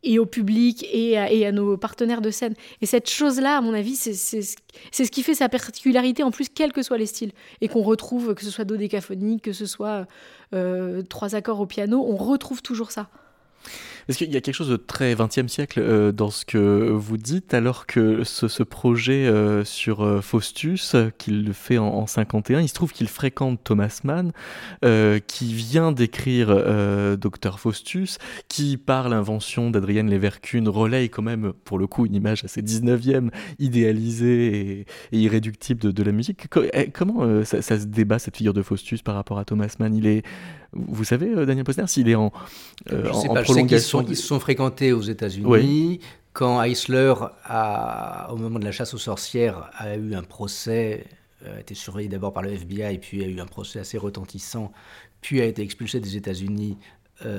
et 0.04 0.20
au 0.20 0.26
public 0.26 0.86
et 0.92 1.18
à, 1.18 1.52
nos 1.52 1.78
partenaires 1.78 2.22
de 2.22 2.32
scène. 2.32 2.56
Et 2.82 2.88
cette 2.88 3.10
chose-là, 3.10 3.58
à 3.58 3.62
mon 3.62 3.74
avis, 3.74 3.96
c'est 3.96 4.14
ce 4.14 5.12
qui 5.12 5.22
fait 5.22 5.36
sa 5.36 5.50
particularité, 5.50 6.24
en 6.24 6.32
plus, 6.32 6.50
quels 6.50 6.74
que 6.74 6.82
soient 6.82 6.98
les 6.98 7.06
styles. 7.06 7.32
Et 7.62 7.68
qu'on 7.68 7.84
retrouve, 7.84 8.34
que 8.34 8.44
ce 8.44 8.50
soit 8.50 8.66
dodécaphonique, 8.66 9.44
que 9.44 9.54
ce 9.54 9.68
soit 9.68 10.08
euh, 10.54 11.04
trois 11.04 11.36
accords 11.36 11.60
au 11.60 11.68
piano, 11.68 12.04
on 12.08 12.16
retrouve 12.16 12.62
toujours 12.62 12.92
ça. 12.92 13.10
Est-ce 14.08 14.20
qu'il 14.20 14.32
y 14.32 14.38
a 14.38 14.42
quelque 14.42 14.56
chose 14.56 14.70
de 14.70 14.78
très 14.78 15.14
20e 15.16 15.50
siècle 15.50 15.82
euh, 15.82 16.14
dans 16.14 16.30
ce 16.30 16.46
que 16.46 16.90
vous 16.90 17.18
dites, 17.18 17.54
alors 17.54 17.86
que 17.86 18.24
ce, 18.24 18.64
projet 18.64 19.28
euh, 19.28 19.66
sur 19.66 20.02
euh, 20.02 20.22
Faustus, 20.22 20.96
qu'il 21.18 21.54
fait 21.54 21.78
en, 21.78 21.88
en, 21.88 22.08
51, 22.08 22.62
il 22.62 22.70
se 22.70 22.74
trouve 22.74 22.94
qu'il 22.94 23.10
fréquente 23.10 23.60
Thomas 23.64 24.00
Mann, 24.06 24.32
qui 25.28 25.54
vient 25.54 25.92
d'écrire 25.92 26.48
Docteur 27.18 27.60
Faustus, 27.60 28.18
qui, 28.48 28.78
par 28.78 29.10
l'invention 29.10 29.70
d'Adrienne 29.70 30.10
Leverkun, 30.10 30.70
relaye 30.70 31.10
quand 31.10 31.22
même, 31.22 31.52
pour 31.66 31.78
le 31.78 31.88
coup, 31.88 32.06
une 32.06 32.16
image 32.16 32.46
assez 32.46 32.62
19e, 32.62 33.30
idéalisée 33.60 34.86
et, 35.12 35.18
irréductible 35.18 35.94
de, 35.94 36.04
la 36.04 36.12
musique. 36.12 36.48
Eh, 36.74 36.92
comment 36.92 37.44
ça, 37.44 37.62
se 37.62 37.86
débat, 37.86 38.20
cette 38.20 38.38
figure 38.38 38.54
de 38.54 38.62
Faustus, 38.62 39.02
par 39.02 39.16
rapport 39.16 39.40
à 39.40 39.46
Thomas 39.46 39.76
Mann? 39.80 39.94
Vous 40.88 41.04
savez, 41.04 41.30
euh, 41.30 41.46
Daniel 41.46 41.66
Posner, 41.66 41.88
s'il 41.88 42.10
est 42.10 42.16
en, 42.16 42.32
euh, 42.92 43.10
en 43.12 43.42
prolongation. 43.44 44.06
Ils 44.08 44.16
se 44.16 44.28
sont, 44.28 44.40
fréquentés 44.40 44.94
aux 44.94 45.02
États-Unis. 45.02 46.00
Quand 46.34 46.62
Eisler, 46.62 47.14
au 48.30 48.36
moment 48.36 48.60
de 48.60 48.66
la 48.66 48.72
chasse 48.72 48.94
aux 48.94 49.00
sorcières, 49.00 49.72
a 49.74 49.96
eu 49.96 50.14
un 50.14 50.22
procès, 50.22 51.06
euh, 51.46 51.58
a 51.58 51.60
été 51.60 51.74
surveillé 51.74 52.10
d'abord 52.10 52.32
par 52.32 52.44
le 52.44 52.52
FBI, 52.52 53.00
puis 53.00 53.24
a 53.24 53.28
eu 53.28 53.40
un 53.40 53.46
procès 53.46 53.80
assez 53.80 53.98
retentissant, 53.98 54.72
puis 55.22 55.42
a 55.42 55.46
été 55.46 55.64
expulsé 55.64 56.00
des 56.00 56.16
États-Unis. 56.16 56.78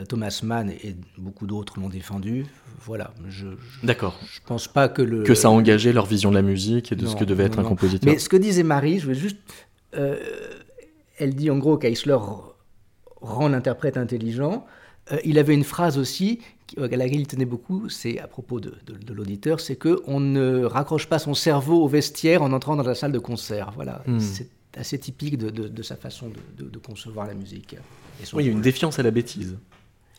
Thomas 0.08 0.40
Mann 0.42 0.70
et 0.70 0.96
beaucoup 1.18 1.46
d'autres 1.46 1.78
l'ont 1.78 1.88
défendu. 1.88 2.46
Voilà. 2.80 3.14
Je, 3.28 3.46
D'accord. 3.84 4.18
Je 4.28 4.40
pense 4.44 4.66
pas 4.66 4.88
que 4.88 5.02
le. 5.02 5.22
Que 5.22 5.36
ça 5.36 5.46
a 5.46 5.50
engagé 5.52 5.92
leur 5.92 6.04
vision 6.04 6.30
de 6.30 6.34
la 6.34 6.42
musique 6.42 6.90
et 6.90 6.96
de 6.96 7.06
ce 7.06 7.14
que 7.14 7.22
devait 7.22 7.44
être 7.44 7.60
un 7.60 7.62
compositeur. 7.62 8.12
Mais 8.12 8.18
ce 8.18 8.28
que 8.28 8.36
disait 8.36 8.64
Marie, 8.64 8.98
je 8.98 9.06
veux 9.06 9.14
juste. 9.14 9.38
elle 9.92 11.36
dit 11.36 11.48
en 11.48 11.58
gros 11.58 11.78
qu'Eisler 11.78 12.16
rend 13.20 13.48
l'interprète 13.48 13.96
intelligent. 13.96 14.66
Euh, 15.12 15.18
il 15.24 15.38
avait 15.38 15.54
une 15.54 15.64
phrase 15.64 15.98
aussi 15.98 16.40
à 16.76 16.86
laquelle 16.96 17.20
il 17.20 17.26
tenait 17.26 17.46
beaucoup, 17.46 17.88
c'est 17.88 18.18
à 18.18 18.26
propos 18.26 18.60
de, 18.60 18.74
l'auditeur, 19.10 19.60
c'est 19.60 19.76
que 19.76 20.02
on 20.06 20.20
ne 20.20 20.64
raccroche 20.64 21.06
pas 21.06 21.18
son 21.18 21.32
cerveau 21.32 21.82
au 21.82 21.88
vestiaire 21.88 22.42
en 22.42 22.52
entrant 22.52 22.76
dans 22.76 22.82
la 22.82 22.94
salle 22.94 23.12
de 23.12 23.18
concert. 23.18 23.72
Voilà, 23.74 24.02
hmm. 24.06 24.20
c'est 24.20 24.48
assez 24.76 24.98
typique 24.98 25.38
de, 25.38 25.82
sa 25.82 25.96
façon 25.96 26.30
de, 26.58 26.78
concevoir 26.78 27.26
la 27.26 27.34
musique. 27.34 27.76
oui, 28.34 28.44
il 28.44 28.46
y 28.46 28.48
a 28.48 28.52
une 28.52 28.60
défiance 28.60 28.98
à 28.98 29.02
la 29.02 29.10
bêtise. 29.10 29.56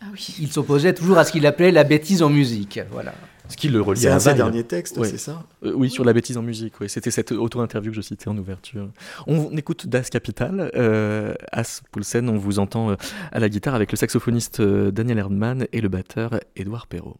Ah 0.02 0.06
oui. 0.12 0.36
Il 0.40 0.52
s'opposait 0.52 0.94
toujours 0.94 1.18
à 1.18 1.26
ce 1.26 1.32
qu'il 1.32 1.46
appelait 1.46 1.72
la 1.72 1.84
bêtise 1.84 2.24
en 2.24 2.30
musique. 2.30 2.80
Voilà. 2.92 3.14
Ce 3.50 3.58
qui 3.58 3.68
le 3.68 3.82
reliait 3.82 4.08
à 4.08 4.20
ses 4.20 4.34
derniers 4.36 4.64
textes, 4.64 5.04
c'est 5.04 5.18
ça 5.18 5.44
euh, 5.64 5.74
Oui, 5.74 5.90
sur 5.90 6.06
la 6.06 6.14
bêtise 6.14 6.38
en 6.38 6.42
musique. 6.42 6.74
C'était 6.88 7.12
cette 7.12 7.32
auto-interview 7.32 7.92
que 7.92 7.96
je 7.96 8.02
citais 8.02 8.28
en 8.28 8.38
ouverture. 8.38 8.90
On, 9.28 9.56
écoute 9.58 9.88
Das 9.88 10.10
Capital, 10.10 10.72
euh, 10.76 11.34
As 11.52 11.82
Poulsen. 11.92 12.30
On 12.30 12.38
vous 12.38 12.60
entend 12.60 12.92
euh, 12.92 12.96
à 13.32 13.40
la 13.40 13.50
guitare 13.50 13.76
avec 13.76 13.92
le 13.92 13.98
saxophoniste 13.98 14.62
Daniel 14.62 15.18
Erdmann 15.18 15.68
et 15.74 15.82
le 15.82 15.90
batteur 15.90 16.40
Édouard 16.56 16.88
Perrault. 16.88 17.18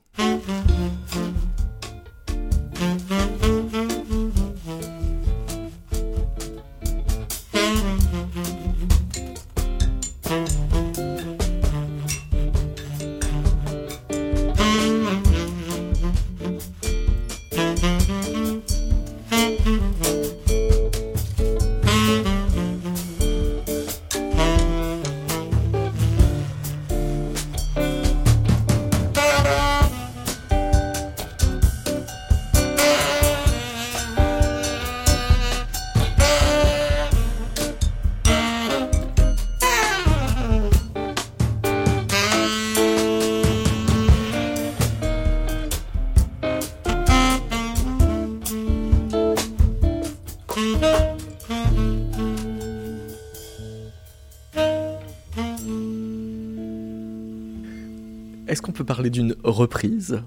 Parler 58.90 59.12
d'une 59.12 59.36
reprise 59.44 60.24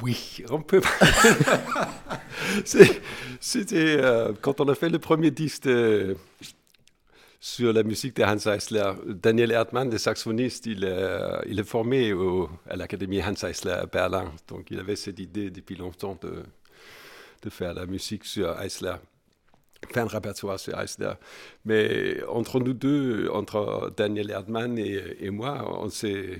Oui, 0.00 0.44
on 0.48 0.62
peut. 0.62 0.80
C'était 3.40 3.96
euh, 3.98 4.32
quand 4.40 4.60
on 4.60 4.68
a 4.68 4.76
fait 4.76 4.88
le 4.88 5.00
premier 5.00 5.32
disque 5.32 5.68
sur 7.40 7.72
la 7.72 7.82
musique 7.82 8.14
de 8.14 8.22
Hans 8.22 8.46
Eisler. 8.54 8.92
Daniel 9.08 9.50
Erdmann, 9.50 9.90
le 9.90 9.98
saxophoniste, 9.98 10.66
il, 10.66 10.84
euh, 10.84 11.40
est 11.42 11.64
formé 11.64 12.14
à 12.70 12.76
l'Académie 12.76 13.20
Hans 13.20 13.34
Eisler 13.42 13.72
à 13.72 13.86
Berlin. 13.86 14.32
Donc 14.46 14.70
il 14.70 14.78
avait 14.78 14.94
cette 14.94 15.18
idée 15.18 15.50
depuis 15.50 15.74
longtemps 15.74 16.16
de, 16.22 16.44
de 17.42 17.50
faire 17.50 17.74
la 17.74 17.86
musique 17.86 18.24
sur 18.24 18.56
Eisler 18.62 18.94
faire 19.90 20.04
un 20.04 20.08
répertoire 20.08 20.58
Eisler. 20.58 21.14
Mais 21.64 22.22
entre 22.24 22.60
nous 22.60 22.72
deux, 22.72 23.28
entre 23.32 23.92
Daniel 23.96 24.30
Erdmann 24.30 24.78
et, 24.78 25.30
moi, 25.30 25.80
on 25.80 25.88
s'est 25.88 26.38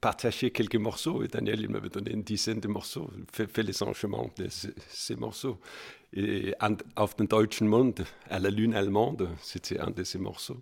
partager 0.00 0.50
quelques 0.50 0.76
morceaux. 0.76 1.22
Et 1.22 1.28
Daniel, 1.28 1.60
il 1.60 1.68
m'avait 1.68 1.88
donné 1.88 2.12
une 2.12 2.22
dizaine 2.22 2.60
de 2.60 2.68
morceaux, 2.68 3.10
fait, 3.32 3.46
fait 3.46 3.62
les 3.62 3.82
arrangements 3.82 4.30
de 4.38 4.48
ces, 4.48 5.16
morceaux. 5.16 5.58
Et 6.12 6.54
Auf 6.96 7.16
den 7.16 7.26
deutschen 7.26 7.68
Mond, 7.68 7.94
à 8.28 8.38
la 8.38 8.50
lune 8.50 8.74
allemande, 8.74 9.28
c'était 9.42 9.78
un 9.78 9.90
de 9.90 10.02
ces 10.02 10.18
morceaux. 10.18 10.60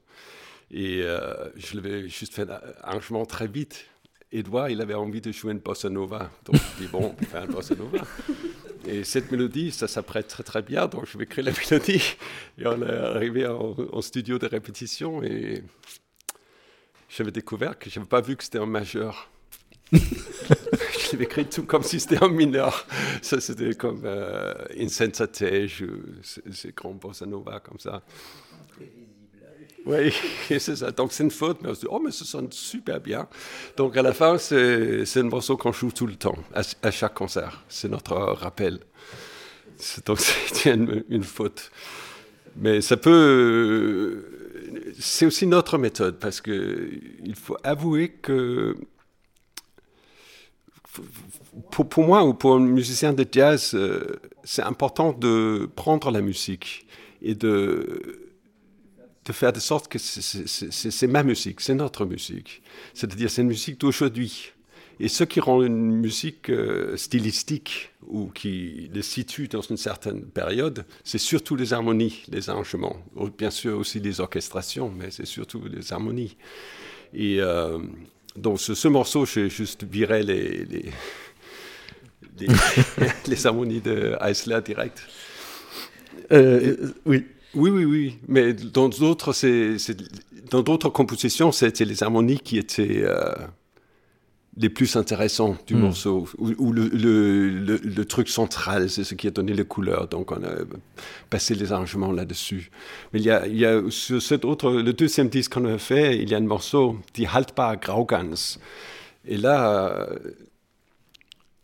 Et 0.71 1.03
euh, 1.03 1.49
je 1.57 1.77
l'avais 1.77 2.09
juste 2.09 2.35
fait 2.35 2.51
un 2.51 2.61
arrangement 2.83 3.25
très 3.25 3.47
vite. 3.47 3.87
Edouard, 4.31 4.69
il 4.69 4.83
avait 4.83 4.95
envie 4.95 5.23
de 5.23 5.33
jouer 5.33 5.53
une 5.53 5.61
bossa 5.61 5.89
nova. 5.89 6.31
Donc, 6.45 6.57
je 6.57 6.85
dis, 6.85 6.91
bon, 6.91 7.15
on 7.19 7.25
fait 7.25 7.39
un 7.39 7.47
bossa 7.47 7.75
nova. 7.75 8.05
Et 8.89 9.05
cette 9.05 9.31
mélodie, 9.31 9.71
ça 9.71 9.87
s'apprête 9.87 10.29
très 10.29 10.43
très 10.43 10.63
bien. 10.63 10.87
Donc, 10.87 11.07
je 11.07 11.19
vais 11.19 11.27
créer 11.27 11.45
la 11.45 11.53
mélodie. 11.71 12.17
Et 12.59 12.67
on 12.67 12.83
est 12.83 12.91
arrivé 12.91 13.47
en, 13.47 14.01
studio 14.01 14.39
de 14.39 14.47
répétition 14.47 15.23
et 15.23 15.63
j'avais 17.11 17.31
découvert 17.31 17.79
que 17.79 17.91
je 17.91 17.99
n'avais 17.99 18.09
pas 18.09 18.21
vu 18.21 18.37
que 18.37 18.45
c'était 18.45 18.59
en 18.59 18.67
majeur. 18.67 19.31
je 19.93 21.13
l'avais 21.13 21.25
écrit 21.25 21.47
tout 21.47 21.65
comme 21.65 21.83
si 21.83 22.01
c'était 22.01 22.23
en 22.23 22.31
mineur. 22.31 22.87
Ça, 23.21 23.41
c'était 23.41 23.75
comme 23.75 24.03
euh, 24.05 24.55
Insensate, 24.79 25.45
c'est 26.23 26.75
grand 26.75 26.95
bossa 26.95 27.27
nova 27.27 27.61
comme 27.61 27.79
ça. 27.79 28.03
Oui, 29.89 30.13
c'est 30.49 30.77
ça. 30.77 30.91
Donc 30.91 31.13
c'est 31.13 31.25
une 31.25 31.31
faute, 31.31 31.63
mais 31.63 31.71
on 31.71 31.75
se 31.75 31.81
dit, 31.81 31.87
oh, 31.89 31.99
mais 31.99 32.11
ça 32.11 32.27
sonne 32.27 32.53
super 32.53 33.01
bien. 33.01 33.27
Donc 33.79 33.97
à 33.97 34.03
la 34.03 34.13
fin, 34.13 34.37
c'est 34.37 35.17
un 35.17 35.23
morceau 35.23 35.57
qu'on 35.57 35.73
joue 35.73 35.91
tout 35.91 36.07
le 36.07 36.15
temps, 36.15 36.37
à, 36.53 36.91
chaque 36.91 37.15
concert. 37.15 37.65
C'est 37.71 37.89
notre 37.89 38.15
rappel. 38.15 38.81
Donc 40.05 40.21
c'est 40.53 40.75
une, 40.75 41.05
une, 41.09 41.25
faute. 41.25 41.71
Mais 42.57 42.83
ça 42.83 42.99
peut. 42.99 44.25
C'est 45.01 45.25
aussi 45.25 45.47
notre 45.47 45.79
méthode, 45.79 46.19
parce 46.19 46.43
qu'il 46.43 47.35
faut 47.35 47.57
avouer 47.65 48.11
que. 48.11 48.77
Pour, 51.71 51.89
pour, 51.89 52.05
moi 52.05 52.25
ou 52.25 52.35
pour 52.35 52.57
un 52.57 52.61
musicien 52.61 53.13
de 53.13 53.25
jazz, 53.31 53.71
euh, 53.75 54.17
c'est 54.43 54.63
important 54.63 55.13
de 55.13 55.71
prendre 55.77 56.11
la 56.11 56.21
musique 56.21 56.87
et 57.23 57.37
de 57.37 58.28
de 59.29 59.33
faire 59.33 59.53
de 59.53 59.61
sorte 59.61 59.89
que 59.89 59.99
c'est 59.99 61.07
ma 61.07 61.23
musique, 61.23 61.61
c'est 61.61 61.75
notre 61.75 62.07
musique. 62.07 62.63
C'est-à-dire, 62.95 63.31
c'est 63.31 63.43
une 63.43 63.49
musique 63.49 63.79
d'aujourd'hui. 63.79 64.53
Et 65.01 65.09
ce 65.09 65.23
qui 65.23 65.39
rend 65.39 65.63
une 65.63 65.93
musique 65.93 66.51
euh, 66.51 66.97
stylistique 66.97 67.91
ou 68.09 68.27
qui 68.29 68.91
les 68.93 69.03
situe 69.03 69.47
dans 69.47 69.61
une 69.61 69.77
certaine 69.77 70.23
période, 70.23 70.85
c'est 71.05 71.19
surtout 71.19 71.55
les 71.55 71.73
harmonies, 71.73 72.25
les 72.29 72.51
arrangements. 72.51 72.97
Bien 73.37 73.51
sûr 73.51 73.79
aussi 73.79 74.01
les 74.01 74.21
orchestrations, 74.21 74.91
mais 74.91 75.11
c'est 75.11 75.27
surtout 75.27 75.63
les 75.71 75.93
harmonies. 75.93 76.37
Et 77.15 77.37
euh, 77.39 77.79
donc 78.35 78.61
ce, 78.61 78.89
morceau, 78.89 79.25
j'ai 79.25 79.49
juste 79.49 79.85
viré 79.85 80.25
les, 80.25 80.67
les, 82.41 83.47
harmonies 83.47 83.81
de 83.81 84.17
Eisler 84.21 84.61
direct. 84.65 85.01
Euh, 86.33 86.93
oui. 87.07 87.25
Oui, 87.59 87.71
oui, 87.71 87.85
oui. 87.85 88.19
Mais 88.29 88.53
dans 88.53 88.89
d'autres, 88.89 89.33
c'est, 89.33 89.77
dans 90.51 90.63
d'autres 90.63 90.89
compositions, 90.91 91.51
c'était 91.51 91.85
les 91.85 92.05
harmonies 92.05 92.39
qui 92.39 92.57
étaient 92.57 93.03
euh, 93.03 93.35
les 94.57 94.69
plus 94.69 94.95
intéressants 94.95 95.57
du 95.67 95.75
hmm. 95.75 95.81
morceau, 95.81 96.29
ou, 96.39 96.73
le, 96.73 96.87
le, 96.87 97.77
le, 97.77 98.05
truc 98.05 98.29
central, 98.29 98.89
c'est 98.89 99.03
ce 99.03 99.17
qui 99.17 99.27
a 99.27 99.31
donné 99.33 99.55
les 99.55 99.65
couleurs. 99.65 100.07
Donc, 100.07 100.31
on 100.31 100.37
a 100.37 100.55
passé 101.31 101.57
les 101.57 101.73
arrangements 101.73 102.13
là-dessus. 102.13 102.71
Mais 103.13 103.19
il 103.19 103.27
y 103.27 103.31
a, 103.31 103.47
il 103.49 103.59
y 103.59 103.67
a 103.67 103.83
sur 103.91 104.23
cet 104.23 104.45
autre, 104.45 104.71
le 104.71 104.93
deuxième 104.93 105.29
disque 105.29 105.55
qu'on 105.55 105.65
a 105.65 105.79
fait, 105.79 106.17
il 106.17 106.31
y 106.31 106.35
a 106.35 106.39
un 106.39 106.43
morceau, 106.43 106.97
Die 107.15 107.27
Haltbar 107.27 107.79
Graugans. 107.79 108.59
Et 109.27 109.37
là, 109.37 109.99
euh, 109.99 110.17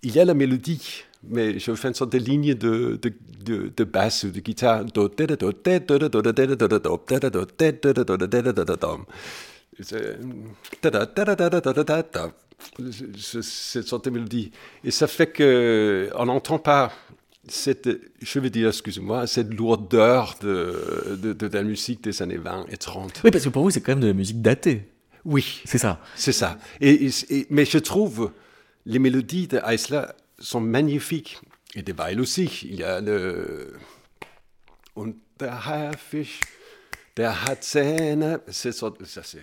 il 0.03 0.13
y 0.13 0.19
a 0.19 0.25
la 0.25 0.35
mélodie 0.35 1.05
mais 1.29 1.59
je 1.59 1.75
fais 1.75 1.89
une 1.89 1.95
sorte 1.95 2.12
de 2.12 2.18
ligne 2.18 2.55
de, 2.55 2.99
de, 3.45 3.72
de, 3.75 3.85
basse 3.85 4.25
ou 4.25 4.31
de 4.31 4.41
guitare. 4.41 4.85
Cette 13.20 13.89
sorte 13.89 14.05
de 14.05 14.11
mélodie. 14.11 14.53
Et 14.85 14.91
ça 14.91 15.07
fait 15.07 15.33
qu'on 15.33 16.25
n'entend 16.25 16.59
pas 16.59 16.93
cette, 17.47 17.89
je 18.22 18.39
veux 18.39 18.51
dire, 18.51 18.68
excusez-moi, 18.68 19.27
cette 19.27 19.53
lourdeur 19.53 20.37
de, 20.41 21.18
de, 21.20 21.33
de, 21.33 21.47
la 21.49 21.62
musique 21.62 22.03
des 22.03 22.22
années 22.22 22.39
20 22.39 22.66
et 22.70 22.77
30. 22.77 23.20
Oui, 23.25 23.31
parce 23.31 23.45
que 23.45 23.51
pour 23.51 23.62
vous, 23.62 23.70
c'est 23.70 23.81
quand 23.81 23.93
même 23.93 24.01
de 24.01 24.07
la 24.07 24.14
musique 24.14 24.41
datée. 24.41 24.89
Oui. 25.25 25.62
C'est 25.64 25.79
ça. 25.79 26.01
C'est 26.16 26.33
ça. 26.33 26.59
Et, 26.81 27.11
mais 27.51 27.64
je 27.64 27.79
trouve 27.79 28.31
les 28.87 28.99
mélodies 28.99 29.49
de 29.49 29.59
sont 30.39 30.61
magnifiques. 30.61 31.41
Et 31.74 31.82
des 31.82 31.93
Weil 31.93 32.20
aussi. 32.20 32.61
Il 32.64 32.76
y 32.76 32.85
a 32.85 33.01
le. 33.01 33.74
Und 34.95 35.16
der 35.41 35.66
Haifisch, 35.66 36.41
der 37.16 37.45
hat 37.45 37.62
Zähne. 37.62 38.39
C'est 38.49 38.72
ça, 38.72 38.93
c'est 39.22 39.43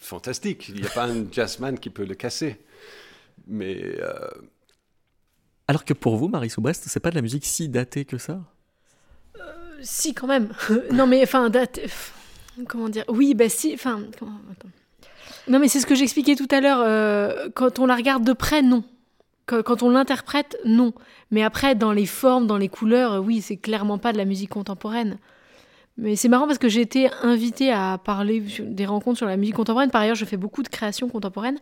fantastique. 0.00 0.68
Il 0.68 0.80
n'y 0.80 0.86
a 0.86 0.90
pas 0.90 1.06
un 1.06 1.24
jazzman 1.32 1.78
qui 1.78 1.90
peut 1.90 2.04
le 2.04 2.14
casser. 2.14 2.60
Mais. 3.46 3.80
Euh... 4.00 4.28
Alors 5.68 5.84
que 5.84 5.94
pour 5.94 6.16
vous, 6.16 6.28
Marie 6.28 6.50
Soubrest, 6.50 6.84
c'est 6.86 7.00
pas 7.00 7.10
de 7.10 7.14
la 7.14 7.22
musique 7.22 7.46
si 7.46 7.68
datée 7.68 8.04
que 8.04 8.18
ça? 8.18 8.40
Euh, 9.38 9.78
Si, 9.80 10.12
quand 10.12 10.26
même. 10.26 10.52
non, 10.92 11.06
mais 11.06 11.22
enfin, 11.22 11.48
datée. 11.48 11.86
Comment 12.68 12.88
dire? 12.88 13.04
Oui, 13.08 13.34
bah 13.34 13.48
si. 13.48 13.72
Enfin. 13.72 14.02
Non, 15.48 15.58
mais 15.58 15.68
c'est 15.68 15.80
ce 15.80 15.86
que 15.86 15.94
j'expliquais 15.94 16.34
tout 16.34 16.48
à 16.50 16.60
l'heure. 16.60 16.80
Euh, 16.80 17.48
quand 17.54 17.78
on 17.78 17.86
la 17.86 17.96
regarde 17.96 18.24
de 18.24 18.34
près, 18.34 18.60
non. 18.60 18.84
Quand 19.64 19.82
on 19.82 19.90
l'interprète, 19.90 20.58
non. 20.64 20.92
Mais 21.30 21.42
après, 21.42 21.74
dans 21.74 21.92
les 21.92 22.06
formes, 22.06 22.46
dans 22.46 22.58
les 22.58 22.68
couleurs, 22.68 23.22
oui, 23.22 23.40
c'est 23.40 23.56
clairement 23.56 23.98
pas 23.98 24.12
de 24.12 24.18
la 24.18 24.24
musique 24.24 24.50
contemporaine. 24.50 25.18
Mais 26.00 26.16
c'est 26.16 26.28
marrant 26.28 26.46
parce 26.46 26.58
que 26.58 26.68
j'ai 26.68 26.80
été 26.80 27.10
invitée 27.22 27.72
à 27.72 28.00
parler 28.02 28.42
des 28.60 28.86
rencontres 28.86 29.18
sur 29.18 29.26
la 29.26 29.36
musique 29.36 29.56
contemporaine. 29.56 29.90
Par 29.90 30.00
ailleurs, 30.00 30.14
je 30.14 30.24
fais 30.24 30.38
beaucoup 30.38 30.62
de 30.62 30.68
créations 30.68 31.08
contemporaines. 31.08 31.58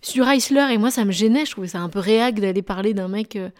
Sur 0.00 0.26
Eisler, 0.28 0.68
et 0.72 0.78
moi, 0.78 0.90
ça 0.90 1.04
me 1.04 1.12
gênait. 1.12 1.44
Je 1.44 1.50
trouvais 1.50 1.68
ça 1.68 1.80
un 1.80 1.90
peu 1.90 1.98
réac 1.98 2.40
d'aller 2.40 2.62
parler 2.62 2.94
d'un 2.94 3.08
mec 3.08 3.36
euh, 3.36 3.50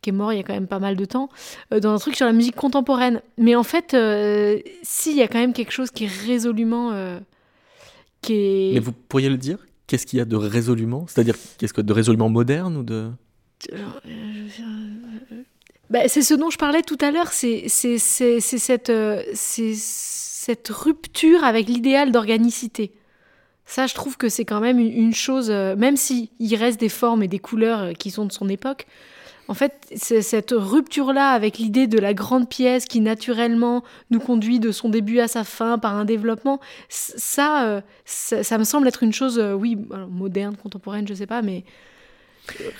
qui 0.00 0.08
est 0.08 0.12
mort 0.12 0.32
il 0.32 0.36
y 0.36 0.40
a 0.40 0.42
quand 0.42 0.54
même 0.54 0.68
pas 0.68 0.78
mal 0.78 0.96
de 0.96 1.04
temps, 1.04 1.28
euh, 1.72 1.80
dans 1.80 1.92
un 1.92 1.98
truc 1.98 2.16
sur 2.16 2.24
la 2.24 2.32
musique 2.32 2.56
contemporaine. 2.56 3.20
Mais 3.36 3.56
en 3.56 3.62
fait, 3.62 3.92
euh, 3.92 4.58
si, 4.82 5.10
il 5.10 5.16
y 5.16 5.22
a 5.22 5.28
quand 5.28 5.38
même 5.38 5.52
quelque 5.52 5.72
chose 5.72 5.90
qui 5.90 6.04
est 6.04 6.12
résolument. 6.26 6.92
qui 8.22 8.32
est... 8.34 8.70
Mais 8.74 8.80
vous 8.80 8.92
pourriez 8.92 9.28
le 9.28 9.36
dire? 9.36 9.58
Qu'est-ce 9.86 10.06
qu'il 10.06 10.18
y 10.18 10.22
a 10.22 10.24
de 10.24 10.36
résolument? 10.36 11.06
C'est-à-dire, 11.06 11.36
qu'est-ce 11.58 11.74
que 11.74 11.80
de 11.80 11.92
résolument 11.92 12.30
moderne 12.30 12.76
ou 12.76 12.82
de? 12.82 13.10
Bah, 15.90 16.08
c'est 16.08 16.22
ce 16.22 16.34
dont 16.34 16.50
je 16.50 16.58
parlais 16.58 16.82
tout 16.82 16.98
à 17.00 17.10
l'heure, 17.10 17.32
c'est 17.32 17.68
cette, 17.68 18.90
euh, 18.90 19.22
cette 19.34 20.68
rupture 20.68 21.44
avec 21.44 21.68
l'idéal 21.68 22.12
d'organicité. 22.12 22.92
Ça, 23.66 23.86
je 23.86 23.94
trouve 23.94 24.16
que 24.16 24.28
c'est 24.28 24.44
quand 24.44 24.60
même 24.60 24.78
une, 24.78 25.14
chose, 25.14 25.50
même 25.50 25.96
s'il 25.96 26.28
reste 26.54 26.80
des 26.80 26.88
formes 26.88 27.22
et 27.22 27.28
des 27.28 27.38
couleurs 27.38 27.94
qui 27.94 28.10
sont 28.10 28.26
de 28.26 28.32
son 28.32 28.48
époque, 28.48 28.86
en 29.48 29.54
fait, 29.54 29.72
c'est 29.94 30.22
cette 30.22 30.52
rupture-là 30.56 31.30
avec 31.30 31.58
l'idée 31.58 31.86
de 31.86 31.98
la 31.98 32.14
grande 32.14 32.48
pièce 32.48 32.86
qui 32.86 33.00
naturellement 33.00 33.82
nous 34.10 34.20
conduit 34.20 34.60
de 34.60 34.72
son 34.72 34.88
début 34.88 35.20
à 35.20 35.28
sa 35.28 35.44
fin 35.44 35.78
par 35.78 35.94
un 35.94 36.04
développement, 36.04 36.60
ça, 36.88 37.82
ça, 38.04 38.58
me 38.58 38.64
semble 38.64 38.88
être 38.88 39.02
une 39.02 39.12
chose, 39.12 39.38
oui, 39.38 39.76
moderne, 40.10 40.56
contemporaine, 40.56 41.06
je 41.06 41.14
sais 41.14 41.26
pas, 41.26 41.42
mais 41.42 41.64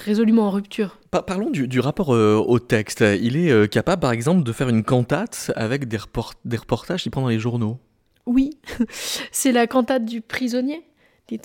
résolument 0.05 0.47
en 0.47 0.51
rupture. 0.51 0.99
parlons 1.11 1.51
du, 1.51 1.81
rapport 1.81 2.15
euh, 2.15 2.37
au 2.37 2.59
texte. 2.59 3.01
Il 3.01 3.37
est 3.37 3.51
euh, 3.51 3.67
capable, 3.67 4.01
par 4.01 4.13
exemple, 4.13 4.43
de 4.43 4.53
faire 4.53 4.69
une 4.69 4.85
cantate 4.85 5.53
avec 5.57 5.89
des, 5.89 5.99
des 6.45 6.57
reportages 6.57 7.03
qu'il 7.03 7.11
prend 7.11 7.23
dans 7.23 7.29
les 7.29 7.39
journaux? 7.39 7.79
Oui, 8.27 8.59
c'est 9.33 9.53
la 9.53 9.67
cantate 9.67 10.05
du 10.05 10.21
prisonnier, 10.21 10.83
die 11.29 11.41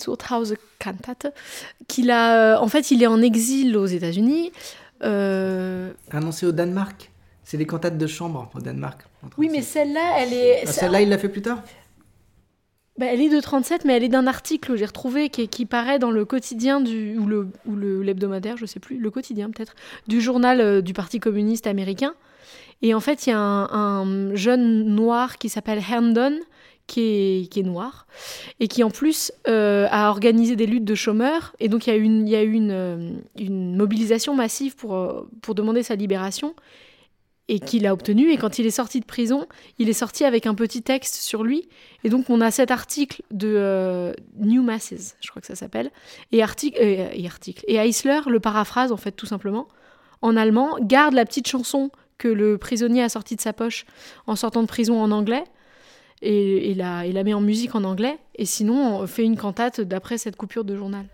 Cantate, 0.78 1.34
qu'il 1.88 2.10
a. 2.10 2.54
Euh, 2.54 2.58
en 2.58 2.68
fait, 2.68 2.90
il 2.90 3.02
est 3.02 3.06
en 3.06 3.20
exil 3.20 3.76
aux 3.76 3.86
États-Unis. 3.86 4.52
Non, 5.02 6.32
c'est 6.32 6.46
au 6.46 6.52
Danemark. 6.52 7.10
C'est 7.44 7.56
les 7.56 7.66
cantates 7.66 7.98
de 7.98 8.06
chambre 8.06 8.48
au 8.54 8.60
Danemark. 8.60 9.02
Oui, 9.36 9.48
mais 9.50 9.62
celle-là, 9.62 10.18
elle 10.18 10.32
est. 10.32 10.62
Ah, 10.66 10.72
celle-là, 10.72 11.02
il 11.02 11.08
l'a 11.08 11.18
fait 11.18 11.28
plus 11.28 11.42
tard 11.42 11.62
bah, 13.00 13.06
elle 13.06 13.22
est 13.22 13.30
de 13.30 13.40
37, 13.40 13.86
mais 13.86 13.96
elle 13.96 14.04
est 14.04 14.10
d'un 14.10 14.26
article 14.26 14.72
que 14.72 14.76
j'ai 14.76 14.84
retrouvé 14.84 15.30
qui, 15.30 15.48
qui, 15.48 15.64
paraît 15.64 15.98
dans 15.98 16.10
le 16.10 16.26
quotidien 16.26 16.82
du, 16.82 17.16
ou, 17.16 17.24
le, 17.24 17.48
ou 17.64 17.74
l'hebdomadaire, 17.74 18.58
je 18.58 18.66
sais 18.66 18.78
plus, 18.78 18.98
le 18.98 19.10
quotidien 19.10 19.48
peut-être, 19.48 19.74
du 20.06 20.20
journal 20.20 20.60
euh, 20.60 20.82
du 20.82 20.92
Parti 20.92 21.18
communiste 21.18 21.66
américain. 21.66 22.12
Et 22.82 22.92
en 22.92 23.00
fait, 23.00 23.26
il 23.26 23.30
y 23.30 23.32
a 23.32 23.38
un, 23.38 24.34
jeune 24.34 24.84
noir 24.84 25.38
qui 25.38 25.48
s'appelle 25.48 25.78
Herndon, 25.78 26.38
qui 26.90 27.48
est, 27.56 27.62
noir, 27.62 28.06
et 28.58 28.68
qui 28.68 28.82
en 28.82 28.90
plus 28.90 29.32
euh, 29.48 29.86
a 29.90 30.10
organisé 30.10 30.56
des 30.56 30.66
luttes 30.66 30.84
de 30.84 30.94
chômeurs. 30.94 31.54
Et 31.60 31.68
donc 31.68 31.86
il 31.86 31.90
y 31.90 32.36
a 32.36 32.42
eu 32.42 32.52
une, 32.52 32.70
euh, 32.70 33.10
mobilisation 33.48 34.34
massive 34.34 34.74
pour, 34.74 35.26
pour 35.40 35.54
demander 35.54 35.82
sa 35.82 35.94
libération. 35.94 36.54
et 37.48 37.58
qu'il 37.58 37.84
a 37.84 37.92
obtenu. 37.92 38.30
Et 38.30 38.36
quand 38.36 38.60
il 38.60 38.66
est 38.66 38.76
sorti 38.82 39.00
de 39.00 39.04
prison, 39.04 39.46
il 39.78 39.88
est 39.88 39.98
sorti 40.04 40.24
avec 40.24 40.46
un 40.46 40.54
petit 40.54 40.82
texte 40.82 41.16
sur 41.16 41.42
lui. 41.42 41.68
Et 42.04 42.08
donc, 42.08 42.30
on 42.30 42.40
a 42.40 42.52
cet 42.52 42.70
article 42.70 43.22
de 43.32 43.52
euh, 43.56 44.12
New 44.38 44.62
Masses, 44.62 45.16
je 45.20 45.30
crois 45.30 45.40
que 45.40 45.48
ça 45.48 45.56
s'appelle, 45.56 45.90
et, 46.30 46.44
article, 46.44 46.78
euh, 46.80 47.08
et 47.12 47.26
article. 47.26 47.64
Et 47.66 47.74
Eisler 47.74 48.20
le 48.28 48.38
paraphrase, 48.38 48.92
en 48.92 48.96
fait, 48.96 49.12
tout 49.12 49.26
simplement, 49.26 49.66
en 50.22 50.36
allemand, 50.36 50.76
garde 50.80 51.14
la 51.14 51.24
petite 51.24 51.48
chanson 51.48 51.90
que 52.18 52.28
le 52.28 52.56
prisonnier 52.56 53.02
a 53.02 53.08
sortie 53.08 53.34
de 53.34 53.40
sa 53.40 53.52
poche 53.52 53.84
en 54.28 54.36
sortant 54.36 54.62
de 54.62 54.68
prison 54.68 55.02
en 55.02 55.10
anglais, 55.10 55.44
et, 56.22 56.70
et, 56.70 56.74
la, 56.74 57.06
et 57.06 57.12
la 57.12 57.24
met 57.24 57.34
en 57.34 57.40
musique 57.40 57.74
en 57.74 57.84
anglais, 57.84 58.18
et 58.36 58.44
sinon, 58.44 59.00
on 59.00 59.06
fait 59.06 59.24
une 59.24 59.36
cantate 59.36 59.80
d'après 59.80 60.18
cette 60.18 60.36
coupure 60.36 60.64
de 60.64 60.76
journal. 60.76 61.06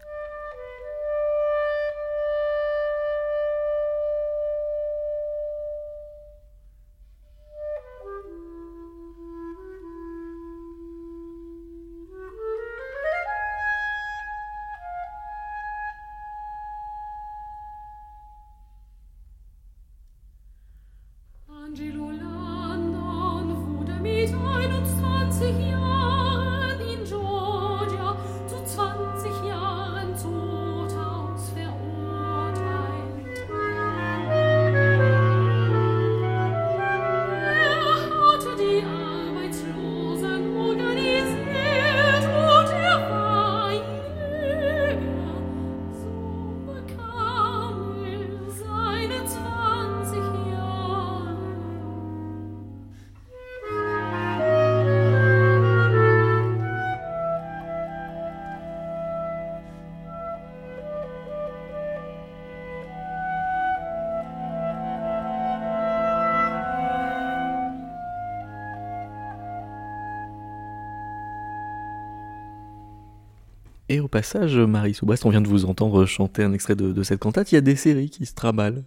Au 74.07 74.09
passage, 74.09 74.57
Marie 74.57 74.95
Soubast, 74.95 75.27
on 75.27 75.31
vient 75.31 75.41
de 75.41 75.49
vous 75.49 75.65
entendre 75.65 76.07
chanter 76.07 76.45
un 76.45 76.53
extrait 76.53 76.77
de, 76.77 77.03
cette 77.03 77.19
cantate. 77.19 77.51
Il 77.51 77.57
y 77.57 77.59
a 77.59 77.61
des 77.61 77.75
séries 77.75 78.09
qui 78.09 78.25
se 78.25 78.35
tramalent. 78.35 78.85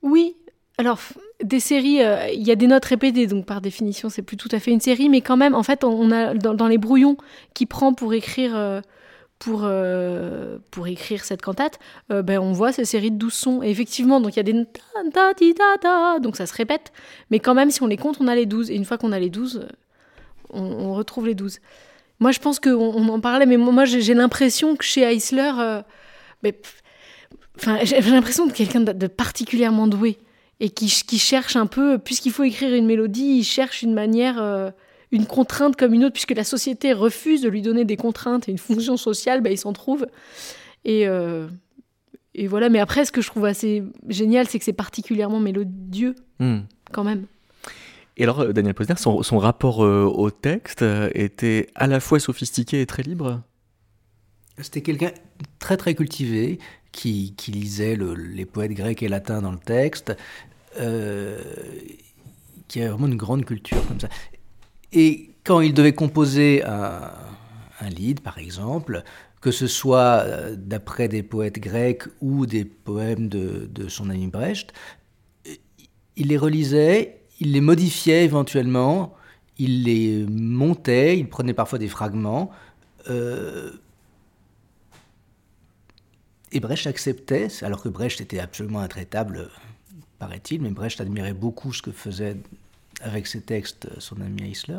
Oui, 0.00 0.36
alors 0.78 0.98
des 1.42 1.60
séries, 1.60 2.02
euh, 2.02 2.28
il 2.32 2.42
y 2.42 2.50
a 2.50 2.54
des 2.54 2.66
notes 2.66 2.86
répétées, 2.86 3.26
donc 3.26 3.44
par 3.44 3.60
définition, 3.60 4.08
c'est 4.08 4.22
plus 4.22 4.38
tout 4.38 4.48
à 4.52 4.58
fait 4.58 4.70
une 4.70 4.80
série, 4.80 5.10
mais 5.10 5.20
quand 5.20 5.36
même, 5.36 5.54
en 5.54 5.62
fait, 5.62 5.84
on 5.84 6.10
a 6.10 6.32
dans, 6.32 6.66
les 6.66 6.78
brouillons 6.78 7.18
qu'il 7.52 7.66
prend 7.66 7.92
pour 7.92 8.14
écrire. 8.14 8.56
Euh, 8.56 8.80
pour, 9.38 9.62
euh, 9.64 10.58
pour 10.70 10.86
écrire 10.86 11.24
cette 11.24 11.42
cantate, 11.42 11.80
ben, 12.08 12.38
on 12.38 12.52
voit 12.52 12.70
ces 12.70 12.84
séries 12.84 13.10
de 13.10 13.16
douze 13.16 13.34
sons. 13.34 13.60
Et 13.60 13.70
effectivement, 13.70 14.20
donc 14.20 14.34
il 14.34 14.36
y 14.36 14.38
a 14.38 14.44
des 14.44 14.52
da, 14.52 15.34
da, 15.34 15.76
da, 15.82 16.18
donc 16.20 16.36
ça 16.36 16.46
se 16.46 16.54
répète, 16.54 16.92
mais 17.32 17.40
quand 17.40 17.52
même, 17.52 17.72
si 17.72 17.82
on 17.82 17.88
les 17.88 17.96
compte, 17.96 18.18
on 18.20 18.28
a 18.28 18.36
les 18.36 18.46
douze. 18.46 18.70
Et 18.70 18.76
une 18.76 18.84
fois 18.84 18.98
qu'on 18.98 19.10
a 19.10 19.18
les 19.18 19.30
douze, 19.30 19.66
on, 20.50 20.62
on 20.62 20.94
retrouve 20.94 21.26
les 21.26 21.34
douze. 21.34 21.58
Moi, 22.22 22.30
je 22.30 22.38
pense 22.38 22.60
qu'on 22.60 22.70
on 22.70 23.08
en 23.08 23.18
parlait, 23.18 23.46
mais 23.46 23.56
moi, 23.56 23.84
j'ai 23.84 24.14
l'impression 24.14 24.76
que 24.76 24.84
chez 24.84 25.00
Eisler, 25.00 25.50
euh, 25.58 25.82
enfin, 27.56 27.80
j'ai 27.82 28.00
l'impression 28.00 28.46
de 28.46 28.52
quelqu'un 28.52 28.80
de, 28.80 29.06
particulièrement 29.08 29.88
doué 29.88 30.18
et 30.60 30.70
qui, 30.70 30.86
qui 30.86 31.18
cherche 31.18 31.56
un 31.56 31.66
peu, 31.66 31.98
puisqu'il 31.98 32.30
faut 32.30 32.44
écrire 32.44 32.72
une 32.76 32.86
mélodie, 32.86 33.38
il 33.38 33.42
cherche 33.42 33.82
une 33.82 33.92
manière, 33.92 34.40
euh, 34.40 34.70
une 35.10 35.26
contrainte 35.26 35.74
comme 35.74 35.94
une 35.94 36.04
autre, 36.04 36.12
puisque 36.12 36.36
la 36.36 36.44
société 36.44 36.92
refuse 36.92 37.42
de 37.42 37.48
lui 37.48 37.60
donner 37.60 37.84
des 37.84 37.96
contraintes 37.96 38.48
et 38.48 38.52
une 38.52 38.58
fonction 38.58 38.96
sociale, 38.96 39.40
bah, 39.40 39.50
il 39.50 39.58
s'en 39.58 39.72
trouve. 39.72 40.06
Et, 40.84 41.08
euh, 41.08 41.48
et 42.36 42.46
voilà, 42.46 42.68
mais 42.68 42.78
après, 42.78 43.04
ce 43.04 43.10
que 43.10 43.20
je 43.20 43.26
trouve 43.26 43.46
assez 43.46 43.82
génial, 44.08 44.46
c'est 44.46 44.60
que 44.60 44.64
c'est 44.64 44.72
particulièrement 44.72 45.40
mélodieux, 45.40 46.14
hmm. 46.38 46.60
quand 46.92 47.02
même. 47.02 47.26
Et 48.16 48.24
alors, 48.24 48.40
euh, 48.40 48.52
Daniel 48.52 48.74
Posner, 48.74 48.96
son, 48.96 49.38
rapport 49.38 49.84
euh, 49.84 50.04
au 50.04 50.30
texte 50.30 50.82
euh, 50.82 51.10
était 51.14 51.68
à 51.74 51.86
la 51.86 52.00
fois 52.00 52.20
sophistiqué 52.20 52.82
et 52.82 52.86
très 52.86 53.02
libre? 53.02 53.42
C'était 54.58 54.82
quelqu'un 54.82 55.12
très 55.58 55.76
très 55.76 55.94
cultivé 55.94 56.58
qui, 56.92 57.34
lisait 57.48 57.96
les 57.96 58.44
poètes 58.44 58.72
grecs 58.72 59.02
et 59.02 59.08
latins 59.08 59.40
dans 59.40 59.50
le 59.50 59.58
texte, 59.58 60.14
qui 62.68 62.80
avait 62.80 62.88
vraiment 62.88 63.06
une 63.06 63.16
grande 63.16 63.46
culture 63.46 63.78
comme 63.88 63.98
ça. 63.98 64.10
Et 64.92 65.30
quand 65.42 65.62
il 65.62 65.72
devait 65.72 65.94
composer 65.94 66.62
un, 66.64 67.10
un 67.80 67.88
lead, 67.88 68.20
par 68.20 68.36
exemple, 68.36 69.02
que 69.40 69.50
ce 69.50 69.66
soit 69.66 70.26
d'après 70.54 71.08
des 71.08 71.22
poètes 71.22 71.58
grecs 71.58 72.02
ou 72.20 72.44
des 72.44 72.66
poèmes 72.66 73.30
de, 73.30 73.70
de 73.72 73.88
son 73.88 74.10
ami 74.10 74.26
Brecht, 74.26 74.74
il 76.16 76.28
les 76.28 76.36
relisait 76.36 77.21
il 77.42 77.50
les 77.50 77.60
modifiait 77.60 78.24
éventuellement, 78.24 79.16
il 79.58 79.82
les 79.82 80.24
montait, 80.28 81.18
il 81.18 81.28
prenait 81.28 81.54
parfois 81.54 81.80
des 81.80 81.88
fragments. 81.88 82.52
Euh, 83.10 83.72
et 86.52 86.60
Brecht 86.60 86.86
acceptait, 86.86 87.48
alors 87.62 87.82
que 87.82 87.88
Brecht 87.88 88.20
était 88.20 88.38
absolument 88.38 88.78
intraitable, 88.78 89.50
paraît-il, 90.20 90.62
mais 90.62 90.70
Brecht 90.70 91.00
admirait 91.00 91.34
beaucoup 91.34 91.72
ce 91.72 91.82
que 91.82 91.90
faisait 91.90 92.36
avec 93.00 93.26
ses 93.26 93.40
textes 93.40 93.88
son 93.98 94.20
ami 94.20 94.50
Eisler. 94.50 94.78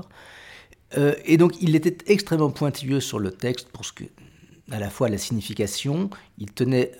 Euh, 0.97 1.15
et 1.25 1.35
donc 1.35 1.61
il 1.61 1.75
était 1.75 1.97
extrêmement 2.09 2.51
pointilleux 2.51 3.01
sur 3.01 3.19
le 3.19 3.31
texte 3.31 3.67
pour 3.73 3.83
ce 3.83 3.91
que, 3.91 4.05
à 4.71 4.79
la 4.79 4.89
fois 4.89 5.09
la 5.09 5.17
signification, 5.17 6.09
il 6.37 6.53
tenait 6.53 6.93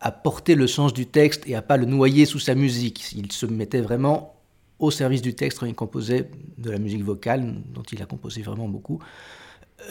à 0.00 0.10
porter 0.10 0.54
le 0.54 0.66
sens 0.66 0.94
du 0.94 1.04
texte 1.04 1.46
et 1.46 1.54
à 1.54 1.60
pas 1.60 1.76
le 1.76 1.84
noyer 1.84 2.24
sous 2.24 2.38
sa 2.38 2.54
musique. 2.54 3.12
Il 3.12 3.30
se 3.30 3.44
mettait 3.44 3.82
vraiment 3.82 4.41
au 4.82 4.90
service 4.90 5.22
du 5.22 5.34
texte 5.34 5.60
il 5.64 5.74
composait 5.74 6.28
de 6.58 6.70
la 6.70 6.78
musique 6.78 7.04
vocale, 7.04 7.54
dont 7.72 7.82
il 7.92 8.02
a 8.02 8.06
composé 8.06 8.42
vraiment 8.42 8.68
beaucoup. 8.68 8.98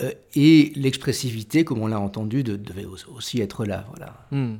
Euh, 0.01 0.11
et 0.35 0.71
l'expressivité, 0.75 1.63
comme 1.63 1.81
on 1.81 1.87
l'a 1.87 1.99
entendu, 1.99 2.43
devait 2.43 2.85
aussi 2.85 3.41
être 3.41 3.65
là. 3.65 3.85
Voilà. 3.95 4.27
Hmm. 4.31 4.57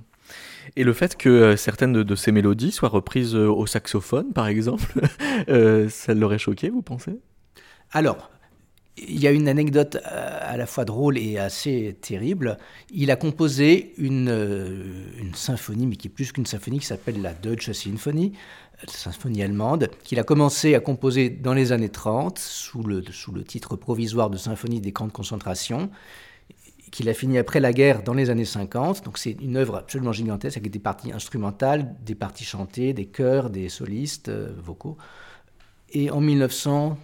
Et 0.78 0.84
le 0.84 0.94
fait 0.94 1.18
que 1.18 1.30
euh, 1.30 1.56
certaines 1.58 2.04
de, 2.04 2.16
ces 2.16 2.32
mélodies 2.32 2.72
soient 2.72 2.90
reprises 2.90 3.36
euh, 3.36 3.48
au 3.48 3.66
saxophone, 3.68 4.32
par 4.34 4.48
exemple, 4.48 5.02
ça 5.90 6.14
l'aurait 6.14 6.40
choqué, 6.40 6.70
vous 6.70 6.82
pensez? 6.82 7.20
Alors, 7.92 8.32
il 8.98 9.20
y 9.20 9.28
a 9.28 9.32
une 9.32 9.50
anecdote 9.50 9.98
à 10.06 10.56
la 10.56 10.66
fois 10.66 10.86
drôle 10.86 11.18
et 11.18 11.38
assez 11.38 11.98
terrible. 12.02 12.58
Il 12.90 13.12
a 13.12 13.16
composé 13.16 13.94
une, 13.98 14.30
une 15.18 15.34
symphonie, 15.34 15.88
mais 15.88 15.96
qui 15.96 16.08
est 16.08 16.12
plus 16.12 16.32
qu'une 16.32 16.46
symphonie, 16.46 16.80
qui 16.80 16.86
s'appelle 16.86 17.22
la 17.22 17.34
Deutsche 17.34 17.72
Symphonie, 17.72 18.34
symphonie 18.90 19.44
allemande, 19.44 19.90
qu'il 20.04 20.20
a 20.20 20.24
commencé 20.24 20.76
à 20.76 20.80
composer 20.80 21.30
dans 21.30 21.54
les 21.54 21.72
années 21.72 21.90
30 21.90 22.40
sous 22.40 22.84
le, 22.84 23.04
sous 23.12 23.32
le 23.32 23.44
titre 23.44 23.76
provisoire 23.76 24.30
de 24.30 24.38
symphonie 24.38 24.82
des 24.82 24.92
camps 24.92 25.08
de 25.08 25.12
concentration, 25.12 25.90
qu'il 26.92 27.08
a 27.10 27.14
fini 27.14 27.38
après 27.38 27.60
la 27.60 27.74
guerre 27.74 28.04
dans 28.04 28.14
les 28.14 28.30
années 28.30 28.46
50. 28.46 29.04
Donc 29.06 29.18
c'est 29.18 29.38
une 29.42 29.58
œuvre 29.58 29.78
absolument 29.78 30.12
gigantesque 30.12 30.58
avec 30.58 30.72
des 30.72 30.80
parties 30.80 31.12
instrumentales, 31.12 31.96
des 32.04 32.16
parties 32.16 32.44
chantées, 32.44 32.94
des 32.94 33.06
chœurs, 33.06 33.50
des 33.50 33.70
solistes 33.70 34.30
euh, 34.30 34.54
vocaux. 34.62 34.98
Et 35.94 36.12
en 36.12 36.22
1937-38, 36.22 36.96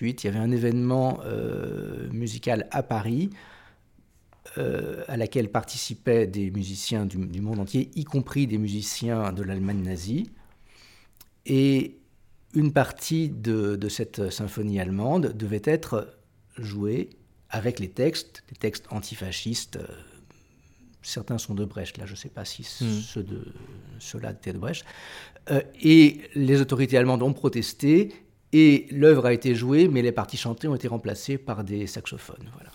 il 0.00 0.24
y 0.24 0.28
avait 0.28 0.38
un 0.38 0.50
événement 0.50 1.20
euh, 1.24 2.08
musical 2.10 2.66
à 2.70 2.82
Paris 2.82 3.30
euh, 4.58 5.04
à 5.08 5.16
laquelle 5.16 5.48
participaient 5.50 6.26
des 6.26 6.50
musiciens 6.50 7.06
du, 7.06 7.16
du, 7.16 7.40
monde 7.40 7.60
entier, 7.60 7.90
y 7.94 8.04
compris 8.04 8.46
des 8.46 8.58
musiciens 8.58 9.32
de 9.32 9.42
l'Allemagne 9.42 9.82
nazie. 9.82 10.30
Et 11.46 11.98
une 12.54 12.72
partie 12.72 13.28
de, 13.28 13.78
cette 13.88 14.30
symphonie 14.30 14.80
allemande 14.80 15.36
devait 15.36 15.62
être 15.64 16.08
jouée 16.58 17.10
avec 17.50 17.78
les 17.78 17.88
textes, 17.88 18.44
des 18.48 18.56
textes 18.56 18.86
antifascistes. 18.90 19.78
Certains 21.02 21.38
sont 21.38 21.54
de 21.54 21.64
Brecht, 21.64 21.98
là 21.98 22.06
je 22.06 22.12
ne 22.12 22.16
sais 22.16 22.28
pas 22.28 22.44
si 22.44 22.62
hmm. 22.62 23.00
ceux 23.00 23.22
de, 23.22 23.52
ceux-là 23.98 24.32
étaient 24.32 24.52
de 24.52 24.58
Brecht. 24.58 24.84
Euh, 25.50 25.60
et 25.80 26.20
les 26.34 26.60
autorités 26.60 26.96
allemandes 26.96 27.22
ont 27.22 27.32
protesté 27.32 28.12
et 28.52 28.86
l'œuvre 28.90 29.26
a 29.26 29.32
été 29.32 29.54
jouée, 29.54 29.88
mais 29.88 30.02
les 30.02 30.12
parties 30.12 30.36
chantées 30.36 30.68
ont 30.68 30.74
été 30.74 30.88
remplacées 30.88 31.38
par 31.38 31.64
des 31.64 31.86
saxophones. 31.86 32.50
Voilà. 32.52 32.70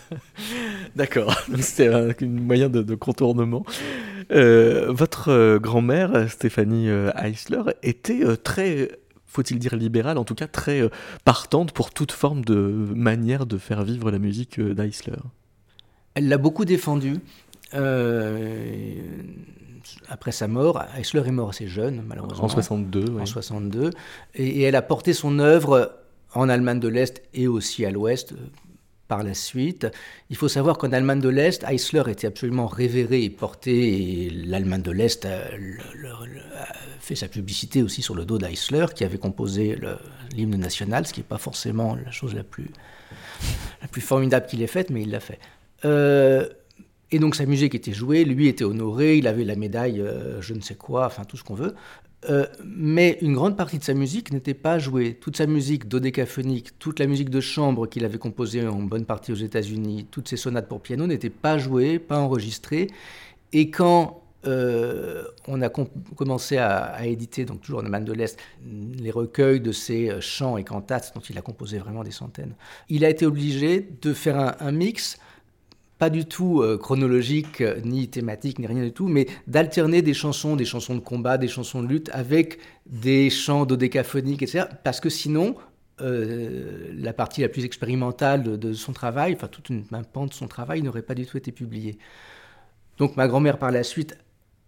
D'accord, 0.96 1.36
c'était 1.60 1.88
un 1.88 2.14
moyen 2.22 2.68
de, 2.68 2.94
contournement. 2.94 3.64
Votre 4.32 5.58
grand-mère, 5.58 6.30
Stéphanie 6.30 6.88
Eisler, 6.88 7.62
était 7.82 8.36
très 8.36 8.90
faut-il 9.26 9.58
dire 9.58 9.74
libérale, 9.74 10.18
en 10.18 10.24
tout 10.24 10.34
cas 10.34 10.46
très 10.46 10.82
partante 11.24 11.72
pour 11.72 11.90
toute 11.90 12.12
forme 12.12 12.44
de 12.44 12.54
manière 12.94 13.46
de 13.46 13.56
faire 13.56 13.82
vivre 13.82 14.10
la 14.10 14.18
musique 14.18 14.60
d'Eisler. 14.60 15.16
Elle 16.14 16.28
l'a 16.28 16.36
beaucoup 16.36 16.66
défendu. 16.66 17.16
après 20.08 20.32
sa 20.32 20.48
mort, 20.48 20.84
Eisler 20.98 21.26
est 21.26 21.32
mort 21.32 21.48
assez 21.48 21.66
jeune, 21.66 22.02
malheureusement. 22.06 22.44
En 22.44 22.48
62, 22.48 23.18
En 23.18 23.24
62. 23.24 23.90
Et, 24.34 24.46
et, 24.46 24.62
elle 24.62 24.76
a 24.76 24.82
porté 24.82 25.14
son 25.14 25.38
œuvre 25.38 25.96
en 26.34 26.48
Allemagne 26.48 26.80
de 26.80 26.88
l'Est 26.88 27.22
et 27.34 27.46
aussi 27.48 27.84
à 27.84 27.90
l'Ouest 27.90 28.34
par 29.12 29.22
la 29.22 29.34
suite. 29.34 29.86
Il 30.30 30.36
faut 30.36 30.48
savoir 30.48 30.78
qu'en 30.78 30.90
Allemagne 30.90 31.20
de 31.20 31.28
l'Est, 31.28 31.64
Eisler 31.68 32.04
était 32.08 32.26
absolument 32.26 32.66
révéré 32.66 33.22
et 33.24 33.28
porté, 33.28 34.26
et 34.26 34.30
l'Allemagne 34.30 34.80
de 34.80 34.90
l'Est 34.90 35.26
a, 35.26 35.50
fait 36.98 37.14
sa 37.14 37.28
publicité 37.28 37.82
aussi 37.82 38.00
sur 38.00 38.14
le 38.14 38.24
dos 38.24 38.38
d'Eisler, 38.38 38.86
qui 38.94 39.04
avait 39.04 39.18
composé 39.18 39.78
l'hymne 40.34 40.56
national, 40.56 41.06
ce 41.06 41.12
qui 41.12 41.20
n'est 41.20 41.26
pas 41.26 41.36
forcément 41.36 41.94
la 41.94 42.10
chose 42.10 42.34
la 42.34 42.42
plus, 42.42 42.70
la 43.82 43.88
plus 43.88 44.00
formidable 44.00 44.46
qu'il 44.46 44.62
ait 44.62 44.66
faite, 44.66 44.88
mais 44.88 45.02
il 45.02 45.10
l'a 45.10 45.20
fait. 45.20 45.40
Euh, 45.84 46.48
et 47.10 47.18
donc 47.18 47.36
sa 47.36 47.44
musique 47.44 47.74
était 47.74 47.92
jouée, 47.92 48.24
lui 48.24 48.48
était 48.48 48.64
honoré, 48.64 49.18
il 49.18 49.26
avait 49.26 49.44
la 49.44 49.56
médaille, 49.56 50.00
euh, 50.00 50.40
je 50.40 50.54
ne 50.54 50.62
sais 50.62 50.76
quoi, 50.76 51.04
enfin 51.04 51.24
tout 51.24 51.36
ce 51.36 51.44
qu'on 51.44 51.54
veut. 51.54 51.74
Euh, 52.30 52.46
mais 52.64 53.18
une 53.20 53.34
grande 53.34 53.56
partie 53.56 53.78
de 53.78 53.84
sa 53.84 53.94
musique 53.94 54.32
n'était 54.32 54.54
pas 54.54 54.78
jouée. 54.78 55.14
Toute 55.14 55.36
sa 55.36 55.46
musique 55.46 55.88
dodécaphonique, 55.88 56.78
toute 56.78 57.00
la 57.00 57.06
musique 57.06 57.30
de 57.30 57.40
chambre 57.40 57.86
qu'il 57.86 58.04
avait 58.04 58.18
composée 58.18 58.66
en 58.66 58.80
bonne 58.82 59.04
partie 59.04 59.32
aux 59.32 59.36
États-Unis, 59.36 60.06
toutes 60.10 60.28
ses 60.28 60.36
sonates 60.36 60.68
pour 60.68 60.80
piano 60.80 61.06
n'étaient 61.06 61.30
pas 61.30 61.58
jouées, 61.58 61.98
pas 61.98 62.18
enregistrées. 62.18 62.88
Et 63.52 63.70
quand 63.70 64.22
euh, 64.46 65.24
on 65.48 65.62
a 65.62 65.68
commencé 65.68 66.58
à, 66.58 67.04
éditer, 67.06 67.44
donc 67.44 67.60
toujours 67.60 67.80
en 67.80 67.84
Allemagne 67.84 68.04
de 68.04 68.12
l'Est, 68.12 68.38
les 68.64 69.10
recueils 69.10 69.60
de 69.60 69.72
ses 69.72 70.10
euh, 70.10 70.20
chants 70.20 70.56
et 70.56 70.64
cantates, 70.64 71.12
dont 71.14 71.20
il 71.20 71.36
a 71.38 71.42
composé 71.42 71.78
vraiment 71.78 72.04
des 72.04 72.12
centaines, 72.12 72.54
il 72.88 73.04
a 73.04 73.10
été 73.10 73.26
obligé 73.26 73.88
de 74.00 74.12
faire 74.12 74.56
un 74.60 74.72
mix 74.72 75.18
pas 76.02 76.10
du 76.10 76.24
tout 76.24 76.62
euh, 76.62 76.78
chronologique, 76.78 77.60
euh, 77.60 77.80
ni 77.84 78.08
thématique, 78.08 78.58
ni 78.58 78.66
rien 78.66 78.82
du 78.82 78.92
tout, 78.92 79.06
mais 79.06 79.28
d'alterner 79.46 80.02
des 80.02 80.14
chansons, 80.14 80.56
des 80.56 80.64
chansons 80.64 80.96
de 80.96 81.00
combat, 81.00 81.38
des 81.38 81.46
chansons 81.46 81.80
de 81.80 81.86
lutte, 81.86 82.10
avec 82.12 82.58
des 82.86 83.30
chants 83.30 83.66
dodécaphoniques, 83.66 84.42
etc. 84.42 84.64
Parce 84.82 84.98
que 84.98 85.08
sinon, 85.08 85.54
euh, 86.00 86.90
la 86.92 87.12
partie 87.12 87.42
la 87.42 87.48
plus 87.48 87.64
expérimentale 87.64 88.58
de, 88.58 88.72
son 88.72 88.92
travail, 88.92 89.34
enfin 89.36 89.46
toute 89.46 89.68
une, 89.68 89.84
un 89.92 90.26
de 90.26 90.32
son 90.32 90.48
travail, 90.48 90.82
n'aurait 90.82 91.02
pas 91.02 91.14
du 91.14 91.24
tout 91.24 91.36
été 91.36 91.52
publiée. 91.52 91.98
Donc 92.98 93.16
ma 93.16 93.28
grand-mère, 93.28 93.58
par 93.58 93.70
la 93.70 93.84
suite, 93.84 94.18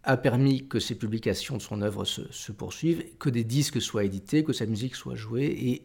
a 0.04 0.16
permis 0.16 0.68
que 0.68 0.78
ces 0.78 0.94
publications 0.94 1.56
de 1.56 1.62
son 1.62 1.82
œuvre 1.82 2.04
se, 2.04 2.30
se, 2.30 2.52
poursuivent, 2.52 3.02
que 3.18 3.28
des 3.28 3.42
disques 3.42 3.82
soient 3.82 4.04
édités, 4.04 4.44
que 4.44 4.52
sa 4.52 4.66
musique 4.66 4.94
soit 4.94 5.16
jouée, 5.16 5.46
et 5.46 5.82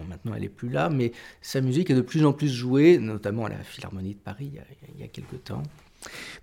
Bon, 0.00 0.06
maintenant, 0.08 0.32
elle 0.34 0.42
n'est 0.42 0.48
plus 0.48 0.68
là, 0.68 0.88
mais 0.88 1.12
sa 1.42 1.60
musique 1.60 1.90
est 1.90 1.94
de 1.94 2.00
plus 2.00 2.24
en 2.24 2.32
plus 2.32 2.48
jouée, 2.48 2.98
notamment 2.98 3.46
à 3.46 3.48
la 3.48 3.58
Philharmonie 3.58 4.14
de 4.14 4.20
Paris 4.20 4.52
il 4.94 5.00
y 5.00 5.04
a, 5.04 5.08
quelques 5.08 5.44
temps. 5.44 5.62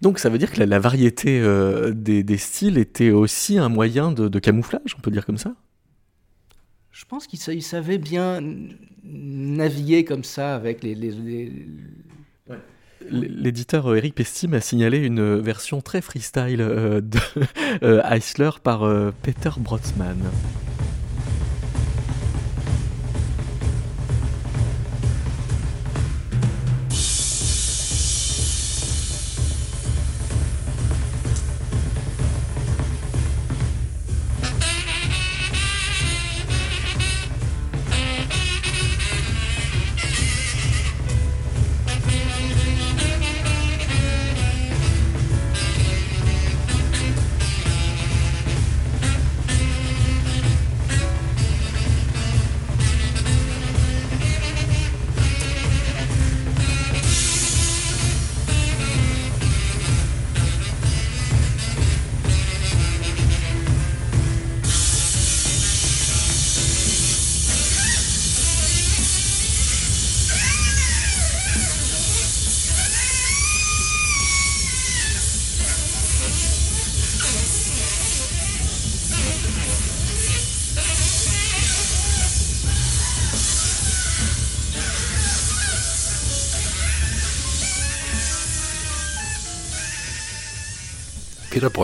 Donc 0.01 0.19
ça 0.19 0.29
veut 0.29 0.37
dire 0.37 0.51
que 0.51 0.61
la, 0.61 0.79
variété 0.79 1.39
euh, 1.39 1.91
des, 1.91 2.37
styles 2.37 2.77
était 2.77 3.09
aussi 3.09 3.57
un 3.57 3.69
moyen 3.69 4.11
de, 4.11 4.39
camouflage, 4.39 4.95
on 4.97 5.01
peut 5.01 5.11
dire 5.11 5.25
comme 5.25 5.37
ça? 5.37 5.55
Je 6.91 7.05
pense 7.05 7.27
qu'il 7.27 7.63
savait 7.63 7.97
bien 7.97 8.41
naviguer 9.03 10.03
comme 10.03 10.23
ça 10.23 10.55
avec 10.55 10.83
les... 10.83 10.95
L'éditeur 13.09 13.95
Eric 13.95 14.15
Pestim 14.15 14.53
a 14.53 14.59
signalé 14.59 14.97
une 14.97 15.37
version 15.37 15.81
très 15.81 16.01
freestyle 16.01 16.59
euh, 16.59 16.99
de 16.99 17.19
euh, 17.83 18.01
Eisler 18.03 18.49
par 18.61 18.81
Peter 19.21 19.51
Brotzmann. 19.57 20.17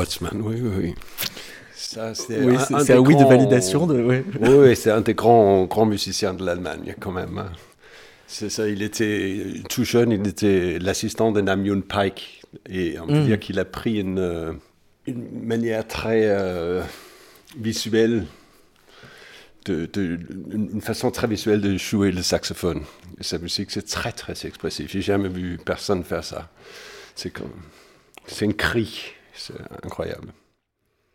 Peter 0.04 0.20
Brötzmann, 0.20 0.42
oui, 0.42 0.56
oui, 0.62 0.72
oui. 0.78 0.96
c'est 1.76 2.00
un, 2.00 3.00
oui 3.00 3.16
de 3.16 3.24
validation. 3.24 3.88
De, 3.88 4.24
Oui, 4.42 4.76
c'est 4.76 4.92
un 4.92 5.02
des 5.02 5.14
grands, 5.14 5.66
grands 5.66 5.86
musiciens 5.86 6.34
de 6.34 6.46
l'Allemagne, 6.46 6.96
quand 7.00 7.12
même. 7.12 7.38
Hein. 7.38 7.52
C'est 8.28 8.50
ça, 8.50 8.68
il 8.68 8.82
était 8.82 9.62
tout 9.70 9.84
jeune, 9.84 10.12
il 10.12 10.28
était 10.28 10.80
l'assistant 10.80 11.32
de 11.32 11.42
Namjoon 11.42 11.82
Pike. 11.82 12.42
Et 12.70 13.00
on 13.00 13.08
peut 13.08 13.22
mm. 13.22 13.26
dire 13.26 13.40
qu'il 13.40 13.60
a 13.60 13.66
pris 13.66 14.00
une, 14.00 14.60
une 15.08 15.46
manière 15.46 15.88
très 15.88 16.24
euh, 16.26 16.82
visuelle, 17.58 18.26
de, 19.66 20.20
une 20.52 20.82
façon 20.82 21.10
très 21.10 21.28
visuelle 21.28 21.62
de 21.62 21.78
jouer 21.78 22.12
le 22.12 22.22
saxophone. 22.22 22.82
Et 23.20 23.24
sa 23.24 23.38
musique, 23.38 23.72
c'est 23.72 23.88
très, 23.88 24.12
très 24.12 24.34
expressif. 24.46 24.92
J'ai 24.92 25.02
jamais 25.02 25.30
vu 25.30 25.58
personne 25.64 26.04
faire 26.04 26.24
ça. 26.24 26.50
C'est 27.16 27.30
comme. 27.30 27.54
C'est 28.28 28.46
un 28.46 28.52
cri. 28.52 29.14
C'est 29.34 29.60
incroyable. 29.84 30.34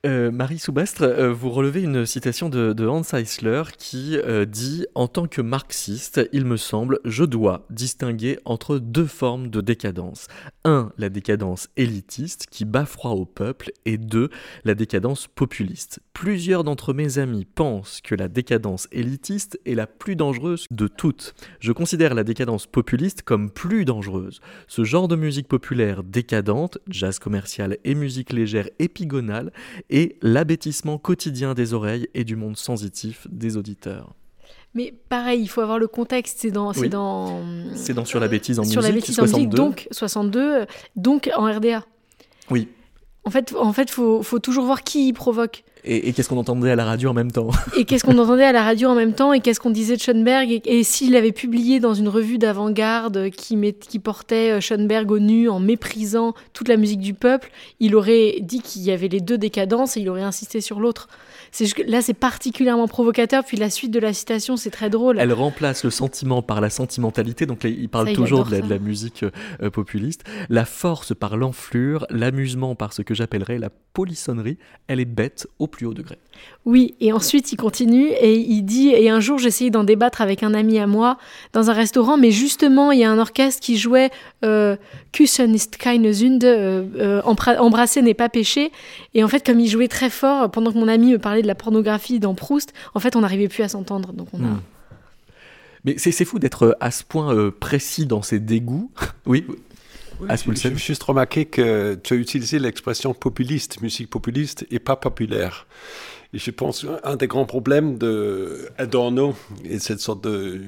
Euh, 0.09 0.31
Marie 0.31 0.59
Soubastre, 0.59 1.03
euh, 1.03 1.35
vous 1.35 1.51
relevez 1.51 1.83
une 1.83 2.07
citation 2.07 2.49
de, 2.49 2.87
Hans 2.87 3.03
Eisler 3.13 3.65
qui 3.77 4.17
euh, 4.17 4.47
dit 4.47 4.87
En 4.95 5.07
tant 5.07 5.27
que 5.27 5.43
marxiste, 5.43 6.27
il 6.33 6.47
me 6.47 6.57
semble, 6.57 6.99
je 7.05 7.25
dois 7.25 7.67
distinguer 7.69 8.39
entre 8.47 8.79
deux 8.79 9.05
formes 9.05 9.49
de 9.49 9.61
décadence. 9.61 10.27
Un, 10.65 10.93
la 10.97 11.11
décadence 11.11 11.69
élitiste 11.77 12.47
qui 12.51 12.65
bat 12.65 12.87
froid 12.87 13.11
au 13.11 13.27
peuple, 13.27 13.71
et 13.85 13.99
deux, 13.99 14.31
la 14.65 14.75
décadence 14.75 15.27
populiste. 15.27 16.01
Plusieurs 16.15 16.65
d'entre 16.65 16.95
mes 16.95 17.19
amis 17.19 17.45
pensent 17.45 18.01
que 18.03 18.15
la 18.15 18.29
décadence 18.29 18.89
élitiste 18.91 19.61
est 19.67 19.75
la 19.75 19.87
plus 19.87 20.17
dangereuse 20.17 20.65
de 20.71 20.89
toutes. 20.89 21.35
Je 21.61 21.73
considère 21.73 22.15
la 22.15 22.25
décadence 22.25 22.67
populiste 22.67 23.23
comme 23.23 23.51
plus 23.51 23.85
dangereuse. 23.85 24.41
Ce 24.69 24.85
genre 24.85 25.07
de 25.07 25.17
musique 25.17 25.49
populaire 25.49 26.03
décadente, 26.03 26.79
jazz 26.89 27.19
commercial 27.19 27.77
et 27.85 27.95
musique 27.95 28.33
légère 28.33 28.69
épigonale, 28.79 29.53
et 29.99 30.17
l'abêtissement 30.23 30.97
quotidien 30.97 31.55
des 31.55 31.75
oreilles 31.75 32.09
et 32.15 32.23
du 32.23 32.37
monde 32.37 32.57
sensitif 32.57 33.27
des 33.33 33.57
auditeurs. 33.57 34.15
Mais 34.73 34.95
pareil, 35.09 35.43
il 35.43 35.49
faut 35.49 35.61
avoir 35.61 35.81
le 35.81 35.89
contexte. 35.89 36.39
C'est 36.39 36.53
dans, 36.53 36.73
c'est 36.73 36.89
dans, 36.89 37.43
c'est 37.75 37.95
dans 37.95 38.05
sur 38.05 38.21
la 38.21 38.29
bêtise 38.29 38.61
en 38.61 38.65
sur 38.65 38.81
musique. 38.81 38.95
la 38.95 39.01
bêtise 39.01 39.19
en 39.19 39.23
musique, 39.25 39.49
donc 39.49 39.89
62, 39.91 40.67
donc 40.95 41.29
en 41.37 41.53
RDA. 41.53 41.85
Oui. 42.49 42.69
En 43.25 43.31
fait, 43.31 43.53
en 43.59 43.73
fait, 43.73 43.91
faut, 43.91 44.23
faut 44.23 44.39
toujours 44.39 44.67
voir 44.67 44.85
qui 44.85 45.09
y 45.09 45.13
provoque. 45.13 45.65
Et, 45.85 46.13
qu'est-ce 46.13 46.29
qu'on 46.29 46.39
entendait 46.39 46.71
à 46.71 46.77
la 46.77 46.85
radio 46.85 47.11
en 47.11 47.15
même 47.15 47.31
temps 47.31 47.51
Et 47.77 47.85
qu'est-ce 47.85 48.05
qu'on 48.05 48.19
entendait 48.19 48.45
à 48.45 48.53
la 48.53 48.63
radio 48.63 48.89
en 48.89 48.95
même 48.95 49.15
temps 49.15 49.33
Et 49.33 49.41
qu'est-ce 49.41 49.61
qu'on 49.61 49.71
disait 49.71 49.97
de 49.97 50.01
Schoenberg 50.01 50.61
Et, 50.65 50.83
s'il 50.83 51.17
avait 51.17 51.33
publié 51.33 51.81
dans 51.81 51.95
une 51.95 52.09
revue 52.09 52.39
d'avant-garde 52.39 53.31
qui, 53.31 53.57
qui 53.75 53.99
portait 53.99 54.53
euh, 54.53 54.61
Schoenberg 54.61 55.11
au 55.11 55.19
nu 55.19 55.49
en 55.49 55.61
méprisant 55.61 56.35
toute 56.53 56.69
la 56.69 56.77
musique 56.77 57.01
du 57.01 57.15
peuple, 57.15 57.51
il 57.81 57.95
aurait 57.95 58.37
dit 58.41 58.61
qu'il 58.61 58.83
y 58.83 58.91
avait 58.91 59.09
les 59.09 59.21
deux 59.21 59.39
décadences 59.39 59.97
et 59.97 60.01
il 60.01 60.09
aurait 60.09 60.23
insisté 60.23 60.61
sur 60.61 60.81
l'autre. 60.81 61.09
Là, 61.87 62.03
c'est 62.03 62.15
particulièrement 62.15 62.89
provocateur. 62.89 63.45
Puis 63.45 63.57
la 63.57 63.71
suite 63.71 63.91
de 63.91 63.99
la 63.99 64.13
citation, 64.13 64.57
c'est 64.57 64.71
très 64.71 64.91
drôle. 64.91 65.19
Elle 65.19 65.33
remplace 65.33 65.85
le 65.85 65.91
sentiment 65.91 66.43
par 66.43 66.61
la 66.61 66.71
sentimentalité. 66.71 67.47
Donc 67.47 67.65
il 67.65 67.89
parle 67.89 68.13
toujours 68.13 68.45
de 68.45 68.57
la, 68.57 68.79
musique 68.79 69.25
euh, 69.25 69.71
populiste. 69.71 70.25
La 70.49 70.65
force 70.65 71.15
par 71.15 71.37
l'enflure, 71.37 72.07
l'amusement 72.11 72.75
par 72.75 72.93
ce 72.93 73.03
que 73.03 73.15
j'appellerais 73.15 73.59
la 73.59 73.71
polissonnerie. 73.93 74.59
Elle 74.87 75.01
est 75.01 75.05
bête 75.05 75.49
au 75.59 75.67
plus 75.67 75.87
haut 75.87 75.95
degré. 75.95 76.19
Oui, 76.65 76.95
et 77.01 77.13
ensuite 77.13 77.51
il 77.53 77.57
continue 77.57 78.09
et 78.09 78.37
il 78.37 78.63
dit 78.63 78.91
Et 78.91 79.11
un 79.11 79.21
jour 79.21 79.39
j'essayais 79.39 79.71
d'en 79.71 79.85
débattre 79.85 80.21
avec 80.21 80.43
un 80.43 80.55
ami 80.55 80.79
à 80.79 80.87
moi 80.87 81.19
dans 81.53 81.71
un 81.71 81.73
restaurant, 81.73 82.17
mais 82.17 82.31
justement 82.31 82.93
il 82.93 83.01
y 83.01 83.05
a 83.05 83.11
un 83.11 83.19
orchestre 83.19 83.61
qui 83.61 83.77
jouait 83.77 84.11
euh, 84.45 84.77
Küssen 85.13 85.55
ist 85.55 85.79
keine 85.79 86.13
Sünde, 86.13 86.45
euh, 86.45 86.85
euh, 86.97 87.23
embrasser 87.23 88.03
n'est 88.03 88.15
pas 88.15 88.29
péché. 88.29 88.71
Et 89.15 89.25
en 89.25 89.29
fait, 89.29 89.45
comme 89.45 89.59
il 89.61 89.69
jouait 89.69 89.89
très 89.89 90.11
fort, 90.11 90.51
pendant 90.51 90.73
que 90.73 90.79
mon 90.79 90.89
ami 90.89 91.13
me 91.13 91.19
parlait 91.19 91.38
de 91.43 91.47
la 91.47 91.55
pornographie 91.55 92.21
dans 92.21 92.35
Proust, 92.35 92.73
en 92.95 93.01
fait 93.01 93.17
on 93.17 93.21
n'arrivait 93.21 93.49
plus 93.49 93.63
à 93.63 93.69
s'entendre. 93.69 94.13
Donc 94.13 94.29
on 94.33 94.43
a. 94.43 94.49
Hmm. 94.49 94.61
Mais 95.85 95.97
c'est 95.97 96.25
fou 96.25 96.39
d'être 96.39 96.77
à 96.81 96.91
ce 96.91 97.05
point 97.05 97.53
précis 97.59 98.07
dans 98.07 98.23
ses 98.23 98.41
dégoûts. 98.41 98.91
oui. 99.27 99.47
Oui, 100.21 100.29
je, 100.31 100.69
je, 100.71 100.75
juste 100.75 101.05
remarqué 101.05 101.45
que 101.45 101.95
tu 102.03 102.15
as 102.15 102.17
utilisé 102.17 102.59
l'expression 102.59 103.15
populiste, 103.15 103.81
musique 103.81 104.11
populiste, 104.11 104.67
et 104.71 104.81
pas 104.81 104.97
populaire. 104.97 105.69
Et 106.35 106.39
je 106.39 106.51
pense 106.51 106.85
un 107.05 107.17
des 107.17 107.27
grands 107.27 107.47
problèmes 107.47 107.97
de 107.97 108.69
Adorno 108.77 109.35
et 109.65 109.79
cette 109.79 110.01
sorte 110.01 110.25
de 110.25 110.63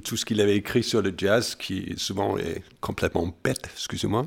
tout 0.00 0.16
ce 0.16 0.24
qu'il 0.24 0.40
avait 0.40 0.56
écrit 0.56 0.82
sur 0.82 1.02
le 1.02 1.12
jazz, 1.16 1.54
qui 1.54 1.94
souvent 1.96 2.38
est 2.38 2.62
complètement 2.80 3.34
bête, 3.42 3.68
excusez-moi. 3.74 4.26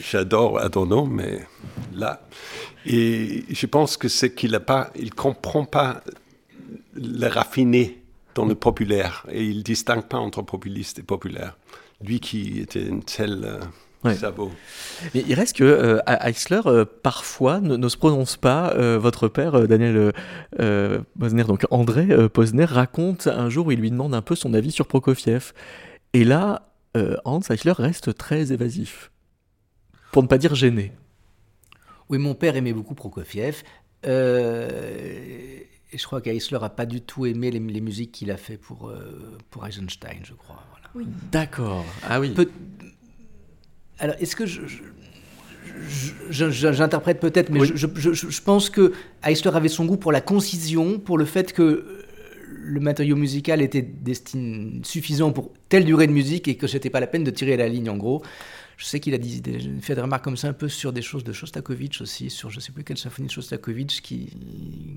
J'adore 0.00 0.58
Adorno, 0.58 1.06
mais 1.06 1.46
là. 1.94 2.26
Et 2.86 3.44
je 3.50 3.66
pense 3.66 3.96
que 3.96 4.08
c'est 4.08 4.34
qu'il 4.34 4.52
ne 4.52 4.58
pas, 4.58 4.90
il 4.96 5.14
comprend 5.14 5.64
pas 5.64 6.02
le 6.94 7.26
raffiné 7.26 8.02
dans 8.34 8.44
le 8.44 8.54
populaire, 8.54 9.26
et 9.30 9.44
il 9.44 9.62
distingue 9.62 10.06
pas 10.06 10.18
entre 10.18 10.42
populiste 10.42 10.98
et 10.98 11.02
populaire 11.02 11.56
lui 12.04 12.20
qui 12.20 12.60
était 12.60 12.84
une 12.84 13.02
telle 13.02 13.44
euh, 13.44 13.60
sabot. 14.12 14.52
Mais 15.14 15.24
il 15.26 15.34
reste 15.34 15.56
que 15.56 15.64
euh, 15.64 16.00
Eisler 16.06 16.60
euh, 16.66 16.84
parfois 16.84 17.60
ne, 17.60 17.88
se 17.88 17.96
prononce 17.96 18.36
pas. 18.36 18.74
votre 18.98 19.28
père, 19.28 19.66
Daniel 19.66 20.12
Posner, 21.18 21.44
donc 21.44 21.66
André 21.70 22.28
Posner, 22.28 22.64
raconte 22.64 23.26
un 23.26 23.48
jour 23.48 23.66
où 23.66 23.72
il 23.72 23.80
lui 23.80 23.90
demande 23.90 24.14
un 24.14 24.22
peu 24.22 24.34
son 24.34 24.54
avis 24.54 24.70
sur 24.70 24.86
Prokofiev. 24.86 25.52
Et 26.12 26.24
là, 26.24 26.68
Hans 27.24 27.40
Eisler 27.50 27.72
reste 27.72 28.16
très 28.16 28.52
évasif, 28.52 29.10
pour 30.12 30.22
ne 30.22 30.28
pas 30.28 30.38
dire 30.38 30.54
gêné. 30.54 30.92
Oui, 32.08 32.18
mon 32.18 32.34
père 32.34 32.56
aimait 32.56 32.72
beaucoup 32.72 32.94
Prokofiev. 32.94 33.62
je 34.04 35.64
crois 36.02 36.20
qu'Eisler 36.20 36.58
n'a 36.60 36.68
pas 36.68 36.86
du 36.86 37.00
tout 37.00 37.26
aimé 37.26 37.50
les, 37.50 37.60
les 37.60 37.80
musiques 37.80 38.12
qu'il 38.12 38.30
a 38.30 38.36
fait 38.36 38.58
pour, 38.58 38.92
pour 39.50 39.66
Eisenstein, 39.66 40.20
je 40.22 40.34
crois. 40.34 40.62
D'accord. 41.32 41.84
Ah 42.08 42.20
oui. 42.20 42.34
Alors, 43.98 44.16
est-ce 44.20 44.36
que 44.36 44.46
je, 44.46 44.60
j'interprète 46.30 47.20
peut-être, 47.20 47.50
mais 47.50 47.60
je, 47.64 48.40
pense 48.40 48.70
que 48.70 48.92
Eisler 49.24 49.54
avait 49.54 49.68
son 49.68 49.84
goût 49.84 49.96
pour 49.96 50.12
la 50.12 50.20
concision, 50.20 50.98
pour 50.98 51.18
le 51.18 51.24
fait 51.24 51.52
que 51.52 52.04
le 52.48 52.80
matériau 52.80 53.16
musical 53.16 53.60
était 53.60 53.82
destiné 53.82 54.80
suffisant 54.84 55.32
pour 55.32 55.52
telle 55.68 55.84
durée 55.84 56.06
de 56.06 56.12
musique 56.12 56.48
et 56.48 56.56
que 56.56 56.66
c'était 56.66 56.90
pas 56.90 57.00
la 57.00 57.06
peine 57.06 57.24
de 57.24 57.30
tirer 57.30 57.56
la 57.56 57.68
ligne 57.68 57.90
en 57.90 57.96
gros. 57.96 58.22
Je 58.76 58.84
sais 58.84 59.00
qu'il 59.00 59.14
a 59.14 59.18
dit, 59.18 59.42
fait 59.80 59.94
des 59.94 60.00
remarques 60.00 60.24
comme 60.24 60.36
ça 60.36 60.48
un 60.48 60.52
peu 60.52 60.68
sur 60.68 60.92
des 60.92 61.02
choses 61.02 61.24
de 61.24 61.32
Shostakovich 61.32 62.00
aussi, 62.00 62.30
sur 62.30 62.50
je 62.50 62.56
ne 62.56 62.60
sais 62.60 62.72
plus 62.72 62.84
quelle 62.84 62.98
symphonie 62.98 63.28
de 63.28 63.32
Shostakovich 63.32 64.00
qui, 64.02 64.30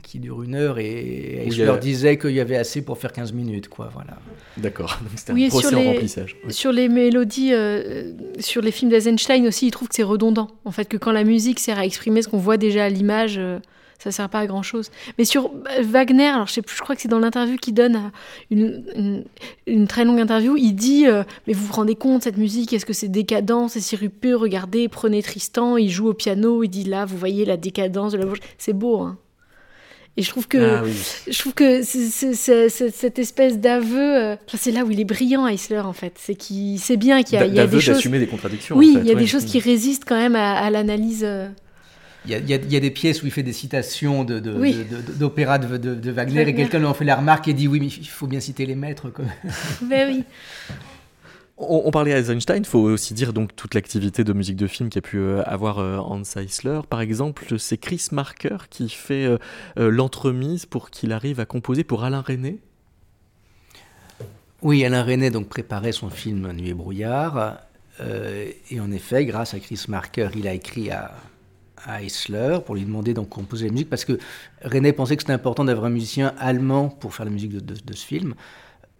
qui 0.03 0.19
dure 0.19 0.43
une 0.43 0.55
heure 0.55 0.79
et, 0.79 1.47
je 1.49 1.63
leur 1.63 1.79
disais 1.79 2.17
qu'il 2.17 2.31
y 2.31 2.39
avait 2.39 2.57
assez 2.57 2.81
pour 2.81 2.97
faire 2.97 3.13
15 3.13 3.33
minutes. 3.33 3.69
quoi. 3.69 3.89
Voilà. 3.93 4.17
D'accord, 4.57 4.99
c'était 5.15 5.33
un 5.33 5.49
procès 5.49 5.67
sur 5.67 5.77
en 5.77 5.81
les, 5.81 5.87
remplissage. 5.87 6.37
Sur 6.49 6.71
les 6.71 6.89
mélodies, 6.89 7.53
euh, 7.53 8.13
sur 8.39 8.61
les 8.61 8.71
films 8.71 8.91
d'Eisenstein 8.91 9.45
aussi, 9.47 9.67
il 9.67 9.71
trouve 9.71 9.87
que 9.87 9.95
c'est 9.95 10.03
redondant. 10.03 10.49
En 10.65 10.71
fait, 10.71 10.85
que 10.85 10.97
quand 10.97 11.11
la 11.11 11.23
musique 11.23 11.59
sert 11.59 11.77
à 11.77 11.85
exprimer 11.85 12.21
ce 12.21 12.27
qu'on 12.27 12.37
voit 12.37 12.57
déjà 12.57 12.85
à 12.85 12.89
l'image... 12.89 13.37
Euh, 13.37 13.59
ça 13.99 14.11
sert 14.11 14.29
pas 14.29 14.39
à 14.39 14.47
grand 14.47 14.63
chose. 14.63 14.91
Mais 15.17 15.25
sur 15.25 15.45
euh, 15.45 15.81
Wagner, 15.81 16.27
alors 16.27 16.47
je 16.47 16.53
sais 16.53 16.61
plus, 16.61 16.75
je 16.75 16.81
crois 16.81 16.95
que 16.95 17.01
c'est 17.01 17.07
dans 17.07 17.19
l'interview 17.19 17.57
qu'il 17.57 17.73
donne 17.73 18.11
une, 18.51 19.23
une, 19.65 19.87
très 19.87 20.05
longue 20.05 20.19
interview, 20.19 20.55
il 20.57 20.73
dit 20.73 21.07
euh, 21.07 21.23
mais 21.47 21.53
vous 21.53 21.65
vous 21.65 21.73
rendez 21.73 21.95
compte 21.95 22.23
cette 22.23 22.37
musique, 22.37 22.73
est-ce 22.73 22.85
que 22.85 22.93
c'est 22.93 23.07
décadent, 23.07 23.67
c'est 23.69 23.81
sirupeux, 23.81 24.35
regardez, 24.35 24.87
prenez 24.87 25.21
Tristan, 25.21 25.77
il 25.77 25.89
joue 25.89 26.09
au 26.09 26.13
piano, 26.13 26.63
il 26.63 26.69
dit 26.69 26.83
là, 26.83 27.05
vous 27.05 27.17
voyez 27.17 27.45
la 27.45 27.57
décadence 27.57 28.11
de 28.13 28.17
la 28.17 28.25
bouche, 28.25 28.39
c'est 28.57 28.73
beau 28.73 29.01
hein. 29.01 29.17
Et 30.19 30.23
je 30.23 30.31
trouve 30.31 30.47
que, 30.47 30.57
ah 30.57 30.83
je 31.27 31.37
trouve 31.37 31.53
que 31.53 31.83
cette 31.83 33.19
espèce 33.19 33.59
d'aveu, 33.59 34.15
euh, 34.15 34.35
c'est 34.55 34.71
là 34.71 34.83
où 34.83 34.89
il 34.89 34.99
est 34.99 35.05
brillant, 35.05 35.47
Eisler, 35.47 35.77
en 35.77 35.93
fait. 35.93 36.13
C'est 36.15 36.33
qu'il 36.33 36.79
sait 36.79 36.97
bien 36.97 37.21
qu'il 37.21 37.39
y 37.39 37.53
y 37.53 37.59
a 37.59 37.67
des 37.67 37.79
choses. 37.79 38.03
des 38.03 38.25
contradictions. 38.25 38.75
Oui, 38.75 38.97
il 38.99 39.05
y 39.05 39.11
a 39.11 39.15
des 39.15 39.27
choses 39.27 39.45
qui 39.45 39.59
résistent 39.59 40.05
quand 40.07 40.17
même 40.17 40.35
à, 40.35 40.71
l'analyse. 40.71 41.23
Il 42.27 42.49
y, 42.49 42.53
a, 42.75 42.79
des 42.79 42.91
pièces 42.91 43.23
où 43.23 43.25
il 43.25 43.31
fait 43.31 43.43
des 43.43 43.53
citations 43.53 44.25
d'opéra 44.25 45.59
de, 45.59 45.77
de, 45.77 45.95
de, 45.95 46.11
Wagner 46.11 46.41
et 46.41 46.53
quelqu'un 46.53 46.79
lui 46.79 46.85
en 46.85 46.93
fait 46.93 47.05
la 47.05 47.15
remarque 47.15 47.47
et 47.47 47.53
dit 47.53 47.67
oui, 47.67 47.79
mais 47.79 47.87
il 47.87 48.07
faut 48.07 48.27
bien 48.27 48.41
citer 48.41 48.65
les 48.65 48.75
maîtres. 48.75 49.11
Ben 49.81 50.09
oui. 50.09 50.23
On, 51.59 51.89
parlait 51.89 52.13
à 52.13 52.19
Eisenstein, 52.19 52.59
il 52.59 52.67
faut 52.67 52.81
aussi 52.81 53.15
dire 53.15 53.33
donc 53.33 53.55
toute 53.55 53.73
l'activité 53.73 54.23
de 54.23 54.31
musique 54.31 54.57
de 54.57 54.67
film 54.67 54.89
qu'a 54.89 55.01
pu 55.01 55.17
euh, 55.17 55.41
avoir 55.45 55.79
euh, 55.79 55.97
Hans 55.97 56.21
Eisler. 56.21 56.81
Par 56.87 57.01
exemple, 57.01 57.57
c'est 57.57 57.77
Chris 57.77 58.09
Marker 58.11 58.57
qui 58.69 58.89
fait 58.89 59.25
euh, 59.25 59.39
l'entremise 59.75 60.67
pour 60.67 60.91
qu'il 60.91 61.11
arrive 61.11 61.39
à 61.39 61.45
composer 61.45 61.83
pour 61.83 62.03
Alain 62.03 62.21
René. 62.21 62.59
Oui, 64.61 64.85
Alain 64.85 65.01
René 65.01 65.31
donc 65.31 65.47
préparait 65.47 65.93
son 65.93 66.11
film 66.11 66.51
Nuit 66.51 66.69
et 66.69 66.73
brouillard. 66.75 67.57
et 67.99 68.79
en 68.79 68.91
effet, 68.91 69.25
grâce 69.25 69.55
à 69.55 69.59
Chris 69.59 69.85
Marker, 69.87 70.29
il 70.35 70.47
a 70.47 70.53
écrit 70.53 70.91
à, 70.91 71.11
à 71.85 72.01
Eisler 72.03 72.59
pour 72.65 72.75
lui 72.75 72.83
demander 72.83 73.13
d'en 73.13 73.25
composer 73.25 73.67
la 73.67 73.71
musique 73.71 73.89
parce 73.89 74.05
que 74.05 74.17
René 74.63 74.93
pensait 74.93 75.15
que 75.15 75.23
c'était 75.23 75.33
important 75.33 75.65
d'avoir 75.65 75.85
un 75.85 75.91
musicien 75.91 76.33
allemand 76.39 76.89
pour 76.89 77.13
faire 77.13 77.25
la 77.25 77.31
musique 77.31 77.51
de, 77.51 77.93
ce 77.93 78.05
film. 78.05 78.33